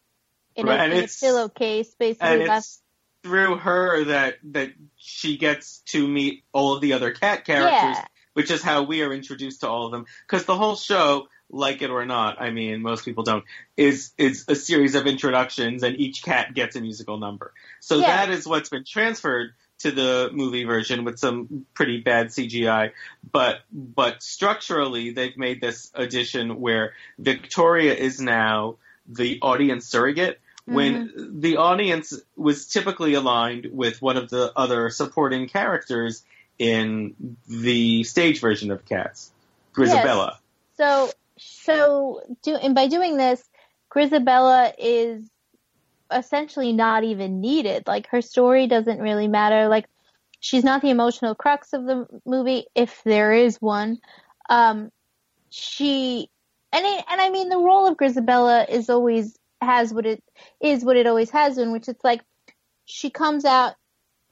in, 0.55 0.65
Right, 0.67 0.91
a, 0.91 0.97
in 0.97 1.03
a 1.03 1.07
pillowcase, 1.07 1.93
basically. 1.99 2.27
And 2.27 2.41
it's 2.43 2.81
through 3.23 3.57
her 3.57 4.03
that 4.05 4.35
that 4.51 4.71
she 4.97 5.37
gets 5.37 5.79
to 5.87 6.07
meet 6.07 6.43
all 6.53 6.75
of 6.75 6.81
the 6.81 6.93
other 6.93 7.11
cat 7.11 7.43
characters, 7.45 7.97
Yeah. 7.97 8.05
which 8.33 8.51
is 8.51 8.61
how 8.61 8.83
we 8.83 9.01
are 9.01 9.11
introduced 9.11 9.61
to 9.61 9.69
all 9.69 9.85
of 9.87 9.91
them. 9.91 10.05
Because 10.27 10.45
the 10.45 10.55
whole 10.55 10.75
show, 10.75 11.27
like 11.49 11.81
it 11.81 11.89
or 11.89 12.05
not, 12.05 12.39
I 12.41 12.51
mean, 12.51 12.81
most 12.81 13.03
people 13.03 13.23
don't, 13.23 13.43
is 13.75 14.11
is 14.17 14.45
a 14.47 14.55
series 14.55 14.95
of 14.95 15.07
introductions 15.07 15.83
and 15.83 15.99
each 15.99 16.23
cat 16.23 16.53
gets 16.53 16.75
a 16.75 16.81
musical 16.81 17.17
number. 17.17 17.53
So 17.81 17.97
Yeah. 17.99 18.25
that 18.25 18.29
is 18.29 18.47
what's 18.47 18.69
been 18.69 18.85
transferred 18.85 19.53
to 19.85 19.91
the 19.91 20.29
movie 20.33 20.63
version 20.63 21.03
with 21.03 21.19
some 21.19 21.67
pretty 21.75 22.01
bad 22.01 22.27
CGI. 22.27 22.91
But 23.31 23.59
but 23.71 24.23
structurally 24.23 25.11
they've 25.11 25.37
made 25.37 25.61
this 25.61 25.91
addition 25.93 26.59
where 26.59 26.93
Victoria 27.19 27.93
is 27.93 28.19
now 28.19 28.77
the 29.07 29.39
audience 29.43 29.85
surrogate 29.85 30.39
when 30.65 31.09
mm-hmm. 31.09 31.39
the 31.39 31.57
audience 31.57 32.19
was 32.35 32.65
typically 32.65 33.13
aligned 33.13 33.67
with 33.71 34.01
one 34.01 34.17
of 34.17 34.31
the 34.31 34.51
other 34.55 34.89
supporting 34.89 35.47
characters 35.47 36.23
in 36.57 37.37
the 37.47 38.03
stage 38.03 38.41
version 38.41 38.71
of 38.71 38.83
Cats, 38.85 39.31
Grizabella. 39.75 40.37
So, 40.77 41.11
so 41.37 42.21
do 42.41 42.55
and 42.55 42.73
by 42.73 42.87
doing 42.87 43.17
this, 43.17 43.43
Grizabella 43.93 44.73
is 44.79 45.29
essentially 46.11 46.73
not 46.73 47.03
even 47.03 47.41
needed. 47.41 47.83
Like 47.87 48.07
her 48.07 48.21
story 48.21 48.67
doesn't 48.67 48.99
really 48.99 49.27
matter. 49.27 49.67
Like 49.67 49.85
she's 50.39 50.63
not 50.63 50.81
the 50.81 50.89
emotional 50.89 51.35
crux 51.35 51.73
of 51.73 51.85
the 51.85 52.07
movie, 52.25 52.65
if 52.75 53.01
there 53.03 53.33
is 53.33 53.61
one. 53.61 53.99
Um, 54.49 54.91
she 55.49 56.29
and 56.71 56.85
it, 56.85 57.05
and 57.09 57.21
I 57.21 57.29
mean 57.29 57.49
the 57.49 57.57
role 57.57 57.87
of 57.87 57.97
Grizabella 57.97 58.69
is 58.69 58.89
always 58.89 59.37
has 59.61 59.93
what 59.93 60.05
it 60.05 60.23
is 60.61 60.83
what 60.83 60.97
it 60.97 61.07
always 61.07 61.29
has 61.31 61.55
been, 61.55 61.71
which 61.71 61.87
it's 61.87 62.03
like 62.03 62.21
she 62.85 63.09
comes 63.09 63.45
out 63.45 63.73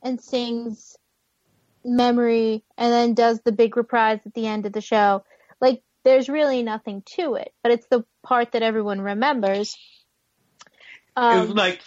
and 0.04 0.22
sings 0.22 0.96
memory 1.86 2.64
and 2.78 2.92
then 2.92 3.14
does 3.14 3.40
the 3.44 3.52
big 3.52 3.76
reprise 3.78 4.20
at 4.26 4.34
the 4.34 4.48
end 4.48 4.66
of 4.66 4.74
the 4.74 4.82
show. 4.82 5.24
Like 5.62 5.82
there's 6.04 6.30
really 6.30 6.64
nothing 6.64 7.04
to 7.16 7.36
it, 7.36 7.52
but 7.64 7.72
it's 7.72 7.88
the 7.90 8.04
part 8.24 8.52
that 8.52 8.64
everyone 8.64 9.02
remembers. 9.02 9.76
Um, 11.16 11.50
like 11.54 11.82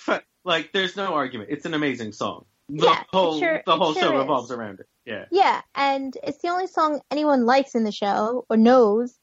like 0.44 0.72
there's 0.72 0.96
no 0.96 1.14
argument. 1.14 1.50
It's 1.52 1.64
an 1.66 1.74
amazing 1.74 2.12
song. 2.12 2.44
The 2.68 2.86
Yeah, 2.86 3.02
whole 3.12 3.38
sure- 3.38 3.62
the 3.64 3.76
whole 3.76 3.92
sure 3.94 4.02
show 4.02 4.12
is. 4.14 4.18
revolves 4.20 4.50
around 4.50 4.80
it. 4.80 4.86
Yeah. 5.04 5.26
yeah, 5.30 5.60
and 5.74 6.16
it's 6.24 6.38
the 6.42 6.48
only 6.48 6.66
song 6.66 7.00
anyone 7.12 7.46
likes 7.46 7.74
in 7.76 7.84
the 7.84 7.92
show 7.92 8.44
or 8.50 8.56
knows. 8.56 9.16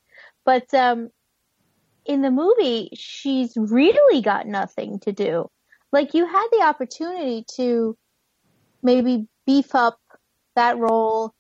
But 0.46 0.74
um, 0.74 1.10
in 2.06 2.22
the 2.22 2.32
movie, 2.32 2.90
she's 2.94 3.54
really 3.58 4.22
got 4.22 4.48
nothing 4.48 5.00
to 5.02 5.12
do. 5.12 5.50
Like 5.92 6.14
you 6.14 6.26
had 6.26 6.48
the 6.52 6.62
opportunity 6.64 7.46
to 7.58 7.98
maybe 8.82 9.28
beef 9.46 9.76
up 9.76 9.98
that 10.56 10.78
role 10.78 11.34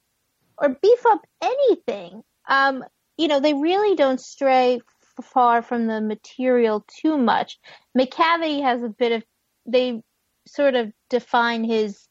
or 0.57 0.70
beef 0.82 1.05
up 1.05 1.22
anything. 1.41 2.22
Um, 2.47 2.84
you 3.18 3.28
know, 3.30 3.39
they 3.39 3.53
really 3.53 3.95
don't 3.95 4.20
stray 4.20 4.82
far 5.22 5.61
from 5.61 5.88
the 5.88 6.01
material 6.01 6.86
too 6.88 7.18
much. 7.18 7.59
Macavity 7.97 8.64
has 8.64 8.82
a 8.82 8.89
bit 8.89 9.11
of, 9.11 9.24
they 9.66 10.01
sort 10.47 10.76
of 10.76 10.91
define 11.09 11.64
his 11.64 12.07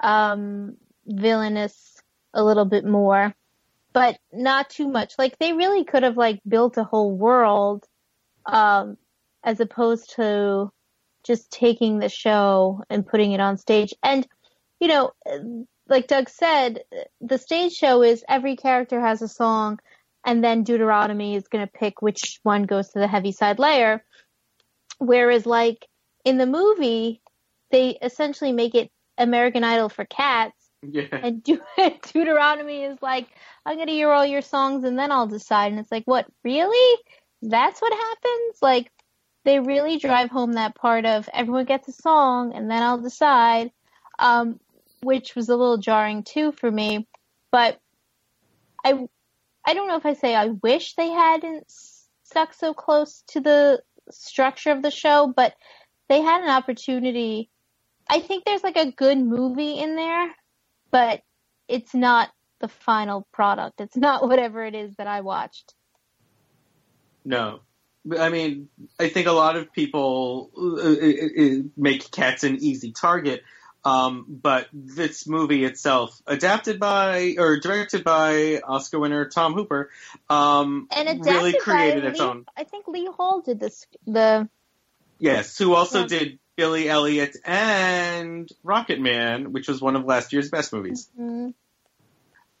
um, 0.00 0.76
villainous 1.06 2.00
a 2.32 2.42
little 2.42 2.64
bit 2.64 2.84
more, 2.84 3.34
but 3.92 4.18
not 4.32 4.70
too 4.70 4.88
much. 4.88 5.14
Like 5.18 5.38
they 5.38 5.52
really 5.52 5.84
could 5.84 6.02
have 6.02 6.16
like 6.16 6.40
built 6.46 6.76
a 6.76 6.84
whole 6.84 7.12
world, 7.12 7.84
um, 8.46 8.96
as 9.42 9.60
opposed 9.60 10.14
to 10.16 10.70
just 11.24 11.50
taking 11.50 11.98
the 11.98 12.08
show 12.08 12.82
and 12.90 13.06
putting 13.06 13.32
it 13.32 13.40
on 13.40 13.56
stage. 13.56 13.94
And, 14.02 14.26
you 14.80 14.88
know, 14.88 15.12
like 15.88 16.06
Doug 16.06 16.28
said, 16.28 16.80
the 17.20 17.38
stage 17.38 17.72
show 17.72 18.02
is 18.02 18.24
every 18.28 18.56
character 18.56 19.00
has 19.00 19.22
a 19.22 19.28
song 19.28 19.80
and 20.24 20.42
then 20.42 20.64
Deuteronomy 20.64 21.36
is 21.36 21.48
going 21.48 21.66
to 21.66 21.72
pick 21.72 22.00
which 22.02 22.40
one 22.42 22.64
goes 22.64 22.90
to 22.90 22.98
the 22.98 23.08
Heaviside 23.08 23.58
Layer. 23.58 24.04
Whereas 24.98 25.46
like 25.46 25.86
in 26.24 26.38
the 26.38 26.46
movie, 26.46 27.20
they 27.70 27.98
essentially 28.00 28.52
make 28.52 28.74
it 28.74 28.90
American 29.18 29.64
Idol 29.64 29.88
for 29.88 30.04
cats 30.04 30.56
Yeah. 30.82 31.06
and 31.12 31.42
De- 31.42 31.58
Deuteronomy 32.12 32.84
is 32.84 32.98
like, 33.02 33.28
I'm 33.66 33.76
gonna 33.78 33.92
hear 33.92 34.10
all 34.10 34.24
your 34.26 34.42
songs 34.42 34.84
and 34.84 34.98
then 34.98 35.12
I'll 35.12 35.26
decide. 35.26 35.72
And 35.72 35.80
it's 35.80 35.92
like, 35.92 36.04
what, 36.04 36.26
really? 36.42 37.00
That's 37.42 37.80
what 37.80 37.92
happens? 37.92 38.58
Like, 38.62 38.90
they 39.44 39.60
really 39.60 39.98
drive 39.98 40.30
home 40.30 40.54
that 40.54 40.74
part 40.74 41.04
of 41.04 41.28
everyone 41.32 41.66
gets 41.66 41.88
a 41.88 41.92
song 41.92 42.54
and 42.54 42.70
then 42.70 42.82
I'll 42.82 43.00
decide, 43.00 43.70
um, 44.18 44.58
which 45.02 45.34
was 45.34 45.50
a 45.50 45.56
little 45.56 45.76
jarring 45.76 46.22
too 46.22 46.52
for 46.52 46.70
me. 46.70 47.06
But 47.52 47.78
I, 48.82 49.06
I 49.64 49.74
don't 49.74 49.88
know 49.88 49.96
if 49.96 50.06
I 50.06 50.14
say 50.14 50.34
I 50.34 50.48
wish 50.48 50.94
they 50.94 51.08
hadn't 51.08 51.70
stuck 52.24 52.54
so 52.54 52.74
close 52.74 53.22
to 53.28 53.40
the 53.40 53.82
structure 54.10 54.70
of 54.70 54.82
the 54.82 54.90
show, 54.90 55.32
but 55.34 55.54
they 56.08 56.20
had 56.20 56.42
an 56.42 56.50
opportunity. 56.50 57.50
I 58.08 58.20
think 58.20 58.44
there's 58.44 58.62
like 58.62 58.76
a 58.76 58.92
good 58.92 59.18
movie 59.18 59.78
in 59.78 59.96
there, 59.96 60.34
but 60.90 61.22
it's 61.68 61.94
not 61.94 62.30
the 62.60 62.68
final 62.68 63.26
product. 63.32 63.80
It's 63.80 63.96
not 63.96 64.26
whatever 64.28 64.64
it 64.64 64.74
is 64.74 64.94
that 64.96 65.06
I 65.06 65.20
watched. 65.20 65.74
No. 67.24 67.60
I 68.18 68.28
mean, 68.28 68.68
I 69.00 69.08
think 69.08 69.26
a 69.26 69.32
lot 69.32 69.56
of 69.56 69.72
people 69.72 70.50
uh, 70.58 70.90
uh, 70.90 71.42
uh, 71.42 71.62
make 71.74 72.10
cats 72.10 72.44
an 72.44 72.58
easy 72.60 72.92
target. 72.92 73.42
Um, 73.84 74.24
but 74.28 74.68
this 74.72 75.26
movie 75.28 75.64
itself, 75.64 76.18
adapted 76.26 76.80
by 76.80 77.34
or 77.38 77.60
directed 77.60 78.02
by 78.02 78.60
Oscar 78.66 78.98
winner 78.98 79.28
Tom 79.28 79.52
Hooper, 79.52 79.90
um, 80.30 80.88
And 80.90 81.24
really 81.24 81.52
created 81.52 82.04
its 82.04 82.18
Lee, 82.18 82.24
own. 82.26 82.46
I 82.56 82.64
think 82.64 82.88
Lee 82.88 83.06
Hall 83.06 83.42
did 83.42 83.60
this. 83.60 83.86
The 84.06 84.48
Yes, 85.18 85.56
who 85.58 85.74
also 85.74 86.00
Yeah. 86.00 86.06
did 86.06 86.38
Billy 86.56 86.88
Elliot 86.88 87.36
and 87.44 88.48
Rocketman, 88.64 89.48
which 89.48 89.68
was 89.68 89.80
one 89.80 89.96
of 89.96 90.04
last 90.04 90.32
year's 90.32 90.50
best 90.50 90.72
movies. 90.72 91.10
mm, 91.18 91.52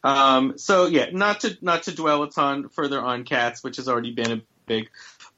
Um, 0.02 0.58
so 0.58 0.86
yeah, 0.86 1.06
not 1.10 1.40
to 1.40 1.56
not 1.62 1.84
to 1.84 1.94
dwell 1.94 2.22
a 2.24 2.30
ton 2.30 2.68
further 2.68 3.00
on 3.00 3.24
Cats, 3.24 3.64
which 3.64 3.76
has 3.76 3.88
already 3.88 4.12
been 4.12 4.32
a 4.32 4.42
big 4.66 4.90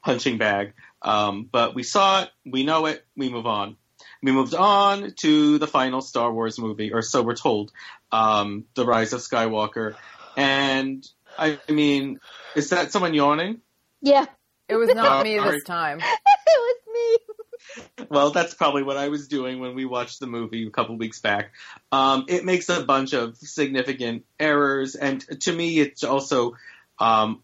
punching 0.03 0.37
bag. 0.37 0.73
Um, 1.01 1.47
but 1.49 1.73
we 1.73 1.83
saw 1.83 2.23
it, 2.23 2.29
we 2.45 2.63
know 2.63 2.85
it, 2.87 3.05
we 3.15 3.29
move 3.29 3.45
on. 3.45 3.77
We 4.21 4.31
moved 4.31 4.53
on 4.55 5.11
to 5.17 5.57
the 5.59 5.67
final 5.67 6.01
Star 6.01 6.31
Wars 6.33 6.57
movie, 6.59 6.91
or 6.93 7.01
so 7.01 7.21
we're 7.21 7.35
told, 7.35 7.71
um, 8.11 8.65
The 8.75 8.85
Rise 8.85 9.13
of 9.13 9.21
Skywalker. 9.21 9.95
And 10.35 11.07
I 11.37 11.59
mean, 11.69 12.19
is 12.55 12.69
that 12.71 12.91
someone 12.91 13.13
yawning? 13.13 13.61
yeah, 14.01 14.25
It 14.69 14.75
was 14.75 14.89
not 14.93 15.21
Oh, 15.21 15.23
me 15.23 15.37
sorry. 15.37 15.51
this 15.51 15.63
time. 15.63 15.99
it 16.01 16.05
was 16.47 16.77
me. 16.93 18.05
Well, 18.09 18.31
that's 18.31 18.53
probably 18.53 18.83
what 18.83 18.97
I 18.97 19.09
was 19.09 19.27
doing 19.27 19.59
when 19.59 19.75
we 19.75 19.85
watched 19.85 20.19
the 20.19 20.27
movie 20.27 20.65
a 20.65 20.69
couple 20.71 20.97
weeks 20.97 21.19
back. 21.19 21.51
Um, 21.91 22.25
it 22.27 22.45
makes 22.45 22.69
a 22.69 22.83
bunch 22.83 23.13
of 23.13 23.37
significant 23.37 24.25
errors, 24.39 24.95
and 24.95 25.21
to 25.41 25.53
me, 25.53 25.79
it's 25.79 26.03
also, 26.03 26.55
um, 26.99 27.43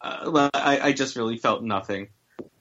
uh, 0.00 0.50
I, 0.54 0.80
I 0.80 0.92
just 0.92 1.16
really 1.16 1.38
felt 1.38 1.62
nothing 1.62 2.08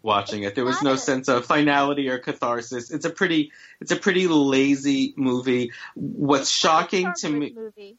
watching 0.03 0.43
it. 0.43 0.53
There 0.53 0.65
was 0.65 0.81
no 0.83 0.95
sense 0.97 1.29
of 1.29 1.45
finality 1.45 2.09
or 2.09 2.19
catharsis. 2.19 2.91
It's 2.91 3.05
a 3.05 3.09
pretty, 3.09 3.51
it's 3.79 3.91
a 3.91 3.95
pretty 3.95 4.27
lazy 4.27 5.13
movie. 5.15 5.71
What's 5.95 6.49
shocking 6.49 7.13
to 7.19 7.29
me, 7.29 7.53
Movie. 7.55 7.97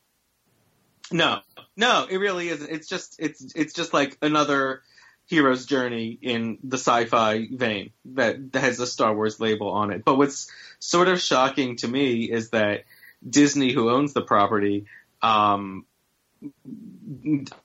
no, 1.11 1.41
no, 1.77 2.07
it 2.09 2.19
really 2.19 2.49
isn't. 2.51 2.71
It's 2.71 2.87
just, 2.87 3.17
it's, 3.19 3.53
it's 3.57 3.73
just 3.73 3.93
like 3.95 4.19
another 4.23 4.83
hero's 5.27 5.65
journey 5.65 6.19
in 6.21 6.59
the 6.63 6.77
sci-fi 6.77 7.49
vein 7.51 7.91
that, 8.05 8.37
has 8.53 8.79
a 8.79 8.87
Star 8.87 9.15
Wars 9.15 9.41
label 9.41 9.71
on 9.71 9.91
it. 9.91 10.05
But 10.05 10.19
what's 10.19 10.51
sort 10.79 11.09
of 11.09 11.21
shocking 11.21 11.77
to 11.77 11.89
me 11.89 12.31
is 12.31 12.51
that 12.51 12.85
Disney, 13.27 13.73
who 13.73 13.91
owns 13.91 14.13
the 14.13 14.21
property, 14.21 14.85
um, 15.23 15.87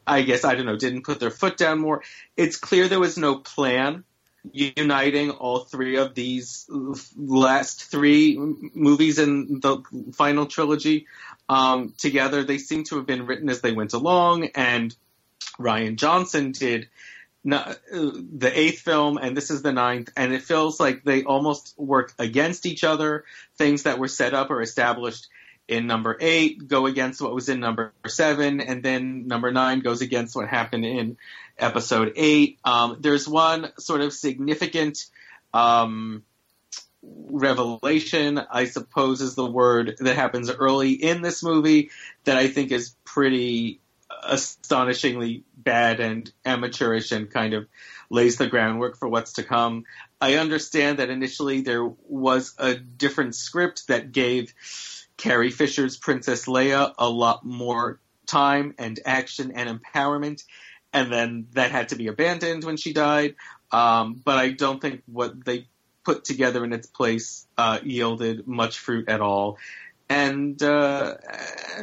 I 0.07 0.21
guess 0.21 0.45
I 0.45 0.55
don't 0.55 0.65
know, 0.65 0.77
didn't 0.77 1.03
put 1.03 1.19
their 1.19 1.31
foot 1.31 1.57
down 1.57 1.79
more. 1.79 2.01
It's 2.37 2.55
clear 2.55 2.87
there 2.87 2.99
was 2.99 3.17
no 3.17 3.35
plan 3.35 4.05
uniting 4.51 5.31
all 5.31 5.59
three 5.59 5.97
of 5.97 6.15
these 6.15 6.69
last 7.17 7.85
three 7.85 8.37
movies 8.37 9.19
in 9.19 9.59
the 9.59 9.81
final 10.13 10.45
trilogy 10.45 11.07
um, 11.47 11.93
together. 11.97 12.43
They 12.43 12.57
seem 12.57 12.83
to 12.85 12.97
have 12.97 13.05
been 13.05 13.25
written 13.25 13.49
as 13.49 13.61
they 13.61 13.71
went 13.71 13.93
along, 13.93 14.49
and 14.55 14.95
Rian 15.59 15.95
Johnson 15.97 16.51
did 16.51 16.89
uh, 17.49 17.73
the 17.91 18.51
eighth 18.53 18.81
film, 18.81 19.17
and 19.17 19.35
this 19.35 19.49
is 19.49 19.61
the 19.61 19.71
ninth, 19.71 20.09
and 20.15 20.33
it 20.33 20.43
feels 20.43 20.79
like 20.79 21.03
they 21.03 21.23
almost 21.23 21.73
work 21.77 22.13
against 22.19 22.65
each 22.65 22.83
other. 22.83 23.25
Things 23.57 23.83
that 23.83 23.99
were 23.99 24.07
set 24.07 24.33
up 24.33 24.51
or 24.51 24.61
established 24.61 25.27
in 25.69 25.87
number 25.87 26.17
eight 26.19 26.67
go 26.67 26.85
against 26.85 27.21
what 27.21 27.33
was 27.33 27.47
in 27.47 27.59
number 27.59 27.93
seven, 28.07 28.59
and 28.59 28.83
then 28.83 29.27
number 29.27 29.51
nine 29.51 29.79
goes 29.79 30.01
against 30.01 30.35
what 30.35 30.47
happened 30.47 30.85
in 30.85 31.17
episode 31.57 32.13
eight. 32.15 32.59
Um, 32.65 32.97
there's 32.99 33.27
one 33.27 33.71
sort 33.77 34.01
of 34.01 34.11
significant 34.13 35.05
um, 35.53 36.23
revelation, 37.03 38.39
I 38.39 38.65
suppose 38.65 39.21
is 39.21 39.35
the 39.35 39.45
word 39.45 39.95
that 39.99 40.15
happens 40.15 40.49
early 40.49 40.91
in 40.91 41.21
this 41.21 41.43
movie 41.43 41.91
that 42.25 42.37
I 42.37 42.47
think 42.47 42.71
is 42.71 42.95
pretty 43.05 43.79
astonishingly 44.23 45.43
bad 45.55 45.99
and 45.99 46.31
amateurish 46.45 47.11
and 47.11 47.29
kind 47.29 47.53
of 47.53 47.67
lays 48.09 48.37
the 48.37 48.47
groundwork 48.47 48.97
for 48.97 49.07
what's 49.07 49.33
to 49.33 49.43
come. 49.43 49.85
I 50.19 50.35
understand 50.35 50.99
that 50.99 51.09
initially 51.09 51.61
there 51.61 51.85
was 51.85 52.53
a 52.57 52.75
different 52.75 53.35
script 53.35 53.87
that 53.87 54.11
gave 54.11 54.53
Carrie 55.19 55.51
Fisher's 55.51 55.97
Princess 55.97 56.45
Leia 56.45 56.93
a 56.97 57.09
lot 57.09 57.45
more 57.45 57.99
time 58.25 58.73
and 58.77 58.97
action 59.05 59.51
and 59.53 59.69
empowerment, 59.69 60.43
and 60.93 61.11
then 61.11 61.47
that 61.51 61.71
had 61.71 61.89
to 61.89 61.97
be 61.97 62.07
abandoned 62.07 62.63
when 62.63 62.77
she 62.77 62.93
died. 62.93 63.35
Um, 63.71 64.19
but 64.23 64.37
I 64.37 64.51
don't 64.51 64.81
think 64.81 65.03
what 65.05 65.43
they 65.43 65.67
put 66.05 66.23
together 66.23 66.63
in 66.63 66.71
its 66.71 66.87
place 66.87 67.45
uh, 67.57 67.79
yielded 67.83 68.47
much 68.47 68.79
fruit 68.79 69.09
at 69.09 69.19
all, 69.19 69.57
and 70.07 70.61
uh, 70.63 71.15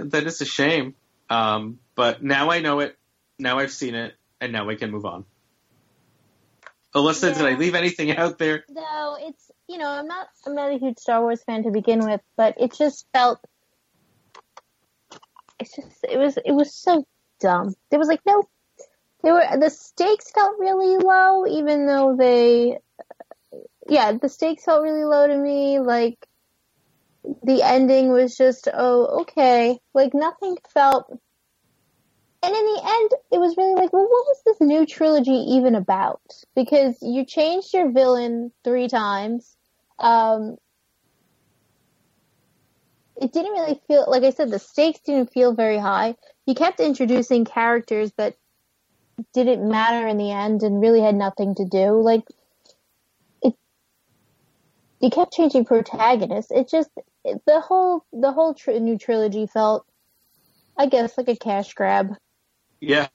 that 0.01 0.25
is 0.25 0.41
a 0.41 0.47
shame. 0.47 0.95
Um, 1.29 1.79
but 1.95 2.23
now 2.23 2.51
I 2.51 2.61
know 2.61 2.81
it, 2.81 2.97
now 3.39 3.59
I've 3.59 3.73
seen 3.73 3.95
it, 3.95 4.15
and 4.41 4.51
now 4.51 4.71
I 4.71 4.77
can 4.77 4.91
move 4.91 5.05
on. 5.05 5.27
Alyssa, 6.97 7.35
did 7.35 7.45
I 7.45 7.57
leave 7.57 7.75
anything 7.75 8.17
out 8.17 8.39
there? 8.39 8.65
No, 8.71 9.19
it's 9.21 9.51
you 9.69 9.77
know 9.77 9.89
I'm 9.89 10.07
not 10.07 10.29
I'm 10.47 10.55
not 10.55 10.73
a 10.73 10.79
huge 10.79 10.99
Star 10.99 11.21
Wars 11.21 11.43
fan 11.45 11.65
to 11.65 11.71
begin 11.71 12.01
with, 12.01 12.23
but 12.39 12.55
it 12.59 12.73
just 12.73 13.07
felt 13.13 13.39
it's 15.61 15.77
just 15.77 16.05
it 16.09 16.19
was 16.19 16.39
it 16.39 16.53
was 16.53 16.75
so 16.75 17.05
dumb. 17.39 17.75
There 17.91 17.99
was 17.99 18.09
like 18.09 18.23
no, 18.27 18.45
they 19.23 19.31
were 19.31 19.45
the 19.59 19.69
stakes 19.69 20.31
felt 20.31 20.59
really 20.59 20.97
low, 20.97 21.47
even 21.47 21.87
though 21.87 22.17
they, 22.17 22.79
yeah, 23.89 24.13
the 24.13 24.31
stakes 24.31 24.65
felt 24.65 24.83
really 24.83 25.05
low 25.05 25.27
to 25.27 25.37
me. 25.37 25.81
Like 25.81 26.17
the 27.43 27.63
ending 27.63 28.11
was 28.11 28.39
just 28.39 28.69
oh 28.73 29.21
okay, 29.23 29.79
like 29.93 30.15
nothing 30.15 30.57
felt. 30.73 31.13
And 32.47 32.55
in 32.55 32.65
the 32.65 32.81
end, 32.85 33.11
it 33.33 33.41
was 33.41 33.57
really 33.57 33.75
like, 33.75 33.93
well, 33.93 34.05
what 34.05 34.25
was 34.29 34.41
this 34.47 34.61
new 34.61 34.87
trilogy 34.87 35.33
even 35.33 35.75
about? 35.75 36.21
Because 36.55 36.97
you 37.03 37.25
changed 37.25 37.75
your 37.75 37.91
villain 37.91 38.53
three 38.63 38.87
times. 38.87 39.57
Um, 39.99 40.57
it 43.21 43.33
didn't 43.33 43.51
really 43.51 43.81
feel, 43.89 44.05
like 44.07 44.23
I 44.23 44.31
said, 44.31 44.53
the 44.53 44.61
stakes 44.61 45.01
didn't 45.01 45.33
feel 45.33 45.55
very 45.55 45.79
high. 45.79 46.15
You 46.47 46.55
kept 46.55 46.79
introducing 46.79 47.45
characters 47.45 48.13
that 48.17 48.37
didn't 49.35 49.69
matter 49.69 50.07
in 50.07 50.17
the 50.17 50.31
end 50.31 50.63
and 50.63 50.81
really 50.81 51.01
had 51.01 51.17
nothing 51.17 51.57
to 51.57 51.65
do. 51.65 52.01
Like, 52.01 52.23
it, 53.43 53.55
you 55.01 55.11
kept 55.11 55.33
changing 55.33 55.65
protagonists. 55.65 56.53
It 56.53 56.69
just, 56.69 56.91
the 57.25 57.61
whole, 57.61 58.05
the 58.13 58.31
whole 58.31 58.55
tr- 58.55 58.71
new 58.71 58.99
trilogy 58.99 59.49
felt, 59.49 59.85
I 60.79 60.87
guess, 60.87 61.19
like 61.19 61.27
a 61.29 61.35
cash 61.35 61.75
grab. 61.75 62.15
Yeah, 62.87 63.09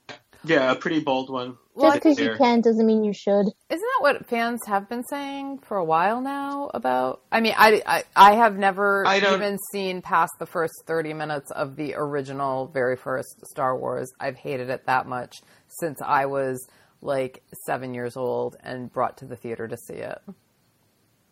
yeah, 0.43 0.71
a 0.71 0.75
pretty 0.75 0.99
bold 0.99 1.29
one. 1.29 1.57
Just 1.79 1.95
because 1.95 2.19
you 2.19 2.35
can 2.37 2.61
doesn't 2.61 2.85
mean 2.85 3.03
you 3.03 3.13
should. 3.13 3.45
Isn't 3.45 3.55
that 3.69 3.99
what 4.01 4.25
fans 4.27 4.59
have 4.67 4.89
been 4.89 5.03
saying 5.03 5.59
for 5.59 5.77
a 5.77 5.85
while 5.85 6.19
now 6.19 6.69
about? 6.73 7.21
I 7.31 7.39
mean, 7.39 7.53
I, 7.57 7.81
I, 7.85 8.03
I 8.15 8.33
have 8.33 8.57
never 8.57 9.05
I 9.07 9.17
even 9.17 9.57
seen 9.71 10.01
past 10.01 10.33
the 10.37 10.45
first 10.45 10.73
30 10.85 11.13
minutes 11.13 11.49
of 11.51 11.77
the 11.77 11.93
original, 11.95 12.67
very 12.67 12.97
first 12.97 13.45
Star 13.45 13.77
Wars. 13.77 14.11
I've 14.19 14.35
hated 14.35 14.69
it 14.69 14.85
that 14.87 15.07
much 15.07 15.41
since 15.79 16.01
I 16.01 16.25
was 16.25 16.67
like 17.01 17.41
seven 17.65 17.93
years 17.93 18.17
old 18.17 18.57
and 18.63 18.91
brought 18.91 19.17
to 19.17 19.25
the 19.25 19.35
theater 19.35 19.67
to 19.67 19.77
see 19.77 19.95
it. 19.95 20.19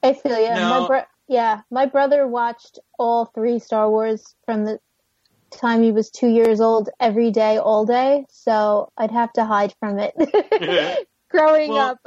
I 0.02 0.14
feel 0.14 0.40
you. 0.40 0.56
No. 0.56 0.82
My 0.82 0.88
bro- 0.88 1.04
yeah, 1.28 1.62
my 1.70 1.86
brother 1.86 2.28
watched 2.28 2.80
all 2.98 3.26
three 3.36 3.60
Star 3.60 3.90
Wars 3.90 4.24
from 4.46 4.66
the 4.66 4.80
time 5.52 5.84
he 5.84 5.92
was 5.92 6.10
two 6.10 6.28
years 6.30 6.62
old 6.62 6.90
every 7.00 7.32
day, 7.32 7.58
all 7.58 7.86
day. 7.86 8.26
So 8.30 8.92
I'd 8.98 9.12
have 9.12 9.32
to 9.34 9.46
hide 9.46 9.74
from 9.80 10.00
it. 10.00 10.14
Growing 11.32 11.70
Well- 11.70 11.92
up, 11.92 11.98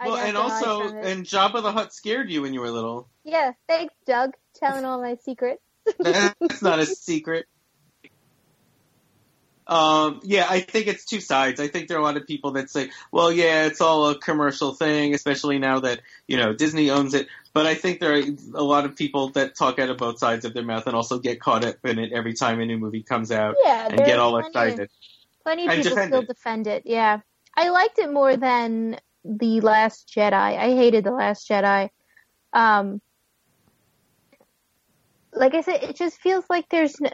I'd 0.00 0.08
well, 0.08 0.16
and 0.16 0.36
to 0.36 0.42
hide 0.42 0.64
also, 0.64 0.88
from 0.88 0.98
it. 0.98 1.06
and 1.06 1.24
Jabba 1.24 1.62
the 1.62 1.70
Hutt 1.72 1.92
scared 1.94 2.28
you 2.30 2.42
when 2.42 2.52
you 2.54 2.60
were 2.60 2.70
little. 2.70 3.08
yeah, 3.24 3.52
thanks, 3.68 3.94
Doug, 4.06 4.32
telling 4.56 4.84
all 4.84 5.00
my 5.00 5.14
secrets. 5.24 5.62
That's 5.98 6.60
not 6.62 6.78
a 6.80 6.86
secret. 6.86 7.46
Um, 9.66 10.20
yeah, 10.24 10.46
I 10.48 10.60
think 10.60 10.88
it's 10.88 11.04
two 11.04 11.20
sides. 11.20 11.60
I 11.60 11.68
think 11.68 11.88
there 11.88 11.96
are 11.96 12.00
a 12.00 12.04
lot 12.04 12.16
of 12.16 12.26
people 12.26 12.52
that 12.52 12.68
say, 12.68 12.90
well, 13.12 13.32
yeah, 13.32 13.66
it's 13.66 13.80
all 13.80 14.08
a 14.08 14.18
commercial 14.18 14.74
thing, 14.74 15.14
especially 15.14 15.58
now 15.58 15.80
that, 15.80 16.00
you 16.26 16.36
know, 16.36 16.52
Disney 16.52 16.90
owns 16.90 17.14
it. 17.14 17.28
But 17.54 17.66
I 17.66 17.74
think 17.74 18.00
there 18.00 18.14
are 18.14 18.22
a 18.54 18.62
lot 18.62 18.84
of 18.84 18.96
people 18.96 19.28
that 19.30 19.54
talk 19.54 19.78
out 19.78 19.90
of 19.90 19.98
both 19.98 20.18
sides 20.18 20.44
of 20.44 20.54
their 20.54 20.64
mouth 20.64 20.86
and 20.86 20.96
also 20.96 21.18
get 21.18 21.40
caught 21.40 21.64
up 21.64 21.76
in 21.84 21.98
it 21.98 22.12
every 22.12 22.34
time 22.34 22.60
a 22.60 22.66
new 22.66 22.78
movie 22.78 23.02
comes 23.02 23.30
out 23.30 23.56
Yeah, 23.62 23.88
and 23.88 23.98
get 23.98 24.18
all 24.18 24.32
plenty, 24.32 24.48
excited. 24.48 24.90
Plenty 25.44 25.66
of 25.66 25.72
people 25.74 26.04
still 26.06 26.20
it. 26.20 26.28
defend 26.28 26.66
it. 26.66 26.82
Yeah, 26.86 27.20
I 27.56 27.68
liked 27.68 27.98
it 27.98 28.10
more 28.12 28.36
than 28.36 28.98
the 29.24 29.60
Last 29.60 30.12
Jedi. 30.14 30.32
I 30.32 30.74
hated 30.74 31.04
the 31.04 31.12
Last 31.12 31.48
Jedi. 31.48 31.90
Um, 32.52 33.00
like 35.32 35.54
I 35.54 35.60
said, 35.60 35.82
it 35.82 35.96
just 35.96 36.18
feels 36.20 36.44
like 36.50 36.68
there's 36.68 37.00
no, 37.00 37.10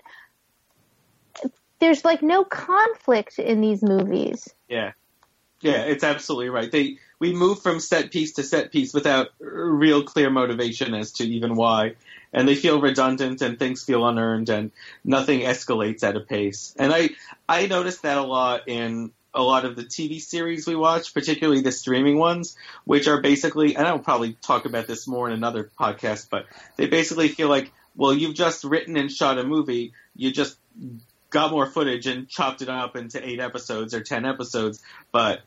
there's 1.81 2.05
like 2.05 2.22
no 2.22 2.45
conflict 2.45 3.39
in 3.39 3.61
these 3.61 3.83
movies. 3.83 4.49
Yeah. 4.68 4.93
Yeah, 5.61 5.83
it's 5.83 6.05
absolutely 6.05 6.51
right. 6.51 6.70
They 6.70 6.99
we 7.18 7.33
move 7.33 7.61
from 7.62 7.81
set 7.81 8.12
piece 8.12 8.35
to 8.35 8.45
set 8.45 8.70
piece 8.70 8.95
without 8.95 9.29
real 9.41 10.05
clear 10.05 10.31
motivation 10.31 10.95
as 10.95 11.12
to 11.14 11.24
even 11.24 11.57
why, 11.57 11.97
and 12.33 12.47
they 12.47 12.55
feel 12.55 12.81
redundant 12.81 13.43
and 13.43 13.59
things 13.59 13.83
feel 13.83 14.07
unearned 14.07 14.51
and 14.51 14.70
nothing 15.03 15.41
escalates 15.41 16.05
at 16.05 16.16
a 16.16 16.20
pace. 16.20 16.74
And 16.79 16.93
I 16.93 17.11
I 17.49 17.66
noticed 17.66 18.03
that 18.03 18.18
a 18.18 18.22
lot 18.22 18.68
in 18.68 19.11
a 19.35 19.43
lot 19.43 19.64
of 19.64 19.74
the 19.74 19.83
TV 19.83 20.20
series 20.20 20.66
we 20.66 20.76
watch, 20.76 21.12
particularly 21.12 21.61
the 21.61 21.72
streaming 21.72 22.18
ones, 22.18 22.57
which 22.85 23.09
are 23.09 23.20
basically 23.20 23.74
and 23.74 23.87
I'll 23.87 23.99
probably 23.99 24.35
talk 24.35 24.64
about 24.64 24.87
this 24.87 25.09
more 25.09 25.26
in 25.26 25.35
another 25.35 25.70
podcast, 25.79 26.29
but 26.31 26.47
they 26.76 26.87
basically 26.87 27.29
feel 27.29 27.49
like 27.49 27.72
well, 27.97 28.14
you've 28.14 28.37
just 28.37 28.62
written 28.62 28.97
and 28.97 29.11
shot 29.11 29.39
a 29.39 29.45
movie, 29.45 29.93
you 30.14 30.31
just 30.31 30.57
got 31.31 31.51
more 31.51 31.66
footage 31.66 32.07
and 32.07 32.29
chopped 32.29 32.62
it 32.62 32.68
up 32.68 32.97
into 32.97 33.26
eight 33.26 33.41
episodes 33.41 33.95
or 33.95 34.03
ten 34.03 34.24
episodes, 34.24 34.83
but 35.12 35.41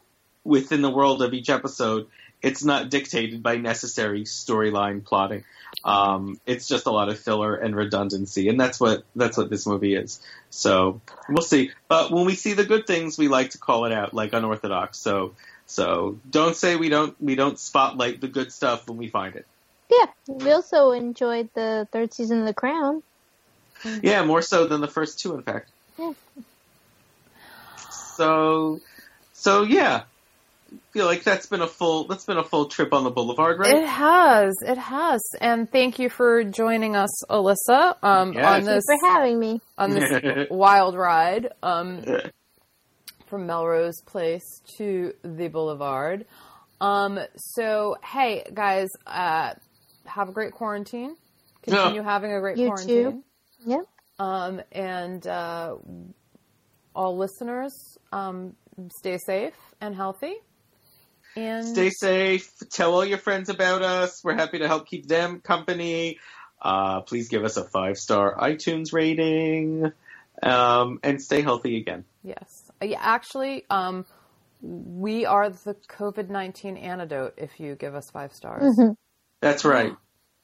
within 0.43 0.81
the 0.81 0.89
world 0.89 1.21
of 1.21 1.33
each 1.33 1.49
episode, 1.49 2.07
it's 2.41 2.63
not 2.63 2.89
dictated 2.89 3.43
by 3.43 3.57
necessary 3.57 4.23
storyline 4.23 5.03
plotting. 5.03 5.43
Um, 5.83 6.39
it's 6.45 6.67
just 6.67 6.85
a 6.87 6.91
lot 6.91 7.09
of 7.09 7.19
filler 7.19 7.55
and 7.55 7.75
redundancy, 7.75 8.49
and 8.49 8.59
that's 8.59 8.79
what 8.79 9.03
that's 9.15 9.37
what 9.37 9.49
this 9.49 9.65
movie 9.65 9.95
is. 9.95 10.19
So 10.49 11.01
we'll 11.29 11.43
see. 11.43 11.71
But 11.87 12.11
when 12.11 12.25
we 12.25 12.35
see 12.35 12.53
the 12.53 12.65
good 12.65 12.87
things, 12.87 13.17
we 13.17 13.27
like 13.27 13.51
to 13.51 13.57
call 13.57 13.85
it 13.85 13.91
out, 13.91 14.13
like 14.13 14.33
unorthodox. 14.33 14.97
So 14.97 15.33
so 15.65 16.19
don't 16.29 16.55
say 16.55 16.75
we 16.75 16.89
don't 16.89 17.15
we 17.21 17.35
don't 17.35 17.57
spotlight 17.57 18.21
the 18.21 18.27
good 18.27 18.51
stuff 18.51 18.87
when 18.87 18.97
we 18.97 19.07
find 19.07 19.35
it. 19.35 19.45
Yeah, 19.89 20.05
we 20.27 20.51
also 20.51 20.91
enjoyed 20.91 21.49
the 21.53 21.87
third 21.91 22.13
season 22.13 22.39
of 22.39 22.45
The 22.45 22.53
Crown. 22.53 23.03
Yeah, 24.01 24.23
more 24.23 24.41
so 24.41 24.67
than 24.67 24.81
the 24.81 24.87
first 24.87 25.19
two, 25.19 25.33
in 25.35 25.41
fact. 25.43 25.69
So, 28.15 28.79
so 29.33 29.63
yeah, 29.63 30.03
feel 30.91 31.05
like 31.05 31.23
that's 31.23 31.47
been 31.47 31.61
a 31.61 31.67
full 31.67 32.05
that's 32.07 32.25
been 32.25 32.37
a 32.37 32.43
full 32.43 32.65
trip 32.65 32.93
on 32.93 33.03
the 33.03 33.09
boulevard, 33.09 33.59
right? 33.59 33.75
It 33.75 33.87
has, 33.87 34.53
it 34.65 34.77
has, 34.77 35.21
and 35.39 35.69
thank 35.71 35.99
you 35.99 36.09
for 36.09 36.43
joining 36.43 36.95
us, 36.95 37.09
Alyssa, 37.29 37.95
um, 38.03 38.33
Yes. 38.33 38.45
on 38.45 38.53
Thank 38.53 38.65
this 38.65 38.83
you 38.87 38.99
for 39.01 39.07
having 39.11 39.39
me. 39.39 39.61
on 39.77 39.89
this 39.91 40.47
wild 40.51 40.95
ride 40.95 41.49
um, 41.63 42.03
from 43.27 43.45
Melrose 43.47 44.01
Place 44.05 44.61
to 44.77 45.13
the 45.23 45.47
Boulevard. 45.47 46.25
Um, 46.79 47.19
so, 47.35 47.95
hey 48.03 48.43
guys, 48.53 48.89
uh, 49.07 49.53
have 50.05 50.29
a 50.29 50.31
great 50.31 50.51
quarantine. 50.51 51.15
Continue 51.63 52.01
having 52.01 52.33
a 52.33 52.39
great 52.39 52.57
You 52.57 52.67
quarantine. 52.67 53.03
too. 53.11 53.23
Yep. 53.65 53.85
Um, 54.19 54.61
and 54.71 55.25
uh, 55.25 55.75
all 56.95 57.17
listeners, 57.17 57.97
um, 58.11 58.55
stay 58.97 59.17
safe 59.17 59.55
and 59.79 59.95
healthy. 59.95 60.35
And 61.35 61.65
Stay 61.65 61.89
safe. 61.89 62.51
Tell 62.69 62.93
all 62.93 63.05
your 63.05 63.17
friends 63.17 63.49
about 63.49 63.81
us. 63.81 64.21
We're 64.23 64.35
happy 64.35 64.59
to 64.59 64.67
help 64.67 64.87
keep 64.87 65.07
them 65.07 65.39
company. 65.39 66.19
Uh, 66.61 67.01
please 67.01 67.29
give 67.29 67.43
us 67.43 67.57
a 67.57 67.63
five 67.63 67.97
star 67.97 68.35
iTunes 68.37 68.93
rating. 68.93 69.91
Um, 70.43 70.99
and 71.03 71.21
stay 71.21 71.41
healthy 71.41 71.77
again. 71.77 72.03
Yes. 72.23 72.71
Uh, 72.81 72.85
Yeah, 72.85 72.99
actually, 72.99 73.65
um, 73.69 74.05
we 74.61 75.25
are 75.25 75.49
the 75.49 75.75
COVID 75.87 76.29
19 76.29 76.77
antidote 76.77 77.35
if 77.37 77.59
you 77.59 77.75
give 77.75 77.95
us 77.95 78.09
five 78.11 78.33
stars. 78.33 78.79
That's 79.39 79.65
right. 79.65 79.95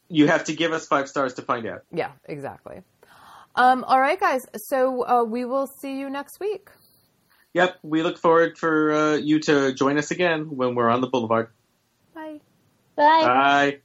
You 0.08 0.28
have 0.28 0.46
to 0.46 0.56
give 0.56 0.72
us 0.72 0.88
five 0.88 1.10
stars 1.10 1.36
to 1.36 1.42
find 1.42 1.68
out. 1.68 1.84
Yeah, 1.92 2.12
exactly. 2.26 2.82
Um, 3.58 3.84
all 3.86 4.00
right, 4.00 4.20
guys. 4.20 4.48
So 4.56 5.06
uh, 5.06 5.24
we 5.24 5.44
will 5.44 5.68
see 5.68 6.00
you 6.00 6.10
next 6.10 6.40
week. 6.40 6.70
Yep. 7.54 7.80
We 7.82 8.04
look 8.04 8.20
forward 8.20 8.58
for 8.58 8.94
uh, 8.94 9.16
you 9.16 9.40
to 9.42 9.74
join 9.74 9.98
us 9.98 10.12
again 10.12 10.56
when 10.56 10.76
we're 10.76 10.90
on 10.90 11.02
the 11.02 11.08
boulevard. 11.08 11.50
Bye. 12.14 12.40
Bye. 12.96 13.24
Bye. 13.26 13.80